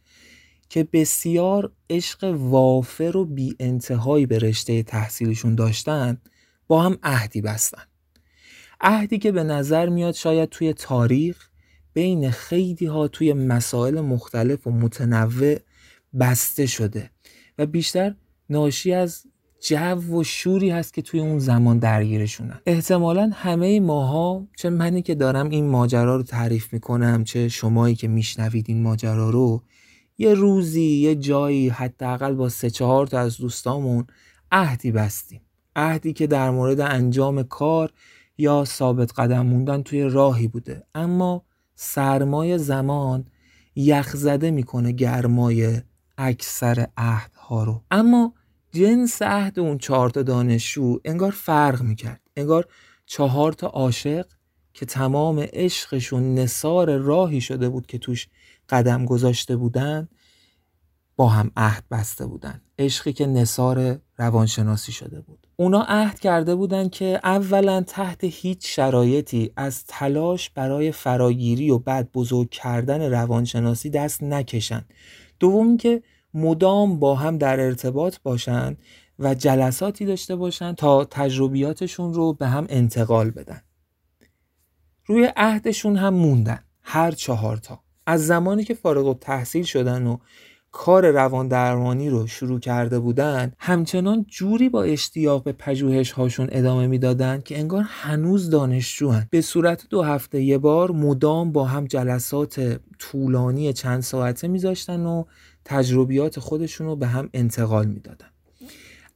که 0.69 0.89
بسیار 0.93 1.73
عشق 1.91 2.35
وافر 2.39 3.17
و 3.17 3.25
بی 3.25 3.57
انتهایی 3.61 4.27
به 4.27 4.39
رشته 4.39 4.83
تحصیلشون 4.83 5.55
داشتن 5.55 6.21
با 6.67 6.83
هم 6.83 6.99
عهدی 7.03 7.41
بستن. 7.41 7.83
عهدی 8.81 9.19
که 9.19 9.33
به 9.33 9.45
نظر 9.45 9.89
میاد 9.89 10.15
شاید 10.15 10.49
توی 10.49 10.73
تاریخ 10.73 11.49
بین 11.93 12.31
خیلی 12.31 12.87
ها 12.87 13.09
توی 13.09 13.33
مسائل 13.33 14.01
مختلف 14.01 14.67
و 14.67 14.71
متنوع 14.71 15.57
بسته 16.21 16.67
شده 16.67 17.11
و 17.59 17.67
بیشتر 17.67 18.15
ناشی 18.51 18.93
از 18.93 19.27
جو 19.69 20.19
و 20.19 20.25
شوری 20.25 20.71
هست 20.71 20.95
که 20.95 21.03
توی 21.03 21.21
اون 21.21 21.39
زمان 21.39 21.79
درگیرشونن 21.79 22.61
احتمالا 22.67 23.31
همه 23.35 23.81
ماها 23.81 24.47
چه 24.57 24.71
منی 24.71 25.03
که 25.03 25.15
دارم 25.15 25.49
این 25.49 25.69
ماجرا 25.69 26.17
رو 26.17 26.23
تعریف 26.23 26.73
می‌کنم 26.73 27.25
چه 27.25 27.49
شمایی 27.49 27.95
که 27.95 28.09
میشنوید 28.09 28.65
این 28.69 28.83
ماجرا 28.83 29.31
رو 29.31 29.63
یه 30.19 30.35
روزی 30.35 30.83
یه 30.83 31.15
جایی 31.15 31.69
حداقل 31.69 32.35
با 32.35 32.49
سه 32.49 32.71
چهار 32.71 33.07
تا 33.07 33.19
از 33.19 33.37
دوستامون 33.37 34.07
عهدی 34.53 34.93
بستیم. 34.93 35.41
عهدی 35.77 36.13
که 36.13 36.27
در 36.27 36.51
مورد 36.51 36.81
انجام 36.81 37.43
کار 37.43 37.93
یا 38.39 38.65
ثابت 38.65 39.13
قدم 39.21 39.47
موندن 39.47 39.83
توی 39.83 40.03
راهی 40.03 40.49
بوده. 40.49 40.83
اما 40.95 41.45
سرمای 41.75 42.59
زمان 42.59 43.25
یخزده 43.77 44.51
می‌کنه 44.51 44.93
گرمای 44.93 45.81
اکثر 46.19 46.87
عهدها 46.97 47.65
رو. 47.65 47.83
اما 47.91 48.35
جنس 48.77 49.23
عهد 49.23 49.59
اون 49.59 49.79
چهار 49.79 50.11
تا 50.11 50.23
دانشجو 50.23 50.99
انگار 51.05 51.31
فرق 51.31 51.83
می‌کرد. 51.83 52.21
انگار 52.37 52.67
چهار 53.07 53.53
تا 53.53 53.67
عاشق 53.67 54.27
که 54.75 54.87
تمام 54.87 55.47
عشقشون 55.53 56.35
نصار 56.35 56.97
راهی 56.97 57.41
شده 57.41 57.69
بود 57.69 57.87
که 57.87 57.99
توش 57.99 58.29
قدم 58.69 59.05
گذاشته 59.05 59.57
بودن 59.57 60.09
با 61.17 61.29
هم 61.29 61.51
عهد 61.57 61.85
بسته 61.91 62.27
بودن. 62.27 62.61
عشقی 62.79 63.13
که 63.13 63.27
نصار 63.27 63.99
روانشناسی 64.19 64.93
شده 64.93 65.21
بود. 65.21 65.47
اونا 65.57 65.83
عهد 65.89 66.19
کرده 66.21 66.55
بودن 66.55 66.89
که 66.89 67.21
اولا 67.25 67.81
تحت 67.81 68.25
هیچ 68.25 68.77
شرایطی 68.77 69.53
از 69.57 69.85
تلاش 69.85 70.51
برای 70.51 70.93
فراگیری 70.93 71.71
و 71.71 71.79
بعد 71.79 72.13
بزرگ 72.13 72.51
کردن 72.51 73.11
روانشناسی 73.11 73.91
دست 73.91 74.23
نکشن. 74.23 74.85
دوم 75.41 75.77
که 75.77 76.03
مدام 76.37 76.99
با 76.99 77.15
هم 77.15 77.39
در 77.39 77.61
ارتباط 77.61 78.17
باشن 78.23 78.77
و 79.19 79.35
جلساتی 79.35 80.05
داشته 80.05 80.37
باشن 80.37 80.73
تا 80.73 81.05
تجربیاتشون 81.05 82.15
رو 82.15 82.33
به 82.33 82.47
هم 82.47 82.67
انتقال 82.69 83.31
بدن. 83.31 83.61
روی 85.07 85.29
عهدشون 85.37 85.97
هم 85.97 86.15
موندن 86.15 86.59
هر 86.83 87.11
چهارتا 87.11 87.81
از 88.07 88.27
زمانی 88.27 88.65
که 88.65 88.75
فارغ 88.75 89.19
تحصیل 89.19 89.65
شدن 89.65 90.07
و 90.07 90.17
کار 90.73 91.11
روان 91.11 91.49
درمانی 91.49 92.11
رو 92.11 92.27
شروع 92.27 92.61
کرده 92.61 92.99
بودن 92.99 93.53
همچنان 93.59 94.27
جوری 94.29 94.69
با 94.69 94.83
اشتیاق 94.83 95.45
به 95.45 95.53
پژوهش 95.53 96.13
هاشون 96.13 96.49
ادامه 96.53 96.87
می‌دادند 96.87 97.45
که 97.45 97.59
انگار 97.59 97.85
هنوز 97.89 98.51
دانشجوان. 98.51 99.27
به 99.31 99.41
صورت 99.41 99.87
دو 99.91 100.03
هفته 100.03 100.43
یه 100.43 100.59
بار 100.59 100.91
مدام 100.91 101.53
با 101.53 101.65
هم 101.65 101.85
جلسات 101.85 102.81
طولانی 102.99 103.73
چند 103.73 104.03
ساعته 104.03 104.49
میذاشتن 104.49 105.07
و 105.07 105.25
تجربیات 105.69 106.41
خودشون 106.41 106.87
رو 106.87 106.97
به 106.97 107.07
هم 107.07 107.31
انتقال 107.35 107.87
می‌دادن. 107.87 108.27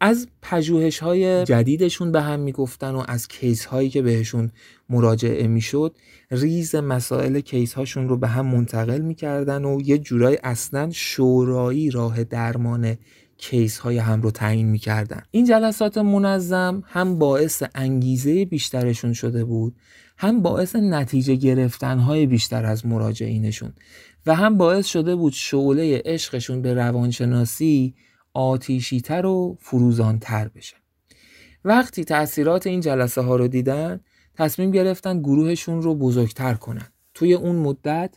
از 0.01 0.29
پژوهش 0.43 0.99
های 0.99 1.45
جدیدشون 1.45 2.13
به 2.13 2.23
هم 2.23 2.41
می‌گفتن 2.41 2.91
و 2.91 3.05
از 3.09 3.29
case 3.29 3.65
هایی 3.65 3.91
که 3.91 4.03
بهشون 4.03 4.51
مراجعه 4.89 5.47
می‌شد 5.47 5.97
ریز 6.31 6.75
مسائل 6.75 7.41
case 7.41 7.73
هاشون 7.73 8.09
رو 8.09 8.17
به 8.17 8.29
هم 8.29 8.47
منتقل 8.47 9.01
می‌کردن 9.01 9.65
و 9.65 9.81
یه 9.81 9.99
جورایی 9.99 10.39
اصلا 10.45 10.91
شورایی 10.93 11.91
راه 11.91 12.25
درمان 12.25 12.97
case 13.39 13.79
های 13.79 13.99
هم 13.99 14.23
رو 14.23 14.31
تعیین 14.31 14.69
می‌کردن. 14.69 15.23
این 15.31 15.45
جلسات 15.45 15.99
منظم 15.99 16.83
هم 16.87 17.19
باعث 17.19 17.63
انگیزه 17.75 18.45
بیشترشون 18.45 19.13
شده 19.13 19.45
بود 19.45 19.77
هم 20.17 20.43
باعث 20.43 20.77
نتیجه 20.77 21.35
گرفتن 21.35 21.99
های 21.99 22.27
بیشتر 22.27 22.67
از 22.67 22.87
مراجعینشون. 22.87 23.73
و 24.27 24.35
هم 24.35 24.57
باعث 24.57 24.87
شده 24.87 25.17
بود 25.17 25.33
شعله 25.33 26.03
عشقشون 26.05 26.63
به 26.63 26.75
روانشناسی 26.75 27.95
آتیشیتر 28.35 29.27
و 29.27 29.57
فروزانتر 29.61 30.49
بشه. 30.49 30.77
وقتی 31.65 32.05
تاثیرات 32.05 32.67
این 32.67 32.81
جلسه 32.81 33.21
ها 33.21 33.37
رو 33.37 33.49
دیدن 33.49 34.01
تصمیم 34.35 34.71
گرفتن 34.71 35.21
گروهشون 35.21 35.83
رو 35.83 35.95
بزرگتر 35.95 36.55
کنن. 36.55 36.89
توی 37.15 37.35
اون 37.35 37.57
مدت 37.57 38.15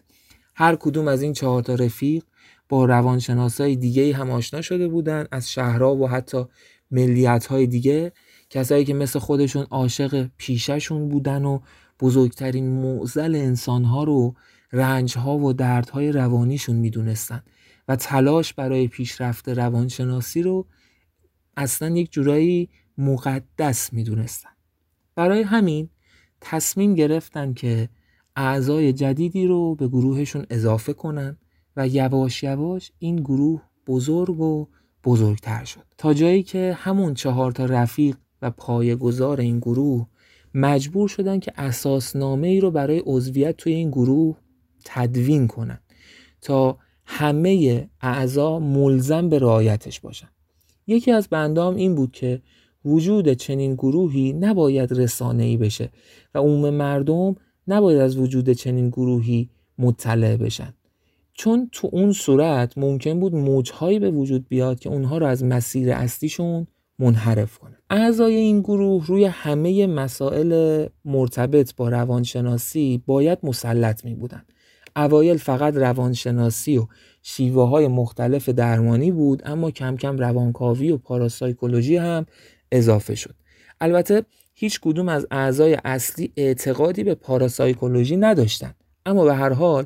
هر 0.56 0.76
کدوم 0.76 1.08
از 1.08 1.22
این 1.22 1.34
چهار 1.34 1.64
تا 1.64 1.76
رفیق 1.76 2.24
با 2.70 2.86
روانشناسای 2.86 3.76
دیگه 3.76 4.16
هم 4.16 4.32
آشنا 4.32 4.62
شده 4.62 4.88
بودن 4.88 5.26
از 5.32 5.52
شهرها 5.52 5.96
و 5.96 6.10
حتی 6.10 6.46
ملیت 6.92 7.46
های 7.46 7.68
دیگه 7.68 8.12
کسایی 8.50 8.86
که 8.86 8.94
مثل 8.94 9.20
خودشون 9.20 9.64
عاشق 9.70 10.30
پیششون 10.38 11.10
بودن 11.10 11.46
و 11.46 11.60
بزرگترین 12.00 12.70
معزل 12.70 13.36
انسانها 13.36 14.04
رو 14.04 14.36
رنجها 14.74 15.38
و 15.38 15.54
دردهای 15.54 16.12
روانیشون 16.12 16.76
می‌دونستن 16.76 17.44
و 17.88 17.96
تلاش 17.96 18.54
برای 18.54 18.88
پیشرفت 18.88 19.50
روانشناسی 19.50 20.42
رو 20.42 20.66
اصلا 21.58 21.90
یک 21.90 22.12
جورایی 22.12 22.70
مقدس 22.98 23.94
می‌دونستن. 23.94 24.50
برای 25.16 25.42
همین 25.42 25.90
تصمیم 26.42 26.96
گرفتن 26.96 27.54
که 27.54 27.90
اعضای 28.36 28.94
جدیدی 28.94 29.48
رو 29.48 29.76
به 29.76 29.88
گروهشون 29.88 30.46
اضافه 30.50 30.94
کنن 30.94 31.38
و 31.78 31.88
یواش 31.88 32.44
یواش 32.44 32.92
این 33.00 33.16
گروه 33.16 33.62
بزرگ 33.88 34.40
و 34.40 34.68
بزرگتر 35.04 35.64
شد. 35.64 35.84
تا 35.98 36.14
جایی 36.14 36.44
که 36.44 36.78
همون 36.80 37.14
چهار 37.14 37.52
تا 37.52 37.66
رفیق 37.66 38.18
و 38.42 38.52
پایه‌گذار 38.52 39.42
این 39.42 39.60
گروه 39.60 40.08
مجبور 40.54 41.08
شدن 41.10 41.40
که 41.40 41.54
اساسنامه 41.58 42.48
ای 42.48 42.60
رو 42.60 42.72
برای 42.72 43.04
عضویت 43.06 43.58
توی 43.58 43.74
این 43.74 43.90
گروه 43.90 44.38
تدوین 44.86 45.48
کنن 45.48 45.80
تا 46.42 46.78
همه 47.06 47.90
اعضا 48.02 48.60
ملزم 48.60 49.30
به 49.30 49.40
رعایتش 49.40 50.00
باشن. 50.00 50.30
یکی 50.88 51.12
از 51.12 51.28
بندام 51.28 51.76
این 51.76 51.96
بود 51.96 52.12
که 52.12 52.42
وجود 52.86 53.34
چنین 53.34 53.74
گروهی 53.74 54.34
نباید 54.34 54.92
رسانه 54.94 55.44
ای 55.44 55.58
بشه 55.58 55.90
و 56.36 56.40
عموم 56.40 56.70
مردم 56.70 57.36
نباید 57.68 58.00
از 58.00 58.18
وجود 58.18 58.50
چنین 58.50 58.90
گروهی 58.90 59.50
مطلع 59.78 60.38
بشن. 60.38 60.74
چون 61.34 61.70
تو 61.72 61.90
اون 61.92 62.12
صورت 62.12 62.78
ممکن 62.78 63.20
بود 63.20 63.36
موجهایی 63.36 64.00
به 64.00 64.12
وجود 64.12 64.48
بیاد 64.48 64.80
که 64.80 64.90
اونها 64.90 65.18
رو 65.18 65.26
از 65.26 65.44
مسیر 65.44 65.92
اصلیشون 65.92 66.68
منحرف 67.00 67.58
کنه 67.58 67.78
اعضای 67.90 68.36
این 68.36 68.60
گروه 68.60 69.08
روی 69.08 69.26
همه 69.26 69.88
مسائل 69.88 70.86
مرتبط 71.06 71.76
با 71.76 71.90
روانشناسی 71.90 73.04
باید 73.06 73.40
مسلط 73.44 74.06
می 74.06 74.16
بودن 74.16 74.44
اوایل 74.96 75.38
فقط 75.38 75.76
روانشناسی 75.76 76.78
و 76.78 76.88
شیوه 77.22 77.70
های 77.70 77.88
مختلف 77.88 78.50
درمانی 78.50 79.12
بود 79.12 79.42
اما 79.46 79.72
کم 79.72 79.98
کم 79.98 80.18
روانکاوی 80.18 80.92
و 80.92 80.98
پاراسایکولوژی 80.98 81.98
هم 81.98 82.26
اضافه 82.72 83.16
شد. 83.16 83.36
البته 83.82 84.24
هیچ 84.54 84.80
کدوم 84.80 85.10
از 85.10 85.28
اعضای 85.32 85.78
اصلی 85.86 86.32
اعتقادی 86.38 87.04
به 87.04 87.16
پاراسایکولوژی 87.16 88.18
نداشتند. 88.18 88.76
اما 89.06 89.24
به 89.24 89.34
هر 89.34 89.54
حال 89.54 89.86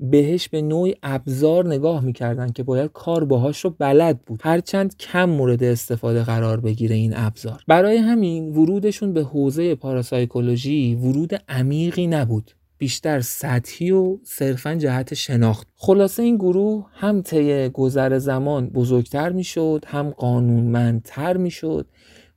بهش 0.00 0.48
به 0.48 0.62
نوعی 0.62 0.94
ابزار 1.02 1.66
نگاه 1.66 2.04
می‌کردن 2.04 2.52
که 2.52 2.62
باید 2.62 2.90
کار 2.94 3.24
باهاش 3.24 3.64
رو 3.64 3.70
بلد 3.78 4.18
بود. 4.18 4.40
هرچند 4.42 4.96
کم 4.96 5.24
مورد 5.24 5.62
استفاده 5.62 6.22
قرار 6.22 6.60
بگیره 6.60 6.96
این 6.96 7.12
ابزار. 7.16 7.64
برای 7.68 7.96
همین 7.96 8.48
ورودشون 8.48 9.12
به 9.12 9.22
حوزه 9.22 9.74
پاراسایکولوژی 9.74 10.94
ورود 10.94 11.42
عمیقی 11.48 12.06
نبود. 12.06 12.50
بیشتر 12.80 13.20
سطحی 13.20 13.90
و 13.90 14.18
صرفا 14.24 14.74
جهت 14.74 15.14
شناخت. 15.14 15.68
خلاصه 15.76 16.22
این 16.22 16.36
گروه 16.36 16.86
هم 16.92 17.22
طی 17.22 17.68
گذر 17.68 18.18
زمان 18.18 18.68
بزرگتر 18.68 19.32
می‌شد 19.32 19.84
هم 19.86 20.10
قانونمندتر 20.10 21.36
می‌شد 21.36 21.86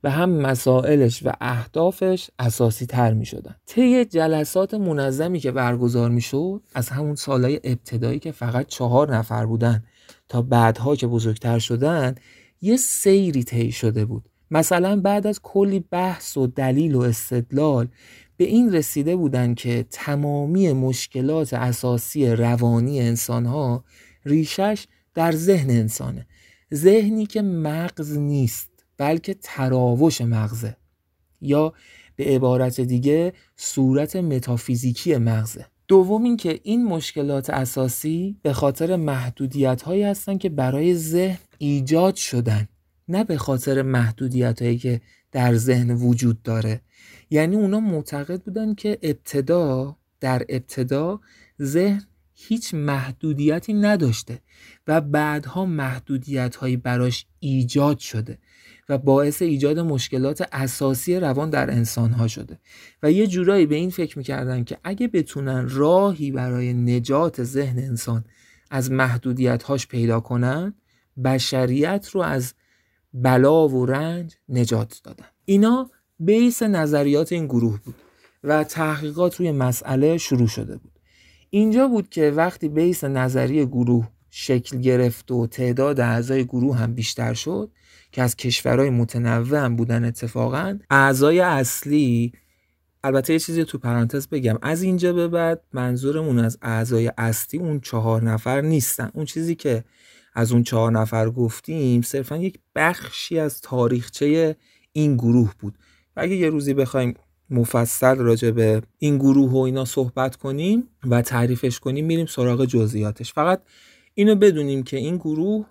و 0.02 0.10
هم 0.10 0.30
مسائلش 0.30 1.26
و 1.26 1.32
اهدافش 1.40 2.30
اساسی 2.38 2.86
تر 2.86 3.12
می 3.12 3.26
شدن 3.26 3.56
طی 3.66 4.04
جلسات 4.04 4.74
منظمی 4.74 5.40
که 5.40 5.52
برگزار 5.52 6.10
می 6.10 6.20
شد 6.20 6.62
از 6.74 6.88
همون 6.88 7.14
سالهای 7.14 7.60
ابتدایی 7.64 8.18
که 8.18 8.32
فقط 8.32 8.66
چهار 8.66 9.16
نفر 9.16 9.46
بودن 9.46 9.84
تا 10.28 10.42
بعدها 10.42 10.96
که 10.96 11.06
بزرگتر 11.06 11.58
شدن 11.58 12.14
یه 12.60 12.76
سیری 12.76 13.44
طی 13.44 13.72
شده 13.72 14.04
بود. 14.04 14.24
مثلا 14.50 15.00
بعد 15.00 15.26
از 15.26 15.40
کلی 15.42 15.84
بحث 15.90 16.36
و 16.36 16.46
دلیل 16.46 16.94
و 16.94 17.00
استدلال 17.00 17.88
به 18.36 18.44
این 18.44 18.72
رسیده 18.72 19.16
بودن 19.16 19.54
که 19.54 19.86
تمامی 19.90 20.72
مشکلات 20.72 21.54
اساسی 21.54 22.26
روانی 22.26 23.00
انسانها 23.00 23.84
ریشش 24.24 24.86
در 25.14 25.32
ذهن 25.32 25.70
انسانه. 25.70 26.26
ذهنی 26.74 27.26
که 27.26 27.42
مغز 27.42 28.18
نیست 28.18 28.70
بلکه 28.96 29.34
تراوش 29.42 30.20
مغزه. 30.20 30.76
یا 31.40 31.72
به 32.16 32.24
عبارت 32.24 32.80
دیگه 32.80 33.32
صورت 33.56 34.16
متافیزیکی 34.16 35.16
مغزه. 35.16 35.66
دوم 35.88 36.24
اینکه 36.24 36.60
این 36.62 36.84
مشکلات 36.84 37.50
اساسی 37.50 38.36
به 38.42 38.52
خاطر 38.52 38.96
محدودیت 38.96 39.82
هایی 39.82 40.02
هستن 40.02 40.38
که 40.38 40.48
برای 40.48 40.94
ذهن 40.94 41.38
ایجاد 41.58 42.14
شدن 42.14 42.68
نه 43.08 43.24
به 43.24 43.36
خاطر 43.38 43.82
محدودیت 43.82 44.62
هایی 44.62 44.78
که 44.78 45.00
در 45.32 45.54
ذهن 45.54 45.90
وجود 45.90 46.42
داره. 46.42 46.80
یعنی 47.30 47.56
اونا 47.56 47.80
معتقد 47.80 48.42
بودن 48.42 48.74
که 48.74 48.98
ابتدا 49.02 49.96
در 50.20 50.42
ابتدا 50.48 51.20
ذهن 51.62 52.06
هیچ 52.34 52.74
محدودیتی 52.74 53.72
نداشته 53.72 54.40
و 54.86 55.00
بعدها 55.00 55.66
محدودیت 55.66 56.56
هایی 56.56 56.76
براش 56.76 57.26
ایجاد 57.40 57.98
شده 57.98 58.38
و 58.88 58.98
باعث 58.98 59.42
ایجاد 59.42 59.78
مشکلات 59.78 60.48
اساسی 60.52 61.16
روان 61.16 61.50
در 61.50 61.70
انسان 61.70 62.10
ها 62.10 62.28
شده. 62.28 62.58
و 63.02 63.12
یه 63.12 63.26
جورایی 63.26 63.66
به 63.66 63.74
این 63.74 63.90
فکر 63.90 64.18
می‌کردن 64.18 64.64
که 64.64 64.78
اگه 64.84 65.08
بتونن 65.08 65.68
راهی 65.68 66.30
برای 66.30 66.74
نجات 66.74 67.42
ذهن 67.44 67.78
انسان 67.78 68.24
از 68.70 68.90
محدودیت 68.90 69.62
هاش 69.62 69.86
پیدا 69.86 70.20
کنن 70.20 70.74
بشریت 71.24 72.08
رو 72.12 72.20
از 72.20 72.54
بلا 73.14 73.68
و 73.68 73.86
رنج 73.86 74.36
نجات 74.48 75.00
دادن. 75.04 75.26
اینا 75.44 75.90
بیس 76.18 76.62
نظریات 76.62 77.32
این 77.32 77.46
گروه 77.46 77.80
بود 77.84 77.94
و 78.44 78.64
تحقیقات 78.64 79.36
روی 79.36 79.52
مسئله 79.52 80.18
شروع 80.18 80.46
شده 80.46 80.76
بود. 80.76 80.92
اینجا 81.50 81.88
بود 81.88 82.08
که 82.08 82.30
وقتی 82.30 82.68
بیس 82.68 83.04
نظری 83.04 83.66
گروه 83.66 84.08
شکل 84.30 84.78
گرفت 84.78 85.30
و 85.30 85.46
تعداد 85.46 86.00
اعضای 86.00 86.44
گروه 86.44 86.76
هم 86.76 86.94
بیشتر 86.94 87.34
شد 87.34 87.70
که 88.12 88.22
از 88.22 88.36
کشورهای 88.36 88.90
متنوع 88.90 89.64
هم 89.64 89.76
بودن 89.76 90.04
اتفاقا 90.04 90.78
اعضای 90.90 91.40
اصلی 91.40 92.32
البته 93.04 93.32
یه 93.32 93.38
چیزی 93.38 93.64
تو 93.64 93.78
پرانتز 93.78 94.28
بگم 94.28 94.58
از 94.62 94.82
اینجا 94.82 95.12
به 95.12 95.28
بعد 95.28 95.62
منظورمون 95.72 96.38
از 96.38 96.58
اعضای 96.62 97.12
اصلی 97.18 97.60
اون 97.60 97.80
چهار 97.80 98.22
نفر 98.22 98.60
نیستن. 98.60 99.10
اون 99.14 99.24
چیزی 99.24 99.54
که 99.54 99.84
از 100.34 100.52
اون 100.52 100.62
چهار 100.62 100.92
نفر 100.92 101.30
گفتیم 101.30 102.02
صرفا 102.02 102.36
یک 102.36 102.58
بخشی 102.74 103.38
از 103.38 103.60
تاریخچه 103.60 104.56
این 104.92 105.16
گروه 105.16 105.54
بود. 105.58 105.78
اگه 106.16 106.36
یه 106.36 106.50
روزی 106.50 106.74
بخوایم 106.74 107.14
مفصل 107.50 108.16
راجع 108.16 108.50
به 108.50 108.82
این 108.98 109.18
گروه 109.18 109.52
و 109.52 109.56
اینا 109.56 109.84
صحبت 109.84 110.36
کنیم 110.36 110.88
و 111.04 111.22
تعریفش 111.22 111.80
کنیم 111.80 112.06
میریم 112.06 112.26
سراغ 112.26 112.64
جزئیاتش. 112.64 113.32
فقط 113.32 113.62
اینو 114.14 114.34
بدونیم 114.34 114.82
که 114.82 114.96
این 114.96 115.16
گروه 115.16 115.66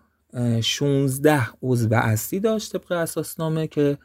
16 0.62 1.42
عضو 1.62 1.94
اصلی 1.94 2.40
داشت 2.40 2.72
طبق 2.72 2.92
اساسنامه 2.92 3.68
که 3.68 3.98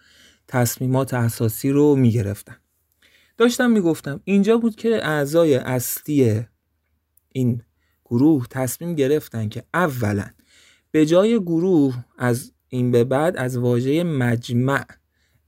تصمیمات 0.49 1.15
اساسی 1.15 1.71
رو 1.71 1.97
می‌گرفتن. 1.97 2.57
داشتم 3.37 3.71
می‌گفتم 3.71 4.21
اینجا 4.25 4.59
بود 4.59 4.77
که 4.77 5.07
اعضای 5.07 5.55
اصلی 5.55 6.45
این 7.33 7.63
گروه 8.05 8.47
تصمیم 8.51 8.95
گرفتن 8.95 9.49
که 9.49 9.63
اولا 9.75 10.27
به 10.91 11.07
جای 11.07 11.41
گروه 11.41 12.05
از 12.19 12.53
این 12.69 12.91
به 12.91 13.05
بعد 13.05 13.37
از 13.37 13.57
واژه 13.57 14.05
مجمع 14.05 14.85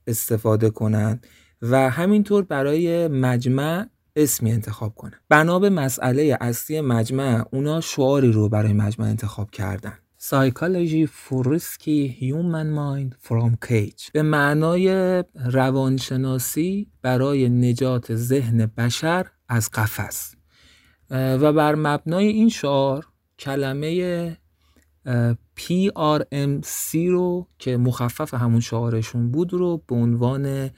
استفاده 0.07 0.69
کنند 0.69 1.27
و 1.61 1.89
همینطور 1.89 2.43
برای 2.43 3.07
مجمع 3.07 3.85
اسمی 4.15 4.51
انتخاب 4.51 4.95
کنن. 4.95 5.19
بنا 5.29 5.59
به 5.59 5.69
مسئله 5.69 6.37
اصلی 6.41 6.81
مجمع 6.81 7.45
اونا 7.51 7.81
شعاری 7.81 8.31
رو 8.31 8.49
برای 8.49 8.73
مجمع 8.73 9.05
انتخاب 9.05 9.51
کردن. 9.51 9.97
For 10.21 11.43
Risky 11.43 11.99
Human 12.21 12.69
Mind 12.79 13.11
from 13.27 13.67
Cage. 13.69 14.11
به 14.13 14.21
معنای 14.21 15.23
روانشناسی 15.45 16.87
برای 17.01 17.49
نجات 17.49 18.15
ذهن 18.15 18.65
بشر 18.65 19.27
از 19.49 19.69
قفس. 19.73 20.35
و 21.11 21.53
بر 21.53 21.75
مبنای 21.75 22.27
این 22.27 22.49
شعار 22.49 23.05
کلمه 23.39 24.37
PRMC 25.59 26.95
رو 26.95 27.47
که 27.59 27.77
مخفف 27.77 28.33
همون 28.33 28.59
شعارشون 28.59 29.31
بود 29.31 29.53
رو 29.53 29.83
به 29.87 29.95
عنوان 29.95 30.69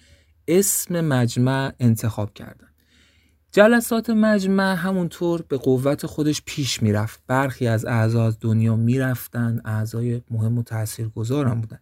اسم 0.48 1.02
مجمع 1.02 1.74
انتخاب 1.80 2.34
کردن. 2.34 2.68
جلسات 3.52 4.10
مجمع 4.10 4.76
همونطور 4.76 5.42
به 5.42 5.58
قوت 5.58 6.06
خودش 6.06 6.42
پیش 6.46 6.84
می‌رفت. 6.84 7.22
برخی 7.28 7.68
از 7.68 7.86
اعضا 7.86 8.26
از 8.26 8.38
دنیا 8.40 8.76
می‌رفتن 8.76 9.62
اعضای 9.66 10.22
مهم 10.32 10.58
و 10.58 10.64
تاثیرگذار 10.64 11.48
هم 11.48 11.62
بودن. 11.62 11.80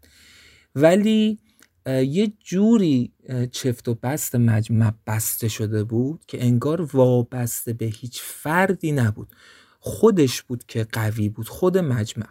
ولی 0.76 1.40
یه 1.86 2.34
جوری 2.40 3.14
چفت 3.52 3.88
و 3.88 3.96
بست 3.96 4.36
مجمع 4.36 4.94
بسته 5.08 5.48
شده 5.48 5.84
بود 5.84 6.26
که 6.28 6.44
انگار 6.44 6.82
وابسته 6.82 7.74
به 7.74 7.86
هیچ 7.86 8.22
فردی 8.22 8.92
نبود. 8.92 9.28
خودش 9.84 10.42
بود 10.42 10.64
که 10.68 10.84
قوی 10.84 11.30
بود 11.30 11.48
خود 11.48 11.78
مجمع. 11.78 12.26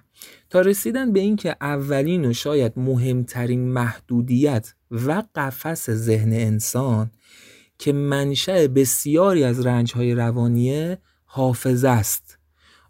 تا 0.50 0.60
رسیدن 0.60 1.12
به 1.12 1.20
اینکه 1.20 1.56
اولین 1.60 2.24
و 2.24 2.32
شاید 2.32 2.72
مهمترین 2.76 3.68
محدودیت 3.68 4.74
و 4.90 5.22
قفس 5.34 5.90
ذهن 5.90 6.32
انسان 6.32 7.10
که 7.78 7.92
منشأ 7.92 8.66
بسیاری 8.66 9.44
از 9.44 9.66
رنجهای 9.66 10.14
روانیه 10.14 10.98
حافظه 11.24 11.88
است. 11.88 12.38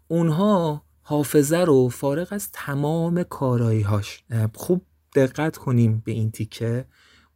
اونها 0.07 0.83
حافظه 1.01 1.57
رو 1.57 1.89
فارغ 1.89 2.27
از 2.31 2.49
تمام 2.53 3.23
کاراییهاش. 3.23 4.23
خوب 4.53 4.81
دقت 5.15 5.57
کنیم 5.57 6.01
به 6.05 6.11
این 6.11 6.31
تیکه. 6.31 6.85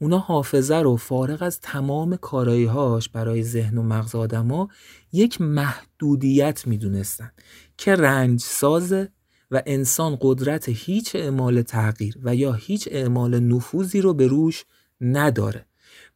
اونا 0.01 0.17
حافظه 0.17 0.75
رو 0.75 0.95
فارغ 0.95 1.41
از 1.41 1.59
تمام 1.59 2.15
کاراییهاش 2.15 3.09
برای 3.09 3.43
ذهن 3.43 3.77
و 3.77 3.83
مغز 3.83 4.15
آدما 4.15 4.69
یک 5.11 5.41
محدودیت 5.41 6.67
می‌دونستن 6.67 7.31
که 7.77 7.95
رنج 7.95 8.39
سازه 8.39 9.09
و 9.51 9.61
انسان 9.65 10.17
قدرت 10.21 10.69
هیچ 10.69 11.15
اعمال 11.15 11.61
تغییر 11.61 12.17
و 12.23 12.35
یا 12.35 12.53
هیچ 12.53 12.87
اعمال 12.91 13.39
نفوذی 13.39 14.01
رو 14.01 14.13
به 14.13 14.27
روش 14.27 14.65
نداره. 15.01 15.65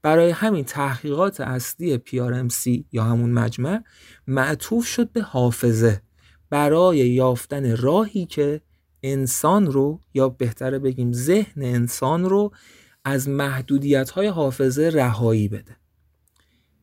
برای 0.02 0.30
همین 0.30 0.64
تحقیقات 0.64 1.42
اصلی 1.42 1.98
PRMC 1.98 2.84
یا 2.92 3.04
همون 3.04 3.32
مجمع 3.32 3.84
معطوف 4.28 4.86
شد 4.86 5.12
به 5.12 5.22
حافظه 5.22 6.02
برای 6.50 6.98
یافتن 6.98 7.78
راهی 7.78 8.26
که 8.26 8.62
انسان 9.04 9.72
رو 9.72 10.00
یا 10.14 10.30
بهتره 10.30 10.80
بگیم 10.80 11.14
ذهن 11.14 11.64
انسان 11.64 12.26
رو 12.26 12.52
از 13.10 13.30
محدودیت 13.30 14.10
های 14.10 14.28
حافظه 14.28 14.90
رهایی 14.94 15.48
بده. 15.48 15.78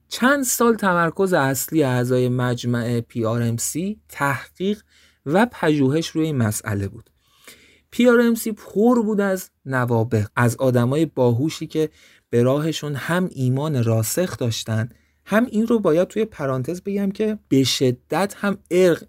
چند 0.08 0.44
سال 0.44 0.74
تمرکز 0.74 1.32
اصلی 1.32 1.82
اعضای 1.82 2.28
مجمع 2.28 3.00
PRMC 3.00 3.96
تحقیق 4.08 4.82
و 5.26 5.46
پژوهش 5.52 6.08
روی 6.08 6.24
این 6.26 6.36
مسئله 6.36 6.88
بود. 6.88 7.10
PRMC 7.96 8.48
پر 8.48 9.02
بود 9.02 9.20
از 9.20 9.50
نوابق 9.64 10.26
از 10.36 10.56
آدمای 10.56 11.06
باهوشی 11.06 11.66
که 11.66 11.90
به 12.30 12.42
راهشون 12.42 12.94
هم 12.94 13.28
ایمان 13.32 13.84
راسخ 13.84 14.36
داشتن 14.36 14.88
هم 15.24 15.46
این 15.46 15.66
رو 15.66 15.78
باید 15.78 16.08
توی 16.08 16.24
پرانتز 16.24 16.82
بگم 16.82 17.10
که 17.10 17.38
به 17.48 17.64
شدت 17.64 18.34
هم 18.36 18.58
ارق 18.70 19.02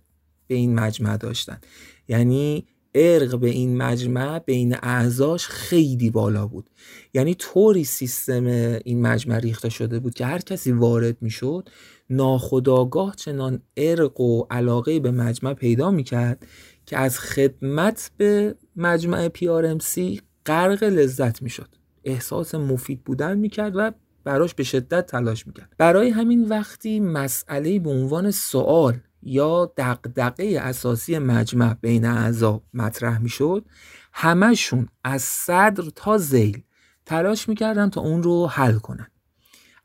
به 0.48 0.56
این 0.56 0.76
مجمع 0.76 1.18
داشتن. 1.18 1.62
یعنی 2.08 2.68
ارق 2.96 3.40
به 3.40 3.50
این 3.50 3.78
مجمع 3.78 4.40
بین 4.40 4.76
اعضاش 4.84 5.48
خیلی 5.48 6.10
بالا 6.10 6.48
بود. 6.48 6.70
یعنی 7.14 7.36
طوری 7.36 7.84
سیستم 7.84 8.46
این 8.86 9.02
مجمع 9.02 9.40
ریخته 9.40 9.70
شده 9.70 10.00
بود 10.00 10.14
که 10.14 10.26
هر 10.26 10.40
کسی 10.40 10.72
وارد 10.72 11.18
می‌شد 11.22 11.70
ناخداگاه 12.10 13.16
چنان 13.16 13.62
ارق 13.78 14.20
و 14.20 14.46
علاقه 14.52 15.00
به 15.00 15.12
مجمع 15.12 15.54
پیدا 15.54 15.92
می‌کرد 15.92 16.46
که 16.86 16.98
از 16.98 17.20
خدمت 17.20 18.12
به 18.18 18.56
مجمع 18.76 19.30
PRMC 19.30 20.20
غرق 20.46 20.84
لذت 20.84 21.42
می‌شد. 21.42 21.70
احساس 22.04 22.56
مفید 22.56 23.04
بودن 23.04 23.38
می‌کرد 23.38 23.74
و 23.76 23.92
براش 24.24 24.54
به 24.54 24.64
شدت 24.64 25.06
تلاش 25.06 25.48
می‌کرد. 25.48 25.74
برای 25.78 26.10
همین 26.10 26.46
وقتی 26.48 27.00
مسئله 27.00 27.80
به 27.80 27.90
عنوان 27.90 28.32
سوال 28.32 29.00
یا 29.22 29.74
دقدقه 29.78 30.60
اساسی 30.62 31.20
مجمع 31.20 31.74
بین 31.74 32.06
اعضا 32.06 32.62
مطرح 32.74 33.18
می‌شد 33.18 33.66
همشون 34.14 34.88
از 35.04 35.22
صدر 35.22 35.90
تا 35.96 36.18
زیل 36.18 36.64
تلاش 37.06 37.50
می‌کردن 37.50 37.90
تا 37.90 38.02
اون 38.02 38.24
رو 38.24 38.48
حل 38.48 38.78
کنن. 38.78 39.08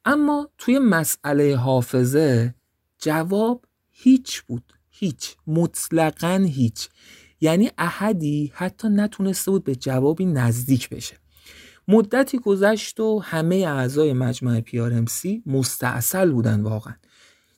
اما 0.05 0.51
توی 0.59 0.79
مسئله 0.79 1.57
حافظه 1.57 2.55
جواب 2.99 3.65
هیچ 3.91 4.43
بود. 4.43 4.73
هیچ. 4.91 5.37
مطلقا 5.47 6.45
هیچ. 6.49 6.89
یعنی 7.41 7.71
احدی 7.79 8.53
حتی 8.55 8.89
نتونسته 8.89 9.51
بود 9.51 9.65
به 9.65 9.77
جوابی 9.77 10.27
نزدیک 10.27 10.89
بشه. 10.89 11.17
مدتی 11.89 12.39
گذشت 12.39 13.01
و 13.01 13.19
همه 13.19 13.57
اعضای 13.57 14.13
مجمع 14.13 14.61
پیارمسی 14.61 15.43
مستاصل 15.47 16.31
بودن 16.31 16.61
واقعا. 16.61 16.95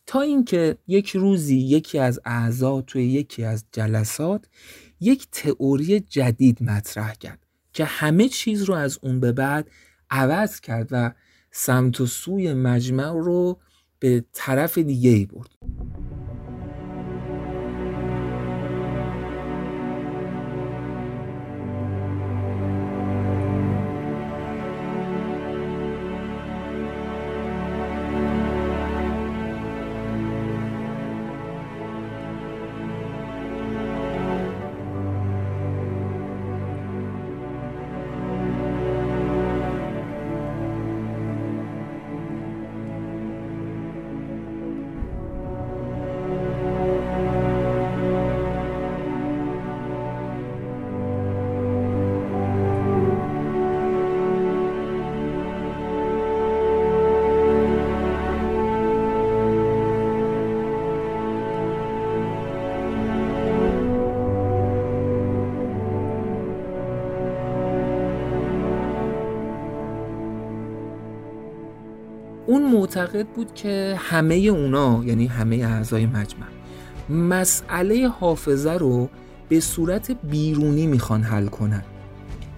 تا 0.06 0.20
اینکه 0.20 0.78
یک 0.86 1.10
روزی 1.10 1.56
یکی 1.56 1.98
از 1.98 2.20
اعضا 2.24 2.80
توی 2.82 3.04
یکی 3.04 3.44
از 3.44 3.64
جلسات 3.72 4.46
یک 5.00 5.28
تئوری 5.32 6.00
جدید 6.00 6.62
مطرح 6.62 7.14
کرد 7.14 7.46
که 7.72 7.84
همه 7.84 8.28
چیز 8.28 8.62
رو 8.62 8.74
از 8.74 8.98
اون 9.02 9.20
به 9.20 9.32
بعد 9.32 9.70
عوض 10.10 10.60
کرد 10.60 10.88
و 10.90 11.12
سمت 11.50 12.00
و 12.00 12.06
سوی 12.06 12.54
مجمع 12.54 13.12
رو 13.12 13.60
به 13.98 14.24
طرف 14.32 14.78
دیگه 14.78 15.10
ای 15.10 15.26
برد. 15.26 15.50
معتقد 72.96 73.26
بود 73.26 73.54
که 73.54 73.96
همه 73.98 74.34
اونا 74.34 75.02
یعنی 75.04 75.26
همه 75.26 75.56
اعضای 75.56 76.06
مجمع 76.06 76.46
مسئله 77.10 78.08
حافظه 78.08 78.72
رو 78.72 79.08
به 79.48 79.60
صورت 79.60 80.10
بیرونی 80.10 80.86
می‌خوان 80.86 81.22
حل 81.22 81.46
کنن. 81.46 81.82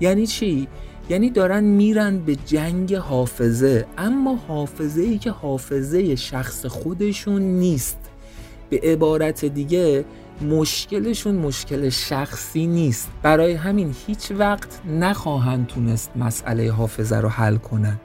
یعنی 0.01 0.26
چی؟ 0.26 0.68
یعنی 1.09 1.30
دارن 1.30 1.64
میرن 1.64 2.18
به 2.18 2.37
جنگ 2.37 2.95
حافظه 2.95 3.87
اما 3.99 4.37
حافظه 4.49 5.03
ای 5.03 5.18
که 5.18 5.30
حافظه 5.30 6.16
شخص 6.16 6.66
خودشون 6.66 7.43
نیست. 7.43 7.99
به 8.70 8.80
عبارت 8.82 9.45
دیگه 9.45 10.05
مشکلشون 10.43 11.34
مشکل 11.34 11.89
شخصی 11.89 12.66
نیست. 12.66 13.09
برای 13.22 13.53
همین 13.53 13.95
هیچ 14.07 14.30
وقت 14.30 14.80
نخواهند 14.87 15.66
تونست 15.66 16.11
مسئله 16.16 16.72
حافظه 16.72 17.16
رو 17.16 17.28
حل 17.28 17.57
کنن. 17.57 18.01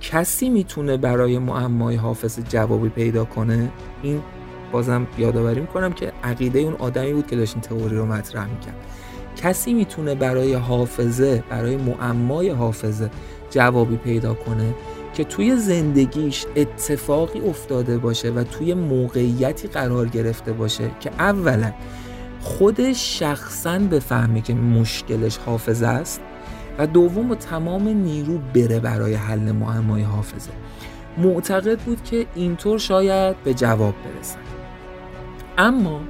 کسی 0.00 0.48
می‌تونه 0.48 0.96
برای 0.96 1.38
معمای 1.38 1.96
حافظه 1.96 2.42
جوابی 2.42 2.88
پیدا 2.88 3.24
کنه؟ 3.24 3.70
این 4.02 4.22
بازم 4.72 5.06
یادآوری 5.18 5.60
می‌کنم 5.60 5.92
که 5.92 6.12
عقیده 6.24 6.58
اون 6.58 6.74
آدمی 6.74 7.12
بود 7.12 7.26
که 7.26 7.36
داشت 7.36 7.54
این 7.54 7.62
تئوری 7.62 7.96
رو 7.96 8.06
مطرح 8.06 8.46
می‌کرد. 8.46 8.74
کسی 9.36 9.74
می‌تونه 9.74 10.14
برای 10.14 10.54
حافظه 10.54 11.44
برای 11.50 11.76
معمای 11.76 12.50
حافظه 12.50 13.10
جوابی 13.50 13.96
پیدا 13.96 14.34
کنه 14.34 14.74
که 15.14 15.24
توی 15.24 15.56
زندگیش 15.56 16.46
اتفاقی 16.56 17.40
افتاده 17.40 17.98
باشه 17.98 18.30
و 18.30 18.44
توی 18.44 18.74
موقعیتی 18.74 19.68
قرار 19.68 20.08
گرفته 20.08 20.52
باشه 20.52 20.90
که 21.00 21.10
اولا 21.18 21.72
خودش 22.40 23.18
شخصا 23.18 23.78
بفهمه 23.78 24.40
که 24.40 24.54
مشکلش 24.54 25.36
حافظه 25.36 25.86
است. 25.86 26.20
و 26.78 26.86
دوم 26.86 27.30
و 27.30 27.34
تمام 27.34 27.88
نیرو 27.88 28.38
بره 28.54 28.80
برای 28.80 29.14
حل 29.14 29.52
معمای 29.52 30.02
حافظه. 30.02 30.50
معتقد 31.18 31.78
بود 31.78 32.02
که 32.02 32.26
اینطور 32.34 32.78
شاید 32.78 33.36
به 33.44 33.54
جواب 33.54 33.94
برسن 34.04 34.38
اما 35.58 36.00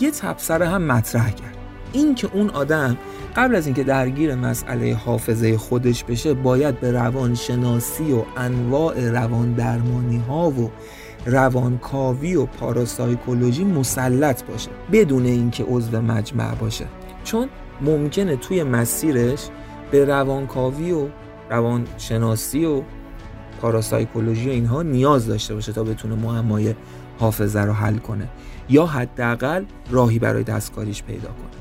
یه 0.00 0.10
تبصره 0.10 0.68
هم 0.68 0.82
مطرح 0.82 1.30
کرد. 1.30 1.56
این 1.92 2.14
که 2.14 2.28
اون 2.32 2.50
آدم 2.50 2.96
قبل 3.36 3.54
از 3.54 3.66
اینکه 3.66 3.84
درگیر 3.84 4.34
مسئله 4.34 4.94
حافظه 4.94 5.58
خودش 5.58 6.04
بشه 6.04 6.34
باید 6.34 6.80
به 6.80 6.92
روانشناسی 6.92 8.12
و 8.12 8.22
انواع 8.36 9.10
روان 9.10 9.52
درمانی 9.52 10.18
ها 10.28 10.50
و 10.50 10.70
روانکاوی 11.26 12.34
و 12.34 12.46
پاراسایکولوژی 12.46 13.64
مسلط 13.64 14.44
باشه 14.44 14.70
بدون 14.92 15.24
اینکه 15.24 15.64
عضو 15.64 16.00
مجمع 16.00 16.54
باشه. 16.54 16.84
چون 17.24 17.48
ممکنه 17.80 18.36
توی 18.36 18.62
مسیرش 18.62 19.48
به 19.90 20.04
روانکاوی 20.04 20.92
و 20.92 21.08
روانشناسی 21.50 22.64
و 22.64 22.82
پاراسایکولوژی 23.60 24.48
و 24.48 24.52
اینها 24.52 24.82
نیاز 24.82 25.26
داشته 25.26 25.54
باشه 25.54 25.72
تا 25.72 25.84
بتونه 25.84 26.14
معمای 26.14 26.74
حافظه 27.18 27.60
رو 27.60 27.72
حل 27.72 27.98
کنه 27.98 28.28
یا 28.68 28.86
حداقل 28.86 29.64
راهی 29.90 30.18
برای 30.18 30.42
دستکاریش 30.42 31.02
پیدا 31.02 31.28
کنه. 31.28 31.58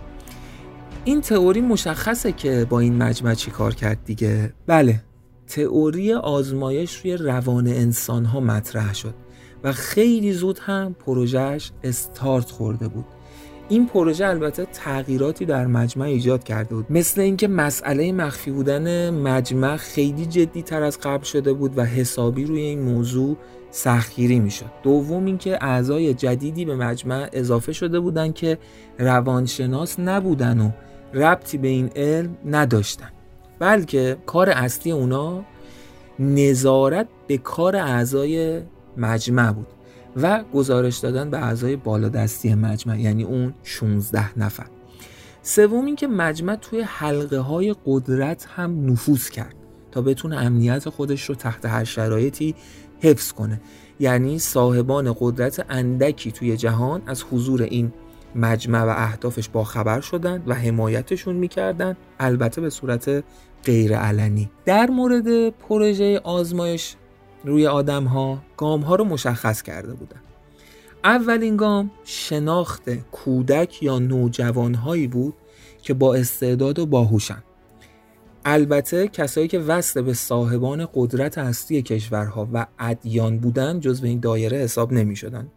این 1.05 1.21
تئوری 1.21 1.61
مشخصه 1.61 2.31
که 2.31 2.67
با 2.69 2.79
این 2.79 3.03
مجمع 3.03 3.33
چی 3.33 3.51
کار 3.51 3.75
کرد 3.75 4.03
دیگه؟ 4.05 4.53
بله 4.67 5.03
تئوری 5.47 6.13
آزمایش 6.13 6.95
روی 6.95 7.17
روان 7.17 7.67
انسان 7.67 8.25
ها 8.25 8.39
مطرح 8.39 8.93
شد 8.93 9.13
و 9.63 9.71
خیلی 9.71 10.33
زود 10.33 10.59
هم 10.59 10.95
پروژهش 10.99 11.71
استارت 11.83 12.51
خورده 12.51 12.87
بود. 12.87 13.05
این 13.69 13.85
پروژه 13.87 14.27
البته 14.27 14.65
تغییراتی 14.65 15.45
در 15.45 15.67
مجمع 15.67 16.05
ایجاد 16.05 16.43
کرده 16.43 16.75
بود. 16.75 16.85
مثل 16.89 17.21
اینکه 17.21 17.47
مسئله 17.47 18.11
مخفی 18.11 18.51
بودن 18.51 19.09
مجمع 19.09 19.77
خیلی 19.77 20.25
جدی 20.25 20.61
تر 20.61 20.83
از 20.83 20.99
قبل 20.99 21.23
شده 21.23 21.53
بود 21.53 21.77
و 21.77 21.85
حسابی 21.85 22.45
روی 22.45 22.61
این 22.61 22.81
موضوع 22.81 23.37
سختگیری 23.71 24.39
می‌شد. 24.39 24.71
دوم 24.83 25.25
اینکه 25.25 25.57
اعضای 25.61 26.13
جدیدی 26.13 26.65
به 26.65 26.75
مجمع 26.75 27.29
اضافه 27.33 27.73
شده 27.73 27.99
بودند 27.99 28.33
که 28.33 28.57
روانشناس 28.99 29.99
نبودن 29.99 30.59
و 30.59 30.71
ربطی 31.13 31.57
به 31.57 31.67
این 31.67 31.89
علم 31.95 32.37
نداشتن. 32.45 33.09
بلکه 33.59 34.17
کار 34.25 34.49
اصلی 34.49 34.91
اونا 34.91 35.43
نظارت 36.19 37.07
به 37.27 37.37
کار 37.37 37.75
اعضای 37.75 38.61
مجمع 38.97 39.51
بود. 39.51 39.67
و 40.21 40.43
گزارش 40.53 40.97
دادن 40.97 41.29
به 41.29 41.37
اعضای 41.37 41.75
بالادستی 41.75 42.55
مجمع 42.55 42.99
یعنی 42.99 43.23
اون 43.23 43.53
16 43.63 44.39
نفر. 44.39 44.65
سوم 45.41 45.85
اینکه 45.85 46.07
مجمع 46.07 46.55
توی 46.55 46.81
حلقه 46.81 47.37
های 47.37 47.75
قدرت 47.85 48.47
هم 48.55 48.91
نفوذ 48.91 49.29
کرد 49.29 49.55
تا 49.91 50.01
بتونه 50.01 50.37
امنیت 50.37 50.89
خودش 50.89 51.23
رو 51.23 51.35
تحت 51.35 51.65
هر 51.65 51.83
شرایطی 51.83 52.55
حفظ 52.99 53.31
کنه. 53.31 53.61
یعنی 53.99 54.39
صاحبان 54.39 55.15
قدرت 55.19 55.65
اندکی 55.69 56.31
توی 56.31 56.57
جهان 56.57 57.01
از 57.05 57.23
حضور 57.31 57.61
این 57.61 57.93
مجمع 58.35 58.83
و 58.83 58.89
اهدافش 58.89 59.49
با 59.49 59.63
خبر 59.63 60.01
شدن 60.01 60.43
و 60.47 60.53
حمایتشون 60.53 61.35
می‌کردن 61.35 61.97
البته 62.19 62.61
به 62.61 62.69
صورت 62.69 63.23
غیر 63.65 63.97
علنی 63.97 64.49
در 64.65 64.89
مورد 64.89 65.49
پروژه 65.49 66.21
آزمایش 66.23 66.95
روی 67.43 67.67
آدم 67.67 68.03
ها 68.03 68.41
گام 68.57 68.81
ها 68.81 68.95
رو 68.95 69.03
مشخص 69.03 69.61
کرده 69.61 69.93
بودن. 69.93 70.21
اولین 71.03 71.57
گام 71.57 71.91
شناخت 72.03 72.89
کودک 72.89 73.83
یا 73.83 73.99
نوجوان 73.99 74.73
هایی 74.73 75.07
بود 75.07 75.33
که 75.81 75.93
با 75.93 76.15
استعداد 76.15 76.79
و 76.79 76.85
باهوشن. 76.85 77.43
البته 78.45 79.07
کسایی 79.07 79.47
که 79.47 79.59
وصل 79.59 80.01
به 80.01 80.13
صاحبان 80.13 80.87
قدرت 80.93 81.37
اصلی 81.37 81.81
کشورها 81.81 82.49
و 82.53 82.65
ادیان 82.79 83.37
بودن 83.37 83.79
جز 83.79 84.01
به 84.01 84.07
این 84.07 84.19
دایره 84.19 84.57
حساب 84.57 84.93
نمی 84.93 85.15
شدن 85.15 85.47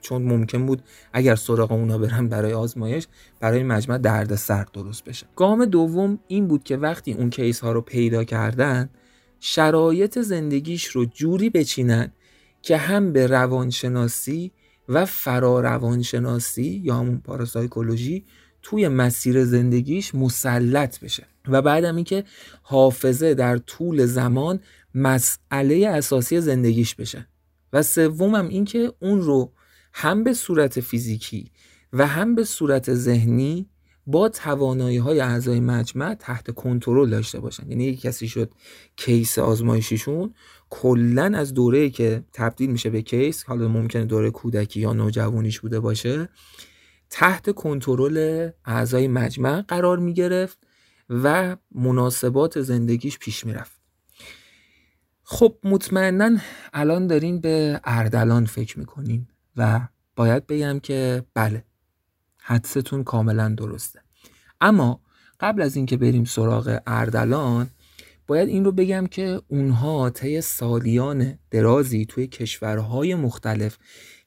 چون 0.00 0.22
ممکن 0.22 0.66
بود 0.66 0.82
اگر 1.12 1.34
سراغ 1.34 1.72
اونا 1.72 1.98
برن 1.98 2.28
برای 2.28 2.52
آزمایش 2.52 3.06
برای 3.40 3.62
مجمع 3.62 3.98
درد 3.98 4.34
سرد 4.34 4.70
درست 4.72 5.04
بشه. 5.04 5.26
گام 5.36 5.64
دوم 5.64 6.18
این 6.26 6.48
بود 6.48 6.64
که 6.64 6.76
وقتی 6.76 7.12
اون 7.12 7.30
کیس 7.30 7.60
ها 7.60 7.72
رو 7.72 7.80
پیدا 7.80 8.24
کردن 8.24 8.90
شرایط 9.40 10.18
زندگیش 10.18 10.86
رو 10.86 11.04
جوری 11.04 11.50
بچینن 11.50 12.12
که 12.62 12.76
هم 12.76 13.12
به 13.12 13.26
روانشناسی 13.26 14.52
و 14.88 15.06
فراروانشناسی 15.06 16.80
یا 16.84 16.94
همون 16.94 17.18
پاراسایکولوژی 17.18 18.24
توی 18.62 18.88
مسیر 18.88 19.44
زندگیش 19.44 20.14
مسلط 20.14 21.00
بشه. 21.00 21.26
و 21.48 21.62
بعدم 21.62 21.96
اینکه 21.96 22.24
حافظه 22.62 23.34
در 23.34 23.58
طول 23.58 24.06
زمان 24.06 24.60
مسئله 24.94 25.88
اساسی 25.88 26.40
زندگیش 26.40 26.94
بشه. 26.94 27.28
و 27.72 27.82
سومم 27.82 28.48
اینکه 28.48 28.92
اون 29.00 29.20
رو 29.20 29.52
هم 29.92 30.24
به 30.24 30.32
صورت 30.32 30.80
فیزیکی 30.80 31.50
و 31.92 32.06
هم 32.06 32.34
به 32.34 32.44
صورت 32.44 32.94
ذهنی 32.94 33.68
با 34.06 34.28
توانایی 34.28 34.96
های 34.96 35.20
اعضای 35.20 35.60
مجمع 35.60 36.14
تحت 36.14 36.50
کنترل 36.50 37.10
داشته 37.10 37.40
باشن 37.40 37.70
یعنی 37.70 37.84
یک 37.84 38.00
کسی 38.00 38.28
شد 38.28 38.52
کیس 38.96 39.38
آزمایشیشون 39.38 40.34
کلا 40.70 41.32
از 41.38 41.54
دوره 41.54 41.90
که 41.90 42.24
تبدیل 42.32 42.70
میشه 42.70 42.90
به 42.90 43.02
کیس 43.02 43.44
حالا 43.44 43.68
ممکنه 43.68 44.04
دوره 44.04 44.30
کودکی 44.30 44.80
یا 44.80 44.92
نوجوانیش 44.92 45.60
بوده 45.60 45.80
باشه 45.80 46.28
تحت 47.10 47.50
کنترل 47.54 48.50
اعضای 48.64 49.08
مجمع 49.08 49.62
قرار 49.62 49.98
می‌گرفت 49.98 50.58
و 51.10 51.56
مناسبات 51.74 52.60
زندگیش 52.60 53.18
پیش 53.18 53.46
می‌رفت. 53.46 53.80
خب 55.22 55.58
مطمئنا 55.64 56.36
الان 56.72 57.06
دارین 57.06 57.40
به 57.40 57.80
اردلان 57.84 58.46
فکر 58.46 58.78
می‌کنین 58.78 59.28
و 59.56 59.88
باید 60.16 60.46
بگم 60.46 60.78
که 60.78 61.24
بله. 61.34 61.64
حدستون 62.48 63.04
کاملا 63.04 63.48
درسته. 63.48 64.00
اما 64.60 65.00
قبل 65.40 65.62
از 65.62 65.76
اینکه 65.76 65.96
بریم 65.96 66.24
سراغ 66.24 66.80
اردلان 66.86 67.70
باید 68.26 68.48
این 68.48 68.64
رو 68.64 68.72
بگم 68.72 69.06
که 69.06 69.40
اونها 69.48 70.10
طی 70.10 70.40
سالیان 70.40 71.38
درازی 71.50 72.06
توی 72.06 72.26
کشورهای 72.26 73.14
مختلف 73.14 73.78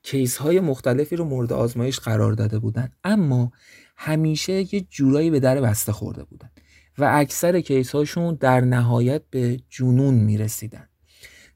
کیس 0.03 0.37
های 0.37 0.59
مختلفی 0.59 1.15
رو 1.15 1.25
مورد 1.25 1.53
آزمایش 1.53 1.99
قرار 1.99 2.33
داده 2.33 2.59
بودن. 2.59 2.91
اما 3.03 3.51
همیشه 3.97 4.75
یه 4.75 4.81
جورایی 4.89 5.29
به 5.29 5.39
در 5.39 5.61
بسته 5.61 5.91
خورده 5.91 6.23
بودن 6.23 6.49
و 6.97 7.09
اکثر 7.13 7.61
کیس 7.61 7.91
هاشون 7.91 8.35
در 8.35 8.61
نهایت 8.61 9.21
به 9.29 9.59
جنون 9.69 10.13
می‌رسیدن. 10.13 10.89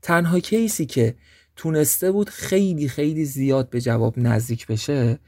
تنها 0.02 0.40
کیسی 0.40 0.86
که 0.86 1.16
تونسته 1.56 2.12
بود 2.12 2.30
خیلی 2.30 2.88
خیلی 2.88 3.26
زیاد 3.26 3.70
به 3.70 3.82
جواب 3.82 4.20
نزدیک 4.20 4.68
بشه 4.68 5.20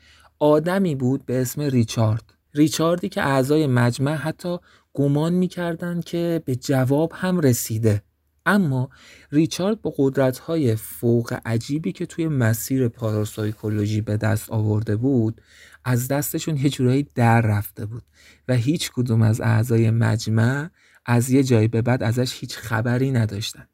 آدمی 0.45 0.95
بود 0.95 1.25
به 1.25 1.41
اسم 1.41 1.61
ریچارد. 1.61 2.33
ریچاردی 2.53 3.09
که 3.09 3.21
اعضای 3.21 3.67
مجمع 3.67 4.13
حتی 4.13 4.57
گمان 4.93 5.33
می‌کردند 5.33 6.03
که 6.03 6.41
به 6.45 6.55
جواب 6.55 7.11
هم 7.15 7.39
رسیده. 7.39 8.01
اما 8.45 8.89
ریچارد 9.31 9.81
با 9.81 9.93
قدرت‌های 9.97 10.75
فوق 10.75 11.39
عجیبی 11.45 11.91
که 11.91 12.05
توی 12.05 12.27
مسیر 12.27 12.87
پاراسایکولوژی 12.87 14.01
به 14.01 14.17
دست 14.17 14.49
آورده 14.49 14.95
بود 14.95 15.41
از 15.85 16.07
دستشون 16.07 16.57
یه 16.57 16.69
جورایی 16.69 17.07
در 17.15 17.41
رفته 17.41 17.85
بود 17.85 18.03
و 18.47 18.55
هیچ 18.55 18.91
کدوم 18.91 19.21
از 19.21 19.41
اعضای 19.41 19.91
مجمع 19.91 20.69
از 21.05 21.29
یه 21.29 21.43
جایی 21.43 21.67
به 21.67 21.81
بعد 21.81 22.03
ازش 22.03 22.33
هیچ 22.39 22.57
خبری 22.57 23.11
نداشتن. 23.11 23.67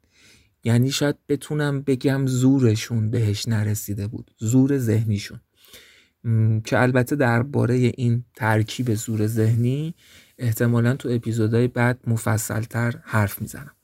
یعنی 0.64 0.90
شاید 0.90 1.16
بتونم 1.28 1.82
بگم 1.82 2.26
زورشون 2.26 3.10
بهش 3.10 3.48
نرسیده 3.48 4.06
بود 4.06 4.30
زور 4.38 4.78
ذهنیشون. 4.78 5.40
که 6.64 6.82
البته 6.82 7.16
درباره 7.16 7.74
این 7.74 8.24
ترکیب 8.34 8.94
زور 8.94 9.26
ذهنی 9.26 9.94
احتمالا 10.38 10.96
تو 10.96 11.08
اپیزودهای 11.08 11.68
بعد 11.68 11.98
مفصلتر 12.06 12.94
حرف 13.02 13.42
می‌زنم. 13.42 13.74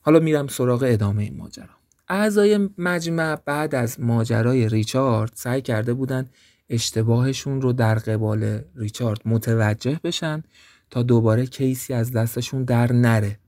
حالا 0.00 0.18
میرم 0.18 0.46
سراغ 0.46 0.84
ادامه 0.88 1.22
این 1.22 1.36
ماجرا. 1.36 1.68
اعضای 2.08 2.68
مجمع 2.78 3.36
بعد 3.36 3.74
از 3.74 4.00
ماجرای 4.00 4.68
ریچارد 4.68 5.32
سعی 5.34 5.62
کرده 5.62 5.94
بودن 5.94 6.30
اشتباهشون 6.68 7.62
رو 7.62 7.72
در 7.72 7.94
قبال 7.94 8.60
ریچارد 8.76 9.20
متوجه 9.24 10.00
بشن 10.04 10.42
تا 10.90 11.02
دوباره 11.02 11.46
کیسی 11.46 11.94
از 11.94 12.12
دستشون 12.12 12.64
در 12.64 12.92
نره. 12.92 13.38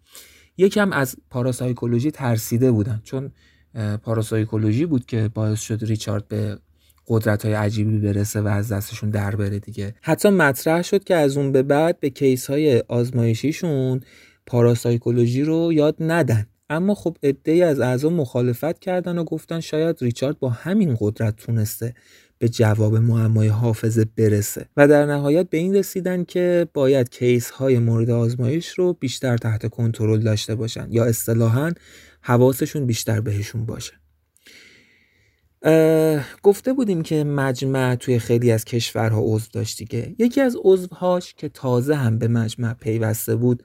یکم 0.56 0.92
از 0.92 1.16
پاراسایکولوژی 1.30 2.10
ترسیده 2.10 2.72
بودن 2.72 3.00
چون 3.04 3.32
پاراسایکولوژی 4.02 4.86
بود 4.86 5.06
که 5.06 5.30
باعث 5.34 5.60
شد 5.60 5.78
ریچارد 5.84 6.28
به 6.28 6.58
قدرت 7.08 7.44
های 7.44 7.54
عجیبی 7.54 7.98
برسه 7.98 8.40
و 8.40 8.46
از 8.46 8.72
دستشون 8.72 9.10
در 9.10 9.36
بره 9.36 9.58
دیگه. 9.58 9.94
حتی 10.00 10.30
مطرح 10.30 10.82
شد 10.82 11.04
که 11.04 11.14
از 11.14 11.36
اون 11.36 11.52
به 11.52 11.62
بعد 11.62 12.00
به 12.00 12.10
کیس 12.10 12.46
های 12.46 12.82
آزمایشیشون 12.88 14.00
پاراسایکولوژی 14.46 15.42
رو 15.42 15.72
یاد 15.72 15.96
ندن. 16.00 16.46
اما 16.70 16.94
خب 16.94 17.16
عدهای 17.22 17.62
از 17.62 17.80
اعضا 17.80 18.08
مخالفت 18.08 18.78
کردن 18.78 19.18
و 19.18 19.24
گفتن 19.24 19.60
شاید 19.60 19.96
ریچارد 20.00 20.38
با 20.38 20.48
همین 20.48 20.96
قدرت 21.00 21.36
تونسته 21.36 21.94
به 22.38 22.48
جواب 22.48 22.96
معمای 22.96 23.48
حافظه 23.48 24.04
برسه. 24.16 24.66
و 24.76 24.88
در 24.88 25.06
نهایت 25.06 25.50
به 25.50 25.58
این 25.58 25.74
رسیدن 25.74 26.24
که 26.24 26.68
باید 26.74 27.10
کیس 27.10 27.50
های 27.50 27.78
مورد 27.78 28.10
آزمایش 28.10 28.68
رو 28.68 28.92
بیشتر 28.92 29.36
تحت 29.36 29.70
کنترل 29.70 30.20
داشته 30.20 30.54
باشن 30.54 30.86
یا 30.90 31.04
اصطلاحا 31.04 31.72
حواسشون 32.20 32.86
بیشتر 32.86 33.20
بهشون 33.20 33.66
باشه. 33.66 33.92
گفته 36.42 36.72
بودیم 36.72 37.02
که 37.02 37.24
مجمع 37.24 37.94
توی 37.94 38.18
خیلی 38.18 38.50
از 38.52 38.64
کشورها 38.64 39.20
عضو 39.22 39.46
داشت 39.52 39.78
دیگه. 39.78 40.14
یکی 40.18 40.40
از 40.40 40.56
عضوهاش 40.64 41.34
که 41.34 41.48
تازه 41.48 41.94
هم 41.94 42.18
به 42.18 42.28
مجمع 42.28 42.74
پیوسته 42.74 43.36
بود 43.36 43.62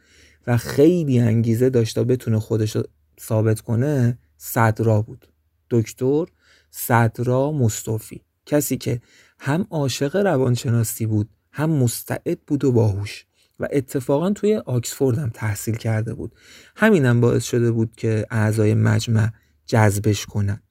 و 0.47 0.57
خیلی 0.57 1.19
انگیزه 1.19 1.69
داشت 1.69 1.95
تا 1.95 2.03
بتونه 2.03 2.39
خودش 2.39 2.75
رو 2.75 2.83
ثابت 3.21 3.61
کنه 3.61 4.17
صدرا 4.37 5.01
بود. 5.01 5.27
دکتر 5.69 6.25
صدرا 6.71 7.51
مصطفی. 7.51 8.21
کسی 8.45 8.77
که 8.77 9.01
هم 9.39 9.67
عاشق 9.69 10.15
روانشناسی 10.15 11.05
بود 11.05 11.29
هم 11.51 11.69
مستعد 11.69 12.39
بود 12.47 12.63
و 12.63 12.71
باهوش 12.71 13.25
و 13.59 13.67
اتفاقا 13.71 14.29
توی 14.31 14.55
آکسفورد 14.55 15.17
هم 15.17 15.29
تحصیل 15.29 15.75
کرده 15.75 16.13
بود. 16.13 16.35
همینم 16.75 17.21
باعث 17.21 17.43
شده 17.43 17.71
بود 17.71 17.95
که 17.95 18.25
اعضای 18.31 18.73
مجمع 18.73 19.29
جذبش 19.65 20.25
کنن. 20.25 20.61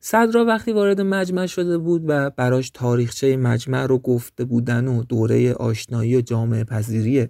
صدرا 0.00 0.44
وقتی 0.44 0.72
وارد 0.72 1.00
مجمع 1.00 1.46
شده 1.46 1.78
بود 1.78 2.02
و 2.06 2.30
براش 2.30 2.70
تاریخچه 2.70 3.36
مجمع 3.36 3.86
رو 3.86 3.98
گفته 3.98 4.44
بودن 4.44 4.88
و 4.88 5.02
دوره 5.02 5.52
آشنایی 5.52 6.16
و 6.16 6.20
جامعه 6.20 6.64
پذیری 6.64 7.28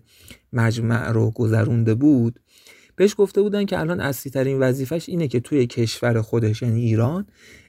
مجمع 0.52 1.10
رو 1.10 1.30
گذرونده 1.30 1.94
بود 1.94 2.40
بهش 2.96 3.14
گفته 3.18 3.42
بودن 3.42 3.64
که 3.64 3.78
الان 3.78 4.00
اصلی 4.00 4.32
ترین 4.32 4.58
وظیفش 4.58 5.08
اینه 5.08 5.28
که 5.28 5.40
توی 5.40 5.66
کشور 5.66 6.22
خودش 6.22 6.62
یعنی 6.62 6.80
ایران 6.80 7.26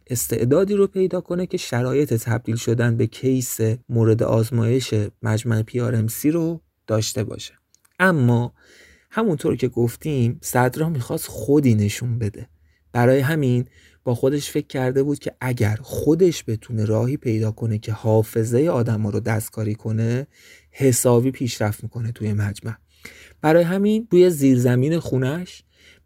استعدادی 0.07 0.73
رو 0.73 0.87
پیدا 0.87 1.21
کنه 1.21 1.45
که 1.45 1.57
شرایط 1.57 2.13
تبدیل 2.13 2.55
شدن 2.55 2.97
به 2.97 3.07
کیس 3.07 3.57
مورد 3.89 4.23
آزمایش 4.23 4.93
مجمع 5.21 5.63
سی 6.07 6.31
رو 6.31 6.61
داشته 6.87 7.23
باشه. 7.23 7.53
اما 7.99 8.53
همونطور 9.11 9.55
که 9.55 9.67
گفتیم 9.67 10.39
صدرا 10.41 10.89
می‌خواست 10.89 11.27
خودی 11.27 11.75
نشون 11.75 12.19
بده. 12.19 12.47
برای 12.91 13.19
همین 13.19 13.65
با 14.07 14.15
خودش 14.15 14.51
فکر 14.51 14.67
کرده 14.67 15.03
بود 15.03 15.19
که 15.19 15.31
اگر 15.41 15.75
خودش 15.81 16.43
بتونه 16.47 16.85
راهی 16.85 17.17
پیدا 17.17 17.51
کنه 17.51 17.77
که 17.77 17.91
حافظه 17.91 18.67
آدم 18.67 19.07
رو 19.07 19.19
دستکاری 19.19 19.75
کنه 19.75 20.27
حسابی 20.71 21.31
پیشرفت 21.31 21.83
می‌کنه 21.83 22.11
توی 22.11 22.33
مجمع. 22.33 22.73
برای 23.41 23.63
همین 23.63 24.07
روی 24.11 24.29
زیرزمین 24.29 24.99
خونش 24.99 25.63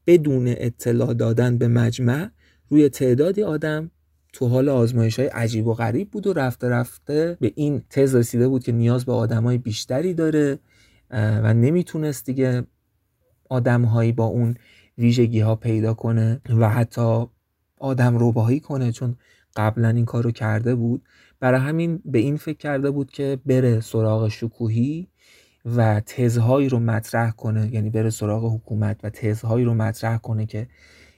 بدون 0.07 0.47
اطلاع 0.47 1.13
دادن 1.13 1.57
به 1.57 1.67
مجمع 1.67 2.29
روی 2.69 2.89
تعدادی 2.89 3.43
آدم 3.43 3.91
تو 4.33 4.47
حال 4.47 4.69
آزمایش 4.69 5.19
های 5.19 5.27
عجیب 5.27 5.67
و 5.67 5.73
غریب 5.73 6.11
بود 6.11 6.27
و 6.27 6.33
رفته 6.33 6.69
رفته 6.69 7.37
به 7.39 7.51
این 7.55 7.81
تز 7.89 8.15
رسیده 8.15 8.47
بود 8.47 8.63
که 8.63 8.71
نیاز 8.71 9.05
به 9.05 9.11
آدم 9.11 9.43
های 9.43 9.57
بیشتری 9.57 10.13
داره 10.13 10.59
و 11.11 11.53
نمی‌تونست 11.53 12.25
دیگه 12.25 12.63
آدم 13.49 13.81
هایی 13.81 14.11
با 14.11 14.25
اون 14.25 14.55
ویژگی 14.97 15.39
ها 15.39 15.55
پیدا 15.55 15.93
کنه 15.93 16.41
و 16.59 16.69
حتی 16.69 17.27
آدم 17.81 18.17
روباهی 18.17 18.59
کنه 18.59 18.91
چون 18.91 19.15
قبلا 19.55 19.89
این 19.89 20.05
کار 20.05 20.23
رو 20.23 20.31
کرده 20.31 20.75
بود. 20.75 21.03
برای 21.39 21.59
همین 21.59 22.01
به 22.05 22.19
این 22.19 22.37
فکر 22.37 22.57
کرده 22.57 22.91
بود 22.91 23.11
که 23.11 23.39
بره 23.45 23.79
سراغ 23.79 24.27
شکوهی 24.27 25.07
و 25.65 25.99
تزهایی 25.99 26.69
رو 26.69 26.79
مطرح 26.79 27.31
کنه. 27.31 27.73
یعنی 27.73 27.89
بره 27.89 28.09
سراغ 28.09 28.55
حکومت 28.55 28.99
و 29.03 29.09
تزهایی 29.09 29.65
رو 29.65 29.73
مطرح 29.73 30.17
کنه 30.17 30.45
که 30.45 30.67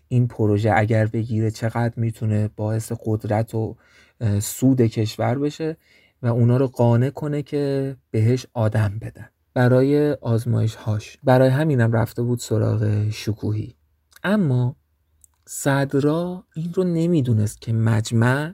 این 0.07 0.27
پروژه 0.27 0.71
اگر 0.75 1.05
بگیره 1.05 1.51
چقدر 1.51 1.93
می‌تونه 1.95 2.49
باعث 2.55 2.91
قدرت 3.05 3.55
و 3.55 3.75
سود 4.39 4.81
کشور 4.81 5.39
بشه 5.39 5.77
و 6.21 6.27
اونا 6.27 6.57
رو 6.57 6.67
قانع 6.67 7.09
کنه 7.09 7.41
که 7.41 7.95
بهش 8.11 8.45
آدم 8.53 8.99
بدن. 9.01 9.29
برای 9.53 10.11
آزمایش 10.11 10.75
هاش 10.75 11.17
برای 11.23 11.49
همینم 11.49 11.91
رفته 11.91 12.23
بود 12.23 12.39
سراغ 12.39 13.09
شکوهی. 13.09 13.75
اما 14.23 14.75
صدرا 15.55 16.47
این 16.55 16.73
رو 16.73 16.83
نمی‌دونست 16.83 17.61
که 17.61 17.73
مجمع 17.73 18.53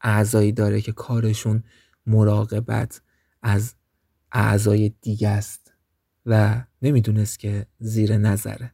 اعضایی 0.00 0.52
داره 0.52 0.80
که 0.80 0.92
کارشون 0.92 1.62
مراقبت 2.06 3.00
از 3.42 3.74
اعضای 4.32 4.92
دیگه 5.00 5.28
است 5.28 5.72
و 6.26 6.64
نمی‌دونست 6.82 7.38
که 7.38 7.66
زیر 7.78 8.16
نظره. 8.16 8.72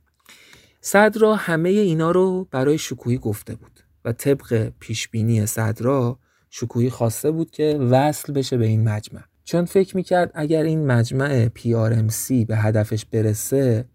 صدرا 0.81 1.35
همه 1.35 1.69
اینا 1.69 2.11
رو 2.11 2.49
برای 2.51 2.79
شکوهی 2.79 3.19
گفته 3.19 3.55
بود 3.55 3.81
و 4.05 4.13
طبق 4.13 4.73
پیشبینی 4.79 5.47
صدرا 5.47 6.19
شکوهی 6.51 6.91
خواسته 6.91 7.31
بود 7.31 7.51
که 7.51 7.79
وصل 7.91 8.33
بشه 8.33 8.57
به 8.57 8.67
این 8.67 8.89
مجمع. 8.89 9.23
چون 9.45 9.65
فکر 9.65 9.97
می‌کرد 9.97 10.31
اگر 10.35 10.63
این 10.63 10.87
مجمع 10.87 11.49
PRMC 11.49 12.47
به 12.47 12.57
هدفش 12.57 13.05
برسه 13.05 13.89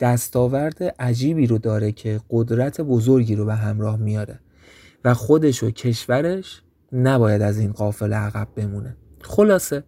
دستاورد 0.00 0.82
عجیبی 0.82 1.46
رو 1.46 1.58
داره 1.58 1.92
که 1.92 2.20
قدرت 2.30 2.80
بزرگی 2.80 3.36
رو 3.36 3.44
به 3.44 3.54
همراه 3.54 3.96
میاره 3.96 4.40
و 5.04 5.14
خودش 5.14 5.62
و 5.62 5.70
کشورش 5.70 6.62
نباید 6.92 7.42
از 7.42 7.58
این 7.58 7.72
قافل 7.72 8.12
عقب 8.12 8.48
بمونه. 8.56 8.96
خلاصه 9.20 9.84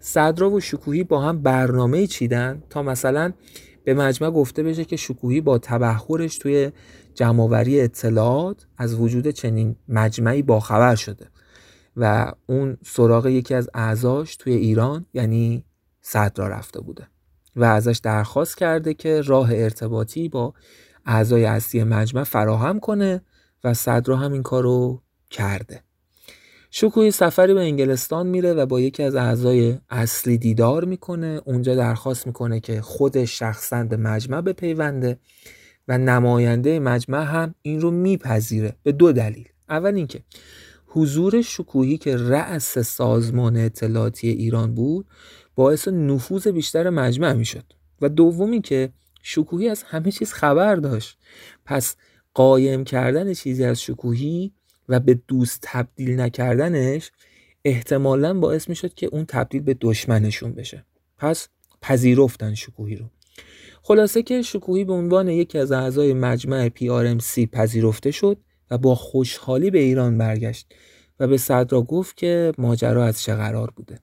صدرا 0.00 0.50
و 0.50 0.60
شکوهی 0.60 1.04
با 1.04 1.20
هم 1.20 1.42
برنامه 1.42 2.06
چیدن 2.06 2.62
تا 2.70 2.82
مثلا 2.82 3.32
به 3.84 3.94
مجمع 3.94 4.30
گفته 4.30 4.62
بشه 4.62 4.84
که 4.84 4.96
شکوهی 4.96 5.40
با 5.40 5.58
تبهرش 5.58 6.38
توی 6.38 6.70
جمعوری 7.14 7.80
اطلاعات 7.80 8.66
از 8.76 8.94
وجود 8.94 9.28
چنین 9.28 9.76
مجمعی 9.88 10.42
باخبر 10.42 10.94
شده 10.94 11.26
و 11.96 12.32
اون 12.46 12.76
سراغ 12.84 13.26
یکی 13.26 13.54
از 13.54 13.70
اعضاش 13.74 14.36
توی 14.36 14.52
ایران 14.52 15.06
یعنی 15.14 15.64
صدرا 16.00 16.48
رفته 16.48 16.80
بوده. 16.80 17.06
و 17.56 17.64
ازش 17.64 18.00
درخواست 18.02 18.58
کرده 18.58 18.94
که 18.94 19.20
راه 19.20 19.48
ارتباطی 19.52 20.28
با 20.28 20.54
اعضای 21.06 21.44
اصلی 21.44 21.84
مجمع 21.84 22.24
فراهم 22.24 22.80
کنه 22.80 23.22
و 23.64 23.74
صدرا 23.74 24.16
هم 24.16 24.32
این 24.32 24.42
کارو 24.42 25.02
کرده. 25.30 25.80
شکوی 26.70 27.10
سفری 27.10 27.54
به 27.54 27.60
انگلستان 27.60 28.26
میره 28.26 28.52
و 28.52 28.66
با 28.66 28.80
یکی 28.80 29.02
از 29.02 29.14
اعضای 29.14 29.78
اصلی 29.90 30.38
دیدار 30.38 30.84
می‌کنه. 30.84 31.40
اونجا 31.44 31.74
درخواست 31.74 32.26
می‌کنه 32.26 32.60
که 32.60 32.80
خودش 32.80 33.38
شخصا 33.38 33.84
به 33.84 33.96
مجمع 33.96 34.40
بپیونده 34.40 35.18
و 35.88 35.98
نماینده 35.98 36.78
مجمع 36.78 37.24
هم 37.24 37.54
این 37.62 37.80
رو 37.80 37.90
میپذیره 37.90 38.76
به 38.82 38.92
دو 38.92 39.12
دلیل. 39.12 39.48
اول 39.68 39.94
اینکه 39.94 40.20
حضور 40.94 41.42
شکوهی 41.42 41.98
که 41.98 42.16
رأس 42.16 42.78
سازمان 42.78 43.56
اطلاعاتی 43.56 44.28
ایران 44.28 44.74
بود 44.74 45.06
باعث 45.54 45.88
نفوذ 45.88 46.48
بیشتر 46.48 46.90
مجمع 46.90 47.32
می‌شد. 47.32 47.64
و 48.00 48.08
دومی 48.08 48.60
که 48.60 48.92
شکوهی 49.22 49.68
از 49.68 49.82
همه 49.82 50.10
چیز 50.10 50.32
خبر 50.32 50.76
داشت. 50.76 51.18
پس 51.64 51.96
قایم 52.34 52.84
کردن 52.84 53.34
چیزی 53.34 53.64
از 53.64 53.82
شکوهی 53.82 54.52
و 54.88 55.00
به 55.00 55.20
دوست 55.28 55.58
تبدیل 55.62 56.20
نکردنش 56.20 57.10
احتمالا 57.64 58.34
باعث 58.34 58.68
می‌شد 58.68 58.94
که 58.94 59.06
اون 59.06 59.24
تبدیل 59.24 59.62
به 59.62 59.76
دشمنشون 59.80 60.52
بشه. 60.52 60.84
پس 61.18 61.48
پذیرفتن 61.82 62.54
شکوهی 62.54 62.96
رو. 62.96 63.04
خلاصه 63.82 64.22
که 64.22 64.42
شکوهی 64.42 64.84
به 64.84 64.92
عنوان 64.92 65.28
یکی 65.28 65.58
از 65.58 65.72
اعضای 65.72 66.12
مجمع 66.12 66.68
PRMC 66.68 67.46
پذیرفته 67.52 68.10
شد. 68.10 68.36
و 68.70 68.78
با 68.78 68.94
خوشحالی 68.94 69.70
به 69.70 69.78
ایران 69.78 70.18
برگشت 70.18 70.66
و 71.20 71.26
به 71.26 71.36
صدرا 71.36 71.82
گفت 71.82 72.16
که 72.16 72.52
ماجرا 72.58 73.04
از 73.04 73.22
چه 73.22 73.34
قرار 73.34 73.70
بوده. 73.76 73.98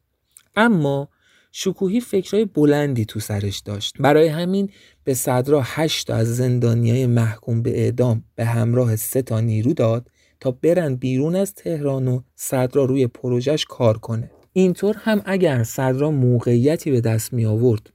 اما 0.56 1.10
شکوهی 1.52 2.02
فکرهای 2.02 2.46
بلندی 2.46 3.06
تو 3.06 3.20
سرش 3.20 3.60
داشت. 3.60 3.96
برای 4.00 4.28
همین 4.28 4.70
به 5.04 5.14
صدرا 5.14 5.62
هشت 5.64 6.10
از 6.10 6.36
زندانیای 6.36 7.06
محکوم 7.06 7.62
به 7.62 7.80
اعدام 7.80 8.24
به 8.36 8.46
همراه 8.46 8.96
سه 8.96 9.22
تا 9.22 9.40
نیرو 9.40 9.74
داد 9.74 10.08
تا 10.40 10.52
برن 10.52 10.96
بیرون 10.96 11.36
از 11.36 11.54
تهران 11.54 12.08
و 12.08 12.22
صدرا 12.36 12.86
روی 12.86 13.08
پروژش 13.08 13.66
کار 13.66 13.98
کنه. 13.98 14.32
اینطور 14.54 14.96
هم 14.98 15.22
اگر 15.26 15.64
صدرا 15.64 16.12
موقعیتی 16.12 16.92
به 16.92 17.02
دست 17.02 17.34
می 17.34 17.46
آورد 17.46 17.94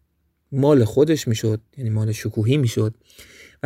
مال 0.53 0.85
خودش 0.85 1.29
می‌شد 1.29 1.61
یعنی 1.77 1.91
مال 1.91 2.12
شکوهی 2.12 2.57
می‌شد 2.57 2.95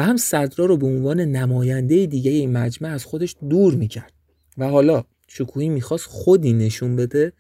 هم 0.03 0.17
صدرا 0.17 0.67
رو 0.67 0.77
به 0.77 0.87
عنوان 0.87 1.21
نماینده 1.21 2.07
دیگه 2.07 2.31
این 2.31 2.53
مجمع 2.53 2.89
از 2.89 3.05
خودش 3.05 3.37
دور 3.51 3.75
می‌کرد. 3.75 4.13
و 4.59 4.69
حالا 4.69 5.05
شکوهی 5.29 5.69
می‌خواست 5.69 6.07
خودی 6.07 6.53
نشون 6.53 6.97
بده 6.97 7.33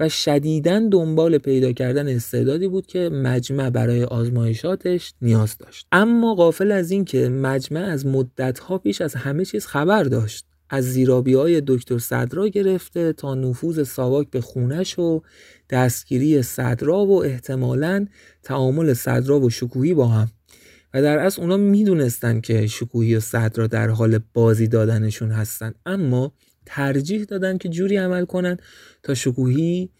و 0.00 0.08
شدیدا 0.08 0.88
دنبال 0.92 1.38
پیدا 1.38 1.72
کردن 1.72 2.08
استعدادی 2.08 2.68
بود 2.68 2.86
که 2.86 2.98
مجمع 3.08 3.70
برای 3.70 4.04
آزمایشاتش 4.04 5.14
نیاز 5.22 5.58
داشت. 5.58 5.86
اما 5.92 6.34
قافل 6.34 6.72
از 6.72 6.90
این 6.90 7.04
که 7.04 7.28
مجمع 7.28 7.80
از 7.80 8.06
مدتها 8.06 8.78
پیش 8.78 9.00
از 9.00 9.14
همه 9.14 9.44
چیز 9.44 9.66
خبر 9.66 10.02
داشت. 10.02 10.46
از 10.70 10.84
زیرابی 10.84 11.34
های 11.34 11.62
دکتر 11.66 11.98
صدرا 11.98 12.48
گرفته 12.48 13.12
تا 13.12 13.34
نفوذ 13.34 13.82
ساواک 13.82 14.30
به 14.30 14.40
خونش 14.40 14.98
و 14.98 15.22
دستگیری 15.70 16.42
صدرا 16.42 17.06
و 17.06 17.24
احتمالا 17.24 18.06
تعامل 18.42 18.92
صدرا 18.92 19.40
و 19.40 19.50
شکوهی 19.50 19.94
با 19.94 20.06
هم. 20.06 20.28
و 20.96 21.02
در 21.02 21.18
اصل 21.18 21.42
اونا 21.42 21.56
می‌دونستن 21.56 22.40
که 22.40 22.66
شکوهی 22.66 23.16
و 23.16 23.20
صدرا 23.20 23.66
در 23.66 23.88
حال 23.88 24.18
بازی 24.34 24.68
دادنشون 24.68 25.30
هستن. 25.30 25.74
اما 25.86 26.32
ترجیح 26.66 27.24
دادن 27.24 27.58
که 27.58 27.68
جوری 27.68 27.96
عمل 27.96 28.24
کنن 28.24 28.56
تا 29.02 29.14
شکوهی 29.14 29.90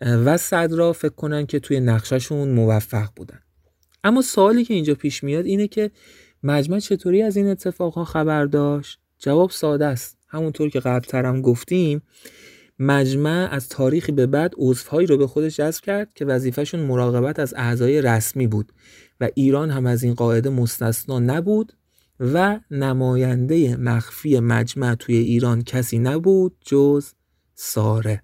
و 0.00 0.36
صدرا 0.36 0.92
فکر 0.92 1.14
کنن 1.14 1.46
که 1.46 1.60
توی 1.60 1.80
نقششون 1.80 2.48
موفق 2.48 3.08
بودن. 3.16 3.40
اما 4.04 4.22
سوالی 4.22 4.64
که 4.64 4.74
اینجا 4.74 4.94
پیش 4.94 5.24
میاد 5.24 5.46
اینه 5.46 5.68
که 5.68 5.90
مجمع 6.42 6.78
چطوری 6.78 7.22
از 7.22 7.36
این 7.36 7.46
اتفاقها 7.46 8.04
خبر 8.04 8.44
داشت؟ 8.44 8.98
جواب 9.18 9.50
ساده 9.50 9.86
است. 9.86 10.18
همونطور 10.28 10.68
که 10.70 10.80
قبلترم 10.80 11.42
گفتیم 11.42 12.02
مجمع 12.78 13.48
از 13.52 13.68
تاریخی 13.68 14.12
به 14.12 14.26
بعد 14.26 14.52
عضوهایی 14.56 15.06
رو 15.06 15.16
به 15.16 15.26
خودش 15.26 15.56
جذب 15.56 15.84
کرد 15.84 16.14
که 16.14 16.24
وظیفهشون 16.24 16.80
مراقبت 16.80 17.38
از 17.38 17.54
اعضای 17.56 18.02
رسمی 18.02 18.46
بود. 18.46 18.72
و 19.20 19.28
ایران 19.34 19.70
هم 19.70 19.86
از 19.86 20.02
این 20.02 20.14
قاعده 20.14 20.50
مستثنا 20.50 21.18
نبود 21.18 21.72
و 22.20 22.60
نماینده 22.70 23.76
مخفی 23.76 24.40
مجمع 24.40 24.94
توی 24.94 25.16
ایران 25.16 25.62
کسی 25.62 25.98
نبود 25.98 26.56
جز 26.64 27.12
ساره. 27.54 28.22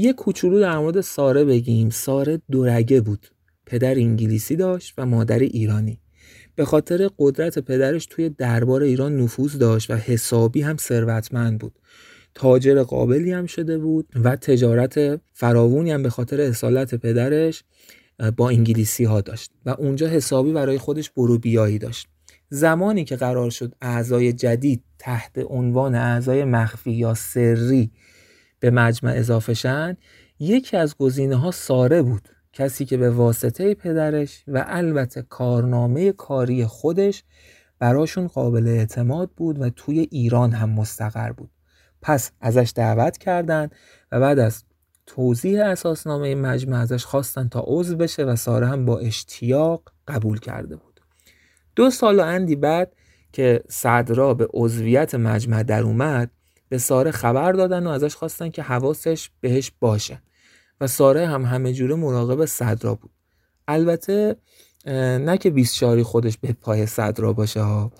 یه 0.00 0.12
کوچولو 0.12 0.60
در 0.60 0.78
مورد 0.78 1.00
ساره 1.00 1.44
بگیم. 1.44 1.90
ساره 1.90 2.40
دورگه 2.50 3.00
بود. 3.00 3.26
پدر 3.66 3.94
انگلیسی 3.94 4.56
داشت 4.56 4.94
و 4.98 5.06
مادر 5.06 5.38
ایرانی. 5.38 6.00
به 6.54 6.64
خاطر 6.64 7.10
قدرت 7.18 7.58
پدرش 7.58 8.06
توی 8.06 8.28
دربار 8.28 8.82
ایران 8.82 9.16
نفوذ 9.16 9.58
داشت 9.58 9.90
و 9.90 9.94
حسابی 9.94 10.62
هم 10.62 10.76
ثروتمند 10.76 11.58
بود. 11.58 11.78
تاجر 12.34 12.82
قابلی 12.82 13.32
هم 13.32 13.46
شده 13.46 13.78
بود 13.78 14.08
و 14.24 14.36
تجارت 14.36 15.20
فراوونی 15.32 15.90
هم 15.90 16.02
به 16.02 16.10
خاطر 16.10 16.40
اصالت 16.40 16.94
پدرش 16.94 17.64
با 18.36 18.48
انگلیسی 18.48 19.04
ها 19.04 19.20
داشت 19.20 19.50
و 19.66 19.70
اونجا 19.70 20.08
حسابی 20.08 20.52
برای 20.52 20.78
خودش 20.78 21.10
برو 21.10 21.38
بیایی 21.38 21.78
داشت. 21.78 22.08
زمانی 22.48 23.04
که 23.04 23.16
قرار 23.16 23.50
شد 23.50 23.74
اعضای 23.80 24.32
جدید 24.32 24.82
تحت 24.98 25.38
عنوان 25.48 25.94
اعضای 25.94 26.44
مخفی 26.44 26.92
یا 26.92 27.14
سری 27.14 27.90
به 28.60 28.70
مجمع 28.70 29.12
اضافه 29.16 29.54
شن 29.54 29.96
یکی 30.38 30.76
از 30.76 30.96
گزینه 30.96 31.36
ها 31.36 31.50
ساره 31.50 32.02
بود. 32.02 32.28
کسی 32.52 32.84
که 32.84 32.96
به 32.96 33.10
واسطه 33.10 33.74
پدرش 33.74 34.44
و 34.48 34.64
البته 34.68 35.22
کارنامه 35.22 36.12
کاری 36.12 36.66
خودش 36.66 37.24
براشون 37.78 38.26
قابل 38.26 38.68
اعتماد 38.68 39.30
بود 39.36 39.60
و 39.60 39.70
توی 39.70 40.08
ایران 40.10 40.52
هم 40.52 40.70
مستقر 40.70 41.32
بود. 41.32 41.50
پس 42.02 42.32
ازش 42.40 42.72
دعوت 42.76 43.18
کردند 43.18 43.74
و 44.12 44.20
بعد 44.20 44.38
از 44.38 44.64
توضیح 45.06 45.64
اساسنامه 45.64 46.34
مجمع 46.34 46.78
ازش 46.78 47.04
خواستن 47.04 47.48
تا 47.48 47.64
عضو 47.66 47.96
بشه 47.96 48.24
و 48.24 48.36
ساره 48.36 48.66
هم 48.66 48.84
با 48.84 48.98
اشتیاق 48.98 49.92
قبول 50.08 50.38
کرده 50.38 50.76
بود. 50.76 51.00
دو 51.76 51.90
سال 51.90 52.20
و 52.20 52.22
اندی 52.22 52.56
بعد 52.56 52.92
که 53.32 53.62
صدرا 53.68 54.34
به 54.34 54.48
عضویت 54.54 55.14
مجمع 55.14 55.62
در 55.62 55.82
اومد 55.82 56.30
به 56.70 56.78
ساره 56.78 57.10
خبر 57.10 57.52
دادن 57.52 57.86
و 57.86 57.90
ازش 57.90 58.14
خواستن 58.14 58.48
که 58.48 58.62
حواسش 58.62 59.30
بهش 59.40 59.72
باشه. 59.80 60.22
و 60.80 60.86
ساره 60.86 61.26
هم 61.26 61.44
همه 61.44 61.72
جوره 61.72 61.94
مراقب 61.94 62.44
صدرا 62.44 62.94
بود. 62.94 63.10
البته 63.68 64.36
نه 64.86 65.38
که 65.38 65.50
بیسچاری 65.50 66.02
خودش 66.02 66.38
به 66.38 66.52
پای 66.52 66.86
صدرا 66.86 67.32
باشه 67.32 67.60
ها. 67.60 67.92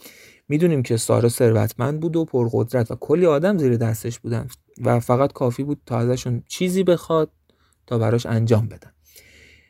می‌دونیم 0.49 0.83
که 0.83 0.97
ساره 0.97 1.29
ثروتمند 1.29 2.01
بود 2.01 2.17
و 2.17 2.25
پرقدرت 2.25 2.91
و 2.91 2.95
کلی 2.95 3.27
آدم 3.27 3.59
زیر 3.59 3.77
دستش 3.77 4.19
بودن 4.19 4.49
و 4.85 5.01
فقط 5.01 5.33
کافی 5.33 5.65
بود 5.65 5.81
تا 5.87 5.99
ازشون 5.99 6.43
چیزی 6.49 6.85
بخواد 6.85 7.31
تا 7.87 7.99
براش 7.99 8.27
انجام 8.27 8.69
بدن. 8.69 8.91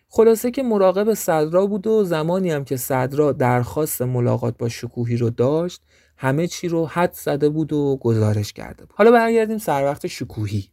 خلاصه 0.08 0.50
که 0.50 0.62
مراقب 0.62 1.14
صدرا 1.14 1.66
بود 1.66 1.86
و 1.86 2.04
زمانی 2.04 2.50
هم 2.50 2.64
که 2.64 2.76
صدرا 2.76 3.32
درخواست 3.32 4.02
ملاقات 4.02 4.58
با 4.58 4.68
شکوهی 4.68 5.16
رو 5.16 5.30
داشت 5.30 5.82
همه 6.22 6.46
چی 6.46 6.68
رو 6.68 6.86
حد 6.86 7.12
زده 7.12 7.48
بود 7.48 7.72
و 7.72 7.98
گزارش 8.00 8.52
کرده 8.52 8.84
بود. 8.84 8.94
حالا 8.96 9.10
برگردیم 9.10 9.58
سر 9.58 9.84
وقت 9.84 10.06
شکوهی. 10.06 10.68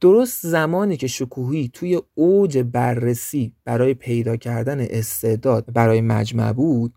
درست 0.00 0.46
زمانی 0.46 0.96
که 0.96 1.06
شکوهی 1.06 1.70
توی 1.72 2.00
اوج 2.14 2.58
بررسی 2.58 3.52
برای 3.64 3.94
پیدا 3.94 4.36
کردن 4.36 4.80
استعداد 4.80 5.72
برای 5.72 6.00
مجمع 6.00 6.52
بود 6.52 6.94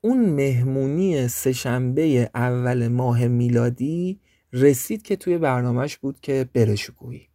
اون 0.00 0.30
مهمونی 0.30 1.28
سهشنبه 1.28 2.30
اول 2.34 2.88
ماه 2.88 3.28
میلادی 3.28 4.20
رسید 4.52 5.02
که 5.02 5.16
توی 5.16 5.38
برنامهش 5.38 5.96
بود 5.96 6.20
که 6.20 6.48
بره 6.54 6.76
شکوهی. 6.76 7.28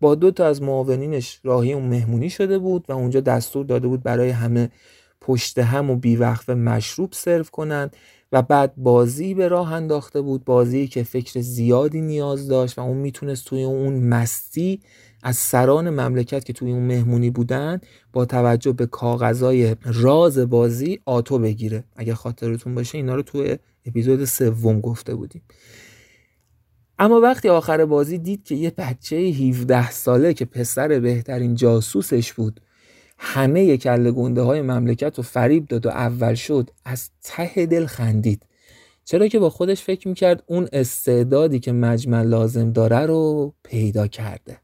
با 0.00 0.14
دو 0.14 0.30
تا 0.30 0.46
از 0.46 0.62
معاونینش 0.62 1.40
راهی 1.44 1.72
اون 1.72 1.84
مهمونی 1.84 2.30
شده 2.30 2.58
بود 2.58 2.84
و 2.88 2.92
اونجا 2.92 3.20
دستور 3.20 3.66
داده 3.66 3.88
بود 3.88 4.02
برای 4.02 4.30
همه 4.30 4.70
پشت 5.20 5.58
هم 5.58 5.90
و 5.90 5.96
بیوقف 5.96 6.50
مشروب 6.50 7.12
سرو 7.12 7.44
کنند. 7.44 7.96
و 8.34 8.42
بعد 8.42 8.74
بازی 8.76 9.34
به 9.34 9.48
راه 9.48 9.72
انداخته 9.72 10.20
بود 10.20 10.44
بازی 10.44 10.86
که 10.86 11.02
فکر 11.02 11.40
زیادی 11.40 12.00
نیاز 12.00 12.48
داشت 12.48 12.78
و 12.78 12.82
اون 12.82 12.96
می‌تونست 12.96 13.44
توی 13.44 13.62
اون 13.62 14.08
مستی 14.08 14.80
از 15.22 15.36
سران 15.36 15.90
مملکت 15.90 16.44
که 16.44 16.52
توی 16.52 16.72
اون 16.72 16.82
مهمونی 16.82 17.30
بودن 17.30 17.80
با 18.12 18.24
توجه 18.24 18.72
به 18.72 18.86
کاغذای 18.86 19.76
راز 19.84 20.38
بازی 20.38 21.00
آتو 21.04 21.38
بگیره. 21.38 21.84
اگه 21.96 22.14
خاطرتون 22.14 22.74
باشه 22.74 22.98
اینا 22.98 23.14
رو 23.14 23.22
توی 23.22 23.58
اپیزود 23.86 24.24
سوم 24.24 24.80
گفته 24.80 25.14
بودیم. 25.14 25.42
اما 26.98 27.20
وقتی 27.20 27.48
آخر 27.48 27.84
بازی 27.84 28.18
دید 28.18 28.44
که 28.44 28.54
یه 28.54 28.70
بچه 28.70 29.16
17 29.16 29.90
ساله 29.90 30.34
که 30.34 30.44
پسر 30.44 31.00
بهترین 31.00 31.54
جاسوسش 31.54 32.32
بود 32.32 32.60
همه 33.18 33.76
کله 33.76 34.10
گنده 34.10 34.42
های 34.42 34.62
مملکت 34.62 35.16
رو 35.16 35.22
فریب 35.22 35.66
داد 35.66 35.86
و 35.86 35.88
اول 35.88 36.34
شد 36.34 36.70
از 36.84 37.10
ته 37.22 37.66
دل 37.66 37.86
خندید. 37.86 38.46
چرا 39.04 39.28
که 39.28 39.38
با 39.38 39.50
خودش 39.50 39.82
فکر 39.82 40.08
می‌کرد 40.08 40.42
اون 40.46 40.68
استعدادی 40.72 41.60
که 41.60 41.72
مجمع 41.72 42.22
لازم 42.22 42.72
داره 42.72 43.06
رو 43.06 43.54
پیدا 43.62 44.06
کرده. 44.06 44.58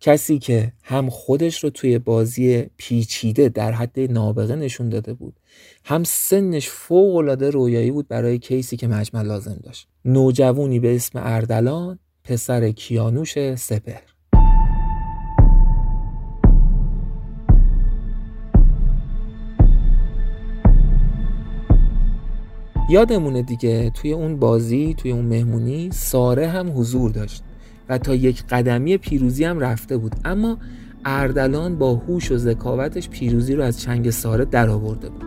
کسی 0.00 0.38
که 0.38 0.72
هم 0.82 1.10
خودش 1.10 1.64
رو 1.64 1.70
توی 1.70 1.98
بازی 1.98 2.66
پیچیده 2.76 3.48
در 3.48 3.72
حد 3.72 4.00
نابغه 4.00 4.56
نشون 4.56 4.88
داده 4.88 5.14
بود 5.14 5.40
هم 5.84 6.04
سنش 6.04 6.68
فوق 6.68 7.16
العاده 7.16 7.50
رویایی 7.50 7.90
بود 7.90 8.08
برای 8.08 8.38
کیسی 8.38 8.76
که 8.76 8.88
مجمع 8.88 9.22
لازم 9.22 9.60
داشت. 9.62 9.88
نوجوونی 10.04 10.80
به 10.80 10.96
اسم 10.96 11.20
اردلان 11.22 11.98
پسر 12.24 12.70
کیانوش 12.70 13.54
سپهر. 13.54 14.15
یادمونه 22.88 23.42
دیگه 23.42 23.90
توی 23.90 24.12
اون 24.12 24.36
بازی 24.36 24.94
توی 24.98 25.12
اون 25.12 25.24
مهمونی 25.24 25.90
ساره 25.92 26.48
هم 26.48 26.80
حضور 26.80 27.10
داشت 27.10 27.42
و 27.88 27.98
تا 27.98 28.14
یک 28.14 28.44
قدمی 28.50 28.96
پیروزی 28.96 29.44
هم 29.44 29.58
رفته 29.58 29.96
بود. 29.96 30.16
اما 30.24 30.58
اردلان 31.04 31.78
با 31.78 31.94
هوش 31.94 32.32
و 32.32 32.36
ذکاوتش 32.36 33.08
پیروزی 33.08 33.54
رو 33.54 33.62
از 33.62 33.80
چنگ 33.80 34.10
ساره 34.10 34.44
درآورده 34.44 35.08
بود. 35.08 35.24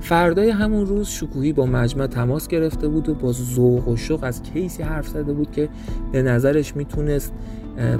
فردای 0.00 0.50
همون 0.50 0.86
روز 0.86 1.08
شکوهی 1.08 1.52
با 1.52 1.66
مجمع 1.66 2.06
تماس 2.06 2.48
گرفته 2.48 2.88
بود 2.88 3.08
و 3.08 3.14
با 3.14 3.32
ذوق 3.32 3.88
و 3.88 3.96
شوق 3.96 4.24
از 4.24 4.42
کیسی 4.42 4.82
حرف 4.82 5.08
زده 5.08 5.32
بود 5.32 5.50
که 5.50 5.68
به 6.12 6.22
نظرش 6.22 6.76
می‌تونست 6.76 7.32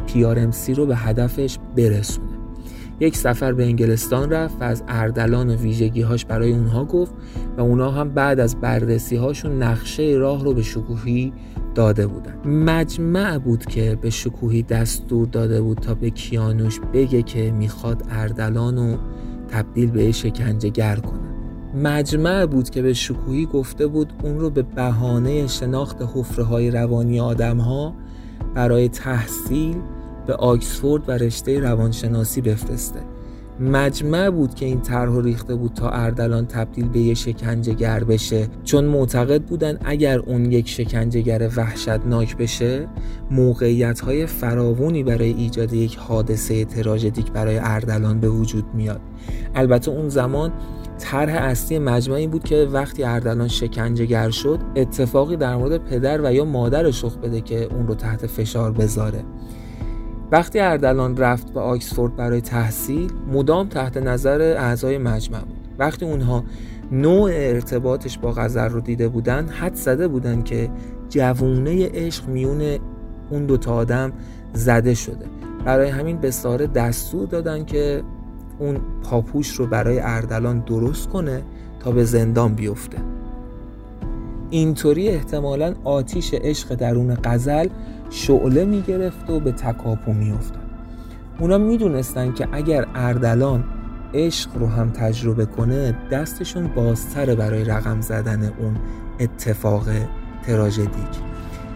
پیارمسی 0.06 0.74
رو 0.74 0.86
به 0.86 0.96
هدفش 0.96 1.58
برسونه. 1.76 2.33
یک 3.04 3.16
سفر 3.16 3.52
به 3.52 3.64
انگلستان 3.64 4.30
رفت 4.30 4.56
و 4.60 4.64
از 4.64 4.82
اردلان 4.88 5.50
و 5.50 5.56
ویژگیهاش 5.56 6.24
برای 6.24 6.52
اونها 6.52 6.84
گفت 6.84 7.12
و 7.56 7.60
اونها 7.60 7.90
هم 7.90 8.08
بعد 8.08 8.40
از 8.40 8.56
بررسی 8.56 9.16
هاشون 9.16 9.62
نقشه 9.62 10.02
راه 10.02 10.44
رو 10.44 10.54
به 10.54 10.62
شکوهی 10.62 11.32
داده 11.74 12.06
بودن. 12.06 12.48
مجمع 12.48 13.38
بود 13.38 13.64
که 13.64 13.98
به 14.00 14.10
شکوهی 14.10 14.62
دستور 14.62 15.26
داده 15.26 15.62
بود 15.62 15.78
تا 15.78 15.94
به 15.94 16.10
کیانوش 16.10 16.80
بگه 16.92 17.22
که 17.22 17.50
می‌خواد 17.50 18.02
اردلان 18.10 18.76
رو 18.76 18.98
تبدیل 19.48 19.90
به 19.90 20.12
شکنجه 20.12 20.68
گر 20.68 20.96
کنه. 20.96 21.34
مجمع 21.82 22.46
بود 22.46 22.70
که 22.70 22.82
به 22.82 22.92
شکوهی 22.92 23.46
گفته 23.46 23.86
بود 23.86 24.12
اون 24.22 24.40
رو 24.40 24.50
به 24.50 24.62
بهانه 24.62 25.46
شناخت 25.46 26.02
حفره 26.14 26.44
های 26.44 26.70
روانی 26.70 27.20
آدم 27.20 27.58
ها 27.58 27.94
برای 28.54 28.88
تحصیل 28.88 29.76
به 30.26 30.34
آکسفورد 30.34 31.08
و 31.08 31.12
رشته 31.12 31.60
روانشناسی 31.60 32.40
بفرسته. 32.40 33.00
مجمع 33.60 34.30
بود 34.30 34.54
که 34.54 34.66
این 34.66 34.80
طرح 34.80 35.20
ریخته 35.22 35.54
بود 35.54 35.72
تا 35.72 35.90
اردلان 35.90 36.46
تبدیل 36.46 36.88
به 36.88 37.00
یه 37.00 37.14
شکنجهگر 37.14 38.04
بشه. 38.04 38.48
چون 38.64 38.84
معتقد 38.84 39.42
بودن 39.42 39.78
اگر 39.84 40.18
اون 40.18 40.52
یک 40.52 40.68
شکنجهگر 40.68 41.50
وحشتناک 41.56 42.36
بشه 42.36 42.88
موقعیت 43.30 44.00
های 44.00 44.26
فراوونی 44.26 45.02
برای 45.02 45.32
ایجاد 45.32 45.72
یک 45.72 45.96
حادثه 45.96 46.64
تراژدیک 46.64 47.32
برای 47.32 47.58
اردلان 47.58 48.20
به 48.20 48.28
وجود 48.28 48.64
میاد. 48.74 49.00
البته 49.54 49.90
اون 49.90 50.08
زمان 50.08 50.52
طرح 50.98 51.42
اصلی 51.42 51.78
مجمع 51.78 52.14
این 52.14 52.30
بود 52.30 52.44
که 52.44 52.68
وقتی 52.72 53.04
اردلان 53.04 53.48
شکنجهگر 53.48 54.30
شد 54.30 54.58
اتفاقی 54.76 55.36
در 55.36 55.56
مورد 55.56 55.84
پدر 55.84 56.20
و 56.24 56.32
یا 56.32 56.44
مادرش 56.44 57.04
رخ 57.04 57.16
بده 57.16 57.40
که 57.40 57.64
اون 57.64 57.86
رو 57.86 57.94
تحت 57.94 58.26
فشار 58.26 58.72
بذاره. 58.72 59.24
وقتی 60.34 60.60
اردلان 60.60 61.16
رفت 61.16 61.52
به 61.52 61.60
آکسفورد 61.60 62.16
برای 62.16 62.40
تحصیل 62.40 63.12
مدام 63.32 63.68
تحت 63.68 63.96
نظر 63.96 64.40
اعضای 64.58 64.98
مجمع 64.98 65.40
بود. 65.40 65.68
وقتی 65.78 66.04
اونها 66.04 66.44
نوع 66.92 67.30
ارتباطش 67.34 68.18
با 68.18 68.32
غزل 68.32 68.68
رو 68.68 68.80
دیده 68.80 69.08
بودن 69.08 69.48
حد 69.48 69.74
زده 69.74 70.08
بودن 70.08 70.42
که 70.42 70.70
جوونه 71.08 71.88
عشق 71.88 72.28
میون 72.28 72.78
اون 73.30 73.46
دوتا 73.46 73.74
آدم 73.74 74.12
زده 74.52 74.94
شده. 74.94 75.26
برای 75.64 75.88
همین 75.88 76.16
به 76.16 76.30
ساره 76.30 76.66
دستور 76.66 77.26
دادن 77.26 77.64
که 77.64 78.02
اون 78.58 78.76
پاپوش 79.02 79.50
رو 79.50 79.66
برای 79.66 80.00
اردلان 80.00 80.60
درست 80.60 81.08
کنه 81.08 81.42
تا 81.80 81.90
به 81.90 82.04
زندان 82.04 82.54
بیفته. 82.54 82.98
اینطوری 84.50 85.08
احتمالا 85.08 85.74
آتیش 85.84 86.34
عشق 86.34 86.74
درون 86.74 87.14
غزل 87.24 87.68
شعله 88.10 88.64
می‌گرفت 88.64 89.30
و 89.30 89.40
به 89.40 89.52
تکاپو 89.52 90.12
میافتاد. 90.12 90.64
اونا 91.38 91.58
می‌دونستن 91.58 92.32
که 92.32 92.48
اگر 92.52 92.86
اردلان 92.94 93.64
عشق 94.14 94.50
رو 94.56 94.66
هم 94.66 94.90
تجربه 94.90 95.46
کنه 95.46 95.98
دستشون 96.10 96.66
بازتره 96.66 97.34
برای 97.34 97.64
رقم 97.64 98.00
زدن 98.00 98.52
اون 98.58 98.76
اتفاق 99.20 99.84
تراژدیک. 100.46 100.88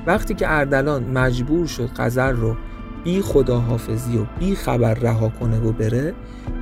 وقتی 0.06 0.34
که 0.34 0.52
اردلان 0.52 1.04
مجبور 1.04 1.66
شد 1.66 1.90
غزل 1.96 2.36
رو 2.36 2.56
بی 3.04 3.20
خداحافظی 3.20 4.18
و 4.18 4.26
بی 4.38 4.54
خبر 4.54 4.94
رها 4.94 5.28
کنه 5.28 5.60
و 5.60 5.72
بره 5.72 6.14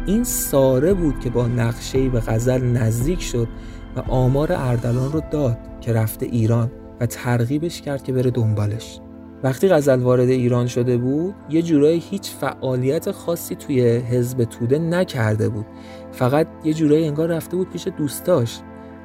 این 0.07 0.25
ساره 0.25 0.95
بود 0.95 1.21
که 1.21 1.31
با 1.31 1.47
نقشه 1.47 2.09
به 2.09 2.21
غزل 2.21 2.65
نزدیک 2.65 3.23
شد 3.23 3.49
و 3.97 4.01
آمار 4.01 4.53
اردلان 4.53 5.13
رو 5.13 5.23
داد 5.31 5.59
که 5.81 5.93
رفته 5.93 6.27
ایران 6.27 6.71
و 7.01 7.07
ترغیبش 7.07 7.81
کرد 7.81 8.03
که 8.03 8.13
بره 8.13 8.31
دنبالش. 8.31 9.01
وقتی 9.43 9.69
غزل 9.69 10.01
وارد 10.01 10.29
ایران 10.29 10.67
شده 10.67 10.97
بود 10.97 11.35
یه 11.51 11.63
جورایی 11.63 11.99
هیچ 12.11 12.31
فعالیت 12.31 13.11
خاصی 13.11 13.55
توی 13.55 13.97
حزب 13.97 14.45
توده 14.45 14.79
نکرده 14.79 15.49
بود. 15.49 15.67
فقط 16.13 16.47
یه 16.65 16.75
جورایی 16.75 17.07
انگار 17.07 17.29
رفته 17.29 17.57
بود 17.57 17.71
پیش 17.71 17.89
دوستاش. 17.99 18.59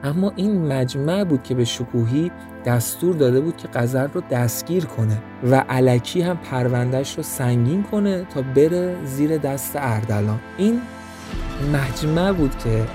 اما 0.03 0.33
این 0.35 0.67
مجمع 0.67 1.23
بود 1.23 1.43
که 1.43 1.55
به 1.55 1.65
شکوهی 1.65 2.31
دستور 2.65 3.15
داده 3.15 3.41
بود 3.41 3.57
که 3.57 3.67
غزل 3.73 4.07
رو 4.13 4.21
دستگیر 4.31 4.85
کنه 4.85 5.21
و 5.43 5.55
علکی 5.55 6.21
هم 6.21 6.37
پروندهش 6.37 7.17
رو 7.17 7.23
سنگین 7.23 7.83
کنه 7.83 8.25
تا 8.33 8.41
بره 8.41 8.95
زیر 9.05 9.37
دست 9.37 9.71
اردلان. 9.75 10.39
این 10.57 10.81
مجمع 11.73 12.31
بود 12.31 12.57
که 12.57 12.85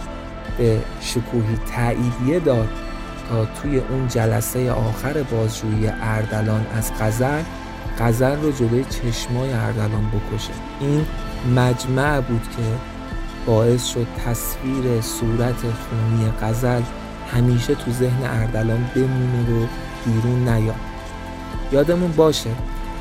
به 0.58 0.78
شکوهی 1.00 1.58
تاییدیه 1.74 2.40
داد. 2.40 2.68
تا 3.28 3.44
توی 3.44 3.78
اون 3.78 4.08
جلسه 4.08 4.72
آخر 4.72 5.22
بازجویی 5.22 5.86
اردلان 5.86 6.66
از 6.74 6.92
غزل 7.00 7.42
غزل 7.98 8.42
رو 8.42 8.52
جلوی 8.52 8.84
چشمای 8.84 9.52
اردلان 9.52 10.10
بکشه. 10.10 10.52
این 10.80 11.06
مجمع 11.56 12.20
بود 12.20 12.42
که 12.42 12.62
باعث 13.46 13.84
شد 13.84 14.06
تصویر 14.26 15.00
صورت 15.00 15.60
خونی 15.60 16.30
غزل 16.42 16.82
همیشه 17.34 17.74
تو 17.74 17.90
ذهن 17.90 18.24
اردلان 18.24 18.90
بمونه 18.94 19.62
و 19.62 19.66
بیرون 20.06 20.48
نیاد. 20.48 20.74
یادمون 21.72 22.12
باشه 22.12 22.50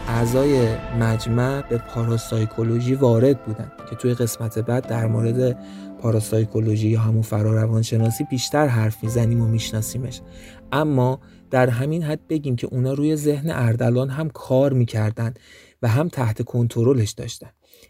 اعضای 0.07 0.67
مجمع 0.99 1.61
به 1.61 1.77
پاراسایکولوژی 1.77 2.95
وارد 2.95 3.43
بودن 3.43 3.71
که 3.89 3.95
توی 3.95 4.13
قسمت 4.13 4.59
بعد 4.59 4.87
در 4.87 5.05
مورد 5.05 5.57
پاراسایکولوژی 5.99 6.89
یا 6.89 6.99
همون 6.99 7.21
فراروانشناسی 7.21 8.23
بیشتر 8.23 8.67
حرف 8.67 9.03
می‌زنیم 9.03 9.41
و 9.41 9.47
میشناسیمش. 9.47 10.21
اما 10.71 11.19
در 11.51 11.69
همین 11.69 12.03
حد 12.03 12.27
بگیم 12.27 12.55
که 12.55 12.67
اونا 12.71 12.93
روی 12.93 13.15
ذهن 13.15 13.49
اردلان 13.51 14.09
هم 14.09 14.29
کار 14.29 14.73
می‌کردن 14.73 15.33
و 15.81 15.87
هم 15.87 16.09
تحت 16.09 16.41
کنترلش 16.41 17.11
داشتن. 17.11 17.49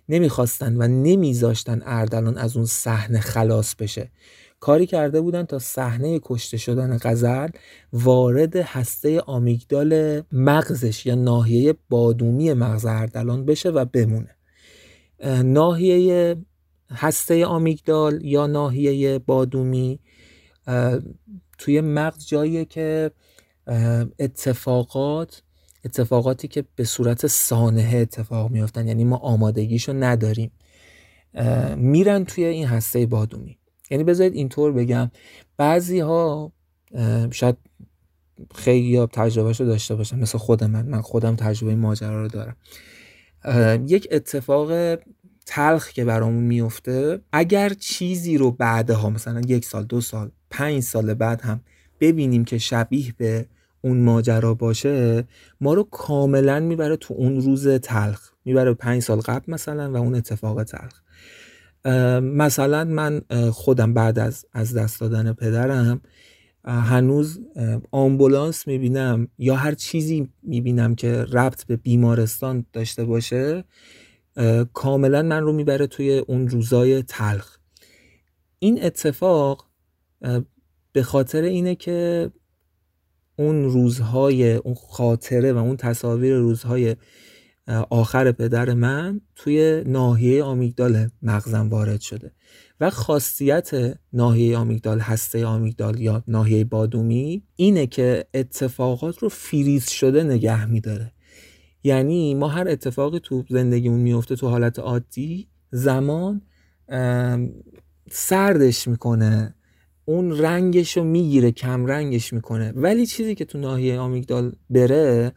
نمی‌خواستن 0.10 0.76
و 0.77 0.88
نمیذاشتن 0.88 1.82
اردلان 1.86 2.38
از 2.38 2.57
اون 2.57 2.65
صحنه 2.65 3.19
خلاص 3.19 3.76
بشه. 3.76 4.11
کاری 4.60 4.86
کرده 4.86 5.22
بودن 5.22 5.44
تا 5.44 5.60
صحنه 5.60 6.19
کشته 6.23 6.57
شدن 6.57 6.98
غزل 7.02 7.48
وارد 7.94 8.56
هسته 8.56 9.22
آمیگدال 9.22 10.22
مغزش 10.32 11.06
یا 11.06 11.15
ناحیه 11.15 11.76
بادومی 11.90 12.53
مغز 12.53 12.86
اردلان 12.86 13.45
بشه 13.45 13.69
و 13.69 13.86
بمونه. 13.86 14.36
ناحیه 15.44 16.36
هسته 16.96 17.46
آمیگدال 17.46 18.26
یا 18.26 18.48
ناحیه 18.48 19.20
بادومی 19.20 20.00
توی 21.58 21.82
مغز 21.82 22.28
جاییه 22.28 22.66
که 22.66 23.12
اتفاقات 24.20 25.42
اتفاقاتی 25.86 26.48
که 26.48 26.64
به 26.76 26.84
صورت 26.84 27.28
سانحه 27.28 27.98
اتفاق 27.98 28.52
میافتن 28.52 28.88
یعنی 28.88 29.04
ما 29.04 29.18
آمادگیشو 29.18 29.94
نداریم. 29.94 30.52
میرن 31.76 32.26
توی 32.26 32.46
این 32.46 32.68
هسته 32.68 33.06
بادومی. 33.06 33.58
یعنی 33.92 34.04
بذارید 34.04 34.34
اینطور 34.34 34.72
بگم 34.72 35.12
بعضی 35.58 36.00
ها 36.00 36.52
شاید 37.32 37.58
خیلی 38.56 38.88
یا 38.88 39.06
تجربهش 39.06 39.60
رو 39.60 39.66
داشته 39.66 39.96
باشم 39.96 40.20
مثل 40.20 40.38
خود 40.38 40.64
من 40.64 40.86
من 40.86 41.02
خودم 41.02 41.36
تجربه 41.36 41.76
ماجرا 41.76 42.22
رو 42.22 42.28
دارم. 42.28 42.56
یک 43.88 44.08
اتفاق 44.12 45.00
تلخ 45.46 45.90
که 45.90 46.06
برامون 46.06 46.44
میفته 46.44 47.22
اگر 47.32 47.70
چیزی 47.70 48.38
رو 48.38 48.52
بعدها 48.52 49.10
مثلا 49.10 49.42
یک 49.48 49.66
سال 49.66 49.84
دو 49.84 50.02
سال 50.02 50.32
پنج 50.50 50.84
سال 50.84 51.14
بعد 51.14 51.42
هم 51.42 51.62
ببینیم 52.00 52.46
که 52.46 52.58
شبیه 52.58 53.14
به 53.18 53.46
اون 53.82 54.02
ماجرا 54.02 54.54
باشه 54.54 55.24
ما 55.62 55.74
رو 55.74 55.84
کاملا 55.84 56.60
می‌بره 56.60 56.98
تو 56.98 57.14
اون 57.14 57.42
روز 57.42 57.68
تلخ. 57.68 58.32
می‌بره 58.46 58.74
پنج 58.74 59.02
سال 59.02 59.20
قبل 59.20 59.54
مثلا 59.54 59.92
و 59.92 59.96
اون 59.96 60.16
اتفاق 60.16 60.64
تلخ. 60.64 61.02
مثلا 62.22 62.84
من 62.84 63.22
خودم 63.52 63.94
بعد 63.94 64.20
از 64.20 64.46
از 64.54 64.74
دست 64.74 65.00
دادن 65.00 65.34
پدرم 65.34 66.02
هنوز 66.66 67.40
آمبولانس 67.92 68.68
می‌بینم 68.68 69.28
یا 69.38 69.56
هر 69.56 69.74
چیزی 69.74 70.30
می‌بینم 70.44 70.96
که 70.96 71.12
ربط 71.32 71.66
به 71.66 71.76
بیمارستان 71.76 72.66
داشته 72.74 73.06
باشه 73.06 73.64
کاملا 74.74 75.22
من 75.22 75.44
رو 75.44 75.53
می‌بره 75.53 75.88
توی 75.88 76.18
اون 76.18 76.48
روزای 76.48 77.03
تلخ. 77.03 77.57
این 78.60 78.84
اتفاق 78.84 79.70
به 80.91 81.03
خاطر 81.03 81.41
اینه 81.41 81.76
که 81.76 82.32
اون 83.36 83.64
روزهای 83.64 84.53
اون 84.53 84.76
خاطره 84.76 85.53
و 85.53 85.57
اون 85.57 85.78
تصاویر 85.78 86.36
روزهای 86.36 86.95
آخر 87.90 88.32
پدر 88.32 88.74
من 88.74 89.22
توی 89.36 89.84
ناحیه 89.86 90.44
آمیگدال 90.44 91.10
مغزم 91.22 91.70
وارد 91.70 92.02
شده 92.02 92.32
و 92.80 92.90
خاصیت 92.90 93.98
ناحیه 94.14 94.57
آمیگدال 94.57 94.99
هسته 94.99 95.45
آمیگدال 95.45 95.99
یا 95.99 96.24
ناحیه 96.28 96.64
بادومی 96.64 97.44
اینه 97.56 97.88
که 97.88 98.26
اتفاقات 98.34 99.18
رو 99.18 99.30
فریز 99.30 99.90
شده 99.90 100.24
نگه 100.24 100.66
میداره. 100.66 101.15
یعنی 101.86 102.36
ما 102.36 102.48
هر 102.48 102.68
اتفاقی 102.68 103.20
تو 103.20 103.44
زندگیمون 103.49 103.99
میفته 103.99 104.36
تو 104.36 104.49
حالت 104.49 104.80
عادی 104.80 105.48
زمان 105.72 106.41
سردش 108.12 108.88
می‌کنه. 108.88 109.56
اون 110.06 110.38
رنگش 110.38 110.98
رو 110.98 111.03
می‌گیره 111.03 111.52
کم 111.52 111.86
رنگش 111.86 112.34
می‌کنه. 112.34 112.74
ولی 112.76 113.06
چیزی 113.06 113.36
که 113.36 113.45
تو 113.45 113.57
ناحیه 113.57 113.99
آمیگدال 113.99 114.56
بره 114.70 115.32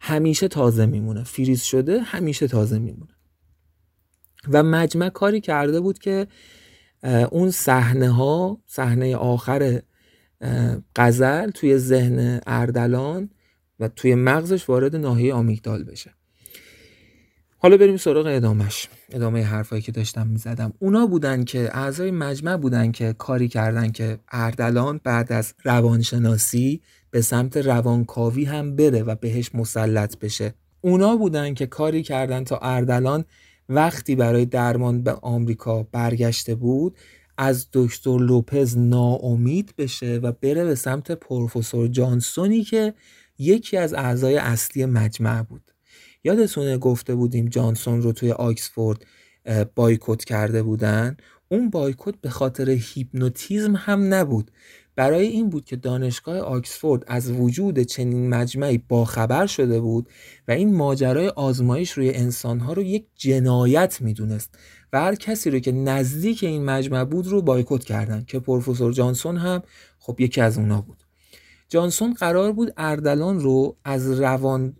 همیشه 0.00 0.48
تازه 0.48 0.86
میمونه. 0.86 1.24
فریز 1.24 1.62
شده 1.62 2.00
همیشه 2.00 2.48
تازه 2.48 2.78
میمونه. 2.78 3.12
و 4.48 4.62
مجمع 4.62 5.08
کاری 5.08 5.40
کرده 5.40 5.80
بود 5.80 5.98
که 5.98 6.26
اون 7.30 7.50
صحنه 7.50 8.10
ها 8.10 8.62
صحنه 8.66 9.16
آخر 9.16 9.82
قزل 10.96 11.50
توی 11.50 11.78
ذهن 11.78 12.40
اردلان 12.46 13.30
و 13.80 13.88
توی 13.88 14.14
مغزش 14.14 14.68
وارد 14.68 14.96
ناحیه 14.96 15.34
آمیگدال 15.34 15.84
بشه. 15.84 16.14
حالا 17.58 17.76
بریم 17.76 17.96
سراغ 17.96 18.26
ادامش 18.26 18.88
ادامه 19.10 19.42
حرفایی 19.42 19.82
که 19.82 19.92
داشتم 19.92 20.26
می‌زدم. 20.26 20.72
اونا 20.78 21.06
بودن 21.06 21.44
که 21.44 21.76
اعضای 21.76 22.10
مجمع 22.10 22.56
بودن 22.56 22.92
که 22.92 23.14
کاری 23.18 23.48
کردن 23.48 23.90
که 23.90 24.18
اردلان 24.28 25.00
بعد 25.04 25.32
از 25.32 25.54
روانشناسی 25.64 26.80
به 27.10 27.20
سمت 27.20 27.56
روانکاوی 27.56 28.44
هم 28.44 28.76
بره 28.76 29.02
و 29.02 29.14
بهش 29.14 29.54
مسلط 29.54 30.18
بشه. 30.18 30.54
اونا 30.80 31.16
بودن 31.16 31.54
که 31.54 31.66
کاری 31.66 32.02
کردن 32.02 32.44
تا 32.44 32.58
اردلان 32.62 33.24
وقتی 33.68 34.16
برای 34.16 34.46
درمان 34.46 35.02
به 35.02 35.12
آمریکا 35.12 35.82
برگشته 35.82 36.54
بود 36.54 36.96
از 37.38 37.68
دکتر 37.72 38.18
لوپز 38.18 38.78
ناامید 38.78 39.74
بشه 39.78 40.20
و 40.22 40.32
بره 40.32 40.64
به 40.64 40.74
سمت 40.74 41.12
پروفسور 41.12 41.88
جانسونی 41.88 42.64
که 42.64 42.94
یکی 43.38 43.76
از 43.76 43.94
اعضای 43.94 44.36
اصلی 44.36 44.86
مجمع 44.86 45.42
بود. 45.42 45.70
یادتونه 46.24 46.78
گفته 46.78 47.14
بودیم 47.14 47.48
جانسون 47.48 48.02
رو 48.02 48.12
توی 48.12 48.32
آکسفورد 48.32 49.06
بایکوت 49.74 50.24
کرده 50.24 50.62
بودن؟ 50.62 51.16
اون 51.48 51.70
بایکوت 51.70 52.14
به 52.20 52.30
خاطر 52.30 52.70
هیپنوتیزم 52.70 53.76
هم 53.76 54.14
نبود. 54.14 54.50
برای 54.96 55.26
این 55.26 55.50
بود 55.50 55.64
که 55.64 55.76
دانشگاه 55.76 56.38
آکسفورد 56.38 57.04
از 57.06 57.30
وجود 57.30 57.80
چنین 57.80 58.28
مجمعی 58.28 58.78
باخبر 58.78 59.46
شده 59.46 59.80
بود 59.80 60.08
و 60.48 60.52
این 60.52 60.74
ماجرای 60.74 61.28
آزمایش 61.28 61.90
روی 61.90 62.14
انسانها 62.14 62.72
رو 62.72 62.82
یک 62.82 63.06
جنایت 63.14 64.00
می‌دونست 64.00 64.58
و 64.92 65.00
هر 65.00 65.14
کسی 65.14 65.50
رو 65.50 65.58
که 65.58 65.72
نزدیک 65.72 66.44
این 66.44 66.64
مجمع 66.64 67.04
بود 67.04 67.26
رو 67.26 67.42
بایکوت 67.42 67.84
کردن 67.84 68.24
که 68.24 68.38
پروفسور 68.38 68.92
جانسون 68.92 69.36
هم 69.36 69.62
خب 69.98 70.20
یکی 70.20 70.40
از 70.40 70.58
اونا 70.58 70.80
بود. 70.80 71.05
جانسون 71.68 72.14
قرار 72.14 72.52
بود 72.52 72.72
اردلان 72.76 73.40
رو 73.40 73.76
از 73.84 74.20
روان 74.20 74.76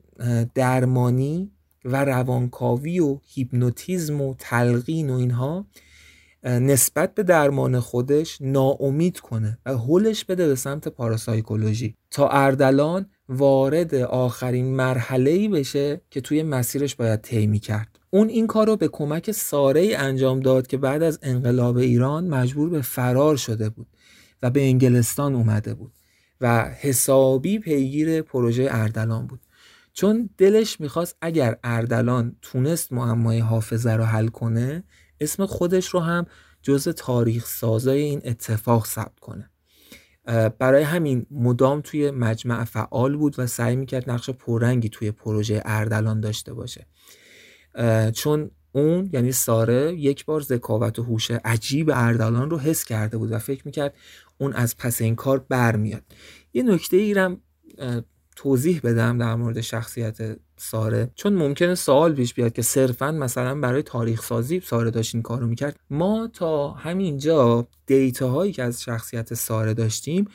درمانی 0.54 1.50
و 1.84 2.04
روانکاوی 2.04 3.00
و 3.00 3.18
هیپنوتیزم 3.24 4.20
و 4.20 4.34
تلقین 4.38 5.10
و 5.10 5.14
اینها 5.14 5.66
نسبت 6.44 7.14
به 7.14 7.22
درمان 7.22 7.80
خودش 7.80 8.38
ناامید 8.40 9.20
کنه 9.20 9.58
و 9.66 9.78
هلش 9.78 10.24
بده 10.24 10.46
به 10.46 10.54
سمت 10.54 10.88
پاراسایکولوژی 10.88 11.94
تا 12.10 12.28
اردلان 12.28 13.06
وارد 13.28 13.94
آخرین 13.94 14.74
مرحله 14.74 15.30
ای 15.30 15.48
بشه 15.48 16.00
که 16.10 16.20
توی 16.20 16.42
مسیرش 16.42 16.94
باید 16.94 17.20
طی 17.20 17.58
کرد 17.58 17.98
اون 18.10 18.28
این 18.28 18.46
کار 18.46 18.66
رو 18.66 18.76
به 18.76 18.88
کمک 18.88 19.30
ساره 19.30 19.94
انجام 19.98 20.40
داد 20.40 20.66
که 20.66 20.76
بعد 20.76 21.02
از 21.02 21.18
انقلاب 21.22 21.76
ایران 21.76 22.28
مجبور 22.28 22.68
به 22.68 22.82
فرار 22.82 23.36
شده 23.36 23.68
بود 23.68 23.86
و 24.42 24.50
به 24.50 24.62
انگلستان 24.62 25.34
اومده 25.34 25.74
بود. 25.74 25.92
و 26.40 26.64
حسابی 26.80 27.58
پیگیر 27.58 28.22
پروژه 28.22 28.68
اردلان 28.70 29.26
بود. 29.26 29.40
چون 29.92 30.30
دلش 30.38 30.80
می‌خواست 30.80 31.16
اگر 31.20 31.56
اردلان 31.64 32.36
تونست 32.42 32.92
معمای 32.92 33.38
حافظه 33.38 33.92
رو 33.92 34.04
حل 34.04 34.28
کنه 34.28 34.84
اسم 35.20 35.46
خودش 35.46 35.88
رو 35.88 36.00
هم 36.00 36.26
جز 36.62 36.88
تاریخ 36.88 37.46
سازای 37.46 38.00
این 38.00 38.20
اتفاق 38.24 38.86
ثبت 38.86 39.20
کنه. 39.20 39.50
برای 40.58 40.82
همین 40.82 41.26
مدام 41.30 41.80
توی 41.80 42.10
مجمع 42.10 42.64
فعال 42.64 43.16
بود 43.16 43.34
و 43.38 43.46
سعی 43.46 43.76
می‌کرد 43.76 44.10
نقش 44.10 44.30
پررنگی 44.30 44.88
توی 44.88 45.10
پروژه 45.10 45.62
اردلان 45.64 46.20
داشته 46.20 46.54
باشه. 46.54 46.86
چون 48.14 48.50
اون 48.72 49.10
یعنی 49.12 49.32
ساره 49.32 49.94
یک 49.94 50.24
بار 50.24 50.40
ذکاوت 50.40 50.98
و 50.98 51.02
هوش 51.02 51.30
عجیب 51.30 51.90
اردلان 51.94 52.50
رو 52.50 52.58
حس 52.58 52.84
کرده 52.84 53.18
بود 53.18 53.32
و 53.32 53.38
فکر 53.38 53.62
می‌کرد 53.64 53.94
اون 54.38 54.52
از 54.52 54.76
پس 54.76 55.00
این 55.00 55.14
کار 55.14 55.46
برمیاد. 55.48 56.02
یه 56.54 56.62
نکته 56.62 56.96
ایرم 56.96 57.40
توضیح 58.36 58.80
بدم 58.84 59.18
در 59.18 59.34
مورد 59.34 59.60
شخصیت 59.60 60.18
ساره. 60.56 61.10
چون 61.14 61.34
ممکنه 61.34 61.74
سوال 61.74 62.14
پیش 62.14 62.34
بیاد 62.34 62.52
که 62.52 62.62
صرفا 62.62 63.12
مثلا 63.12 63.60
برای 63.60 63.82
تاریخ 63.82 64.22
سازی 64.22 64.60
ساره 64.60 64.90
داشت 64.90 65.14
این 65.14 65.22
کارو 65.22 65.46
می‌کرد. 65.46 65.80
ما 65.90 66.30
تا 66.32 66.70
همینجا 66.70 67.68
دیتا 67.86 68.28
هایی 68.28 68.52
که 68.52 68.62
از 68.62 68.82
شخصیت 68.82 69.34
ساره 69.34 69.74
داشتیم 69.74 70.28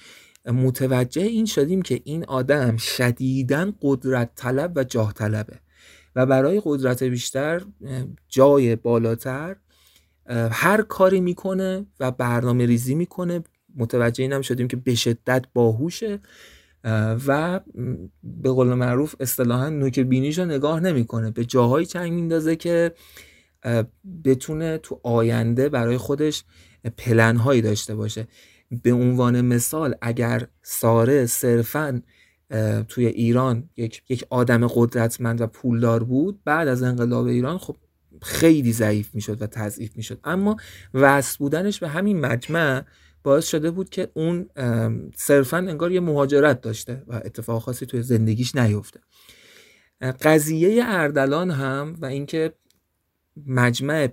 متوجه 0.46 1.22
این 1.22 1.46
شدیم 1.46 1.82
که 1.82 2.02
این 2.04 2.26
آدم 2.26 2.78
شدیداً 2.78 3.74
قدرت 3.82 4.32
طلب 4.36 4.72
و 4.76 4.84
جاه 4.84 5.14
طلبه. 5.14 5.60
و 6.16 6.26
برای 6.26 6.62
قدرت 6.66 7.04
بیشتر 7.04 7.62
جای 8.30 8.76
بالاتر 8.76 9.56
هر 10.52 10.82
کاری 10.82 11.22
می‌کنه 11.22 11.86
و 12.00 12.12
برنامه 12.12 12.66
ریزی 12.66 12.96
می‌کنه 12.96 13.44
متوجه 13.76 14.22
اینم 14.22 14.42
شدیم 14.42 14.68
که 14.68 14.78
به 14.78 14.96
شدت 14.96 15.46
باهوشه 15.54 16.20
و 17.28 17.60
به 18.24 18.50
قول 18.50 18.68
معروف 18.68 19.16
اصطلاحا 19.20 19.70
نوک 19.70 20.00
بینیش 20.00 20.40
رو 20.40 20.46
نگاه 20.46 20.80
نمی‌کنه. 20.80 21.32
به 21.32 21.46
جاهایی 21.46 21.86
چنگ 21.86 22.14
میندازه 22.14 22.56
که 22.56 22.92
بتونه 24.24 24.78
تو 24.78 25.00
آینده 25.04 25.70
برای 25.70 25.98
خودش 25.98 26.44
پلن 26.98 27.36
هایی 27.36 27.62
داشته 27.62 27.96
باشه. 27.96 28.28
به 28.84 28.94
عنوان 28.94 29.42
مثال 29.42 29.96
اگر 30.02 30.48
ساره 30.64 31.26
صرفا 31.26 32.02
توی 32.88 33.06
ایران 33.06 33.70
یک, 33.78 34.04
یک 34.10 34.26
آدم 34.30 34.68
قدرتمند 34.68 35.42
و 35.42 35.48
پولدار 35.48 36.04
بود 36.04 36.40
بعد 36.46 36.68
از 36.68 36.84
انقلاب 36.84 37.26
ایران 37.26 37.58
خب 37.58 37.76
خیلی 38.22 38.74
ضعیف 38.74 39.16
می‌شد 39.16 39.42
و 39.42 39.48
تضعیف 39.48 39.98
می‌شد. 39.98 40.20
اما 40.24 40.56
وصل 40.94 41.38
بودنش 41.38 41.80
به 41.80 41.88
همین 41.88 42.20
مجمع 42.20 42.84
باعث 43.24 43.48
شده 43.48 43.72
بود 43.72 43.90
که 43.90 44.12
اون 44.14 44.50
صرفا 45.16 45.58
انگار 45.58 45.92
یه 45.92 46.00
مهاجرت 46.00 46.62
داشته 46.62 47.04
و 47.08 47.16
اتفاق 47.16 47.62
خاصی 47.62 47.86
توی 47.86 48.02
زندگیش 48.02 48.56
نیفته. 48.56 49.00
قضیه 50.02 50.84
اردلان 50.86 51.52
هم 51.52 51.96
و 52.00 52.06
اینکه 52.06 52.54
مجمع 53.46 54.08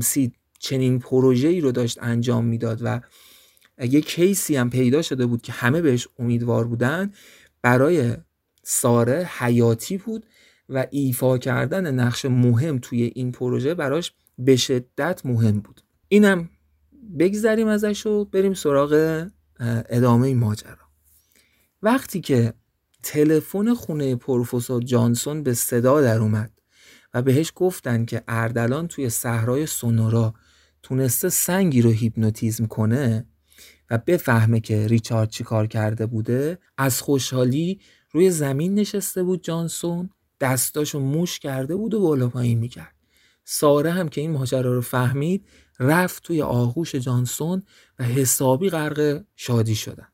سی 0.00 0.32
چنین 0.58 0.98
پروژه‌ای 0.98 1.60
رو 1.60 1.72
داشت 1.72 1.98
انجام 2.02 2.44
می‌داد 2.44 2.80
و 2.82 3.00
یه 3.80 4.00
کیسی 4.00 4.56
هم 4.56 4.70
پیدا 4.70 5.02
شده 5.02 5.26
بود 5.26 5.42
که 5.42 5.52
همه 5.52 5.80
بهش 5.80 6.08
امیدوار 6.18 6.66
بودن 6.66 7.12
برای 7.62 8.16
ساره 8.62 9.30
حیاتی 9.38 9.98
بود 9.98 10.26
و 10.68 10.86
ایفا 10.90 11.38
کردن 11.38 11.94
نقش 11.94 12.24
مهم 12.24 12.78
توی 12.78 13.12
این 13.14 13.32
پروژه 13.32 13.74
براش 13.74 14.12
به 14.38 14.56
شدت 14.56 15.26
مهم 15.26 15.60
بود. 15.60 15.80
اینم 16.08 16.48
بگذریم 17.18 17.68
ازش 17.68 18.06
و 18.06 18.24
بریم 18.24 18.54
سراغ 18.54 19.26
ادامه 19.88 20.34
ماجرا. 20.34 20.76
وقتی 21.82 22.20
که 22.20 22.54
تلفن 23.02 23.74
خونه 23.74 24.16
پروفسور 24.16 24.82
جانسون 24.82 25.42
به 25.42 25.54
صدا 25.54 26.00
در 26.00 26.18
اومد 26.18 26.52
و 27.14 27.22
بهش 27.22 27.52
گفتن 27.54 28.04
که 28.04 28.22
اردلان 28.28 28.88
توی 28.88 29.10
صحرای 29.10 29.66
سونورا 29.66 30.34
تونسته 30.82 31.28
سنگی 31.28 31.82
رو 31.82 31.90
هیپنوتیزم 31.90 32.66
کنه 32.66 33.26
و 33.90 33.98
بفهمه 33.98 34.60
که 34.60 34.86
ریچارد 34.86 35.28
چی 35.28 35.44
کار 35.44 35.66
کرده 35.66 36.06
بوده 36.06 36.58
از 36.78 37.00
خوشحالی 37.00 37.80
روی 38.10 38.30
زمین 38.30 38.74
نشسته 38.74 39.22
بود 39.22 39.44
جانسون 39.44 40.10
دستاشو 40.40 41.00
موش 41.00 41.38
کرده 41.38 41.76
بود 41.76 41.94
و 41.94 42.00
بالا 42.00 42.28
پایین 42.28 42.58
می‌کرد. 42.58 42.94
ساره 43.44 43.90
هم 43.90 44.08
که 44.08 44.20
این 44.20 44.30
ماجرا 44.30 44.74
رو 44.74 44.80
فهمید 44.80 45.46
رفت 45.82 46.22
توی 46.22 46.42
آغوش 46.42 46.94
جانسون 46.94 47.62
و 47.98 48.04
حسابی 48.04 48.70
غرق 48.70 49.20
شادی 49.36 49.74
شدن. 49.74 50.06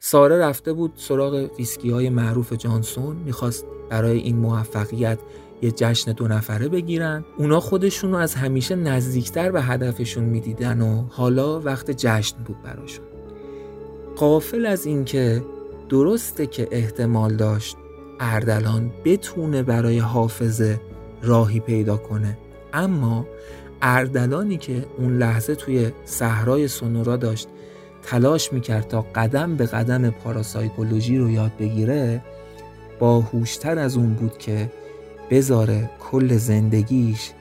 ساره 0.00 0.38
رفته 0.38 0.72
بود 0.72 0.92
سراغ 0.96 1.50
ویسکی 1.58 1.90
های 1.90 2.10
معروف 2.10 2.52
جانسون 2.52 3.16
می‌خواست 3.16 3.66
برای 3.90 4.18
این 4.18 4.36
موفقیت 4.36 5.18
یه 5.62 5.70
جشن 5.70 6.12
دو 6.12 6.28
نفره 6.28 6.68
بگیرن. 6.68 7.24
اونا 7.38 7.60
خودشون 7.60 8.12
رو 8.12 8.16
از 8.16 8.34
همیشه 8.34 8.76
نزدیکتر 8.76 9.50
به 9.50 9.62
هدفشون 9.62 10.24
می‌دیدن 10.24 10.80
و 10.80 11.02
حالا 11.08 11.60
وقت 11.60 11.90
جشن 11.90 12.36
بود 12.44 12.62
براشون. 12.62 13.04
قافل 14.16 14.66
از 14.66 14.86
اینکه 14.86 15.44
درسته 15.88 16.46
که 16.46 16.68
احتمال 16.70 17.36
داشت 17.36 17.76
اردلان 18.20 18.92
بتونه 19.04 19.62
برای 19.62 19.98
حافظه 19.98 20.80
راهی 21.22 21.60
پیدا 21.60 21.96
کنه 21.96 22.38
اما 22.72 23.26
اردلانی 23.82 24.56
که 24.56 24.86
اون 24.98 25.18
لحظه 25.18 25.54
توی 25.54 25.90
صحرای 26.04 26.68
سونورا 26.68 27.16
داشت 27.16 27.48
تلاش 28.02 28.52
می‌کرد 28.52 28.88
تا 28.88 29.06
قدم 29.14 29.56
به 29.56 29.66
قدم 29.66 30.10
پاراسایکولوژی 30.10 31.18
رو 31.18 31.30
یاد 31.30 31.52
بگیره 31.58 32.22
با 32.98 33.20
هوشتر 33.20 33.78
از 33.78 33.96
اون 33.96 34.14
بود 34.14 34.38
که 34.38 34.72
بذاره 35.30 35.90
کل 36.10 36.36
زندگیش 36.36 37.32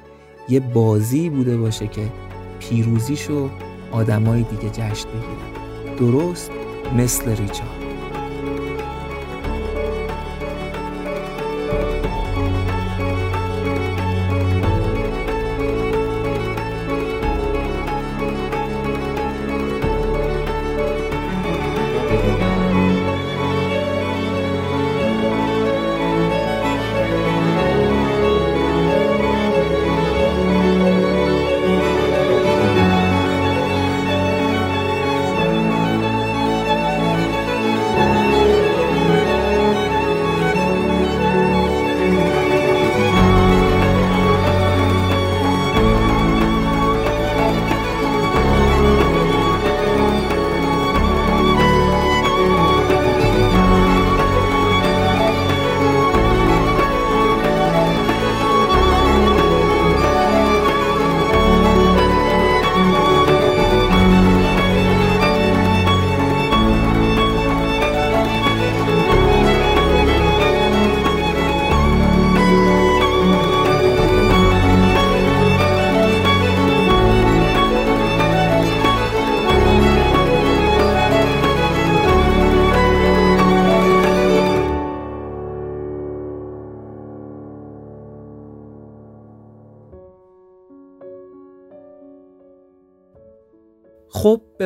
یه 0.50 0.60
بازی 0.60 1.30
بوده 1.30 1.58
باشه 1.58 1.88
که 1.88 2.12
پیروزیشو 2.60 3.50
آدمای 3.92 4.44
دیگه 4.44 4.70
جشن 4.70 5.10
بگیرن. 5.10 5.96
درست 6.00 6.52
مثل 6.98 7.30
ریچارد. 7.30 7.77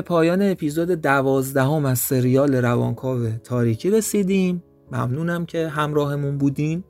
به 0.01 0.05
پایان 0.05 0.41
اپیزود 0.41 0.91
دوازدهم 0.91 1.85
از 1.85 1.99
سریال 1.99 2.55
روانکاو 2.55 3.29
تاریکی 3.29 3.91
رسیدیم. 3.91 4.63
ممنونم 4.91 5.45
که 5.45 5.67
همراهمون 5.67 6.37
بودین. 6.37 6.83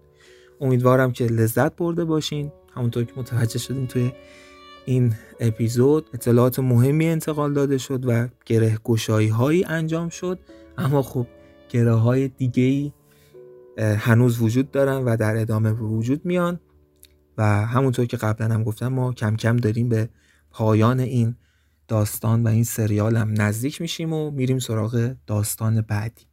امیدوارم 0.62 1.12
که 1.12 1.26
لذت 1.26 1.76
برده 1.76 2.06
باشین. 2.06 2.52
همونطور 2.74 3.04
که 3.04 3.14
متوجه 3.18 3.60
شدین 3.60 3.88
توی 3.88 4.12
این 4.86 5.14
اپیزود 5.40 6.10
اطلاعات 6.14 6.60
مهمی 6.60 7.08
انتقال 7.08 7.54
داده 7.54 7.78
شد 7.78 8.04
و 8.08 8.28
گره 8.46 8.78
گشایی 8.84 9.28
هایی 9.28 9.64
انجام 9.64 10.10
شد. 10.10 10.40
اما 10.78 11.02
خب 11.02 11.28
گره 11.70 11.94
های 11.94 12.28
دیگه 12.28 12.64
ای 12.64 12.92
هنوز 13.78 14.42
وجود 14.42 14.72
دارن 14.72 14.98
و 15.06 15.18
در 15.18 15.38
ادامه 15.38 15.72
وجود 15.72 16.26
میان. 16.26 16.60
و 17.38 17.44
همونطور 17.66 18.06
که 18.06 18.18
قبلا 18.18 18.54
هم 18.54 18.64
گفتم 18.64 18.88
ما 18.88 19.14
کم 19.14 19.36
کم 19.36 19.58
داریم 19.58 19.90
به 19.90 20.10
پایان 20.52 21.00
این 21.00 21.36
داستان 21.92 22.44
و 22.44 22.48
این 22.48 22.64
سریال 22.64 23.18
هم 23.18 23.34
نزدیک 23.42 23.82
میشیم 23.82 24.14
و 24.14 24.32
میریم 24.32 24.60
سراغ 24.60 25.16
داستان 25.28 25.82
بعدی. 25.82 26.26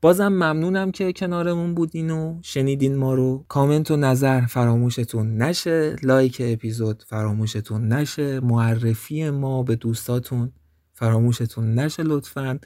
بازم 0.00 0.28
ممنونم 0.28 0.90
که 0.90 1.12
کنارمون 1.12 1.74
بودین 1.74 2.10
و 2.10 2.38
شنیدین 2.42 2.96
ما 2.96 3.14
رو. 3.14 3.44
کامنت 3.48 3.90
و 3.90 3.96
نظر 3.96 4.46
فراموشتون 4.46 5.36
نشه. 5.36 5.96
لایک 6.02 6.42
اپیزود 6.44 7.04
فراموشتون 7.06 7.88
نشه. 7.88 8.40
معرفی 8.40 9.30
ما 9.30 9.62
به 9.62 9.76
دوستاتون 9.76 10.52
فراموشتون 10.92 11.74
نشه 11.74 12.02
لطفا. 12.02 12.58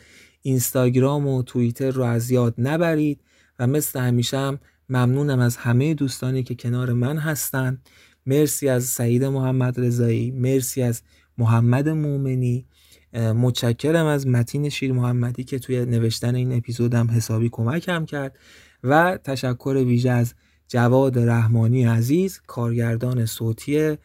اینستاگرام 0.42 1.26
و 1.26 1.42
توییتر 1.42 1.90
رو 1.90 2.02
از 2.02 2.30
یاد 2.30 2.55
نبرید 2.59 3.20
و 3.59 3.66
مثل 3.66 4.01
همیشه 4.01 4.38
هم 4.38 4.59
ممنونم 4.88 5.38
از 5.38 5.56
همه 5.56 5.94
دوستانی 5.94 6.42
که 6.42 6.55
کنار 6.55 6.92
من 6.92 7.18
هستن. 7.18 7.78
مرسی 8.26 8.68
از 8.68 8.84
سعید 8.84 9.24
محمد 9.24 9.80
رضایی 9.80 10.30
مرسی 10.30 10.82
از 10.82 11.02
محمد 11.39 11.89
مومنی. 11.89 12.66
متشکرم 13.15 14.06
از 14.06 14.27
متین 14.27 14.69
شیر 14.69 14.93
محمدی 14.93 15.44
که 15.44 15.59
توی 15.59 15.85
نوشتن 15.85 16.35
این 16.35 16.52
اپیزودم 16.52 17.11
حسابی 17.11 17.48
کمکم 17.52 18.05
کرد. 18.05 18.39
و 18.85 19.19
تشکر 19.24 19.82
ویژه 19.86 20.11
از 20.11 20.35
جواد 20.69 21.19
رحمانی 21.19 21.85
عزیز 21.85 22.40
کارگردان 22.47 23.27
صوتی 23.27 23.97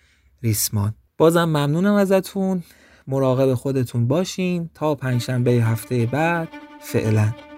ریسمان. 0.43 0.93
بازم 1.17 1.45
ممنونم 1.45 1.93
ازتون. 1.93 2.63
مراقب 3.07 3.53
خودتون 3.53 4.07
باشین. 4.07 4.69
تا 4.73 4.95
پنجشنبه 4.95 5.51
هفته 5.51 6.05
بعد 6.05 6.47
فعلا. 6.81 7.48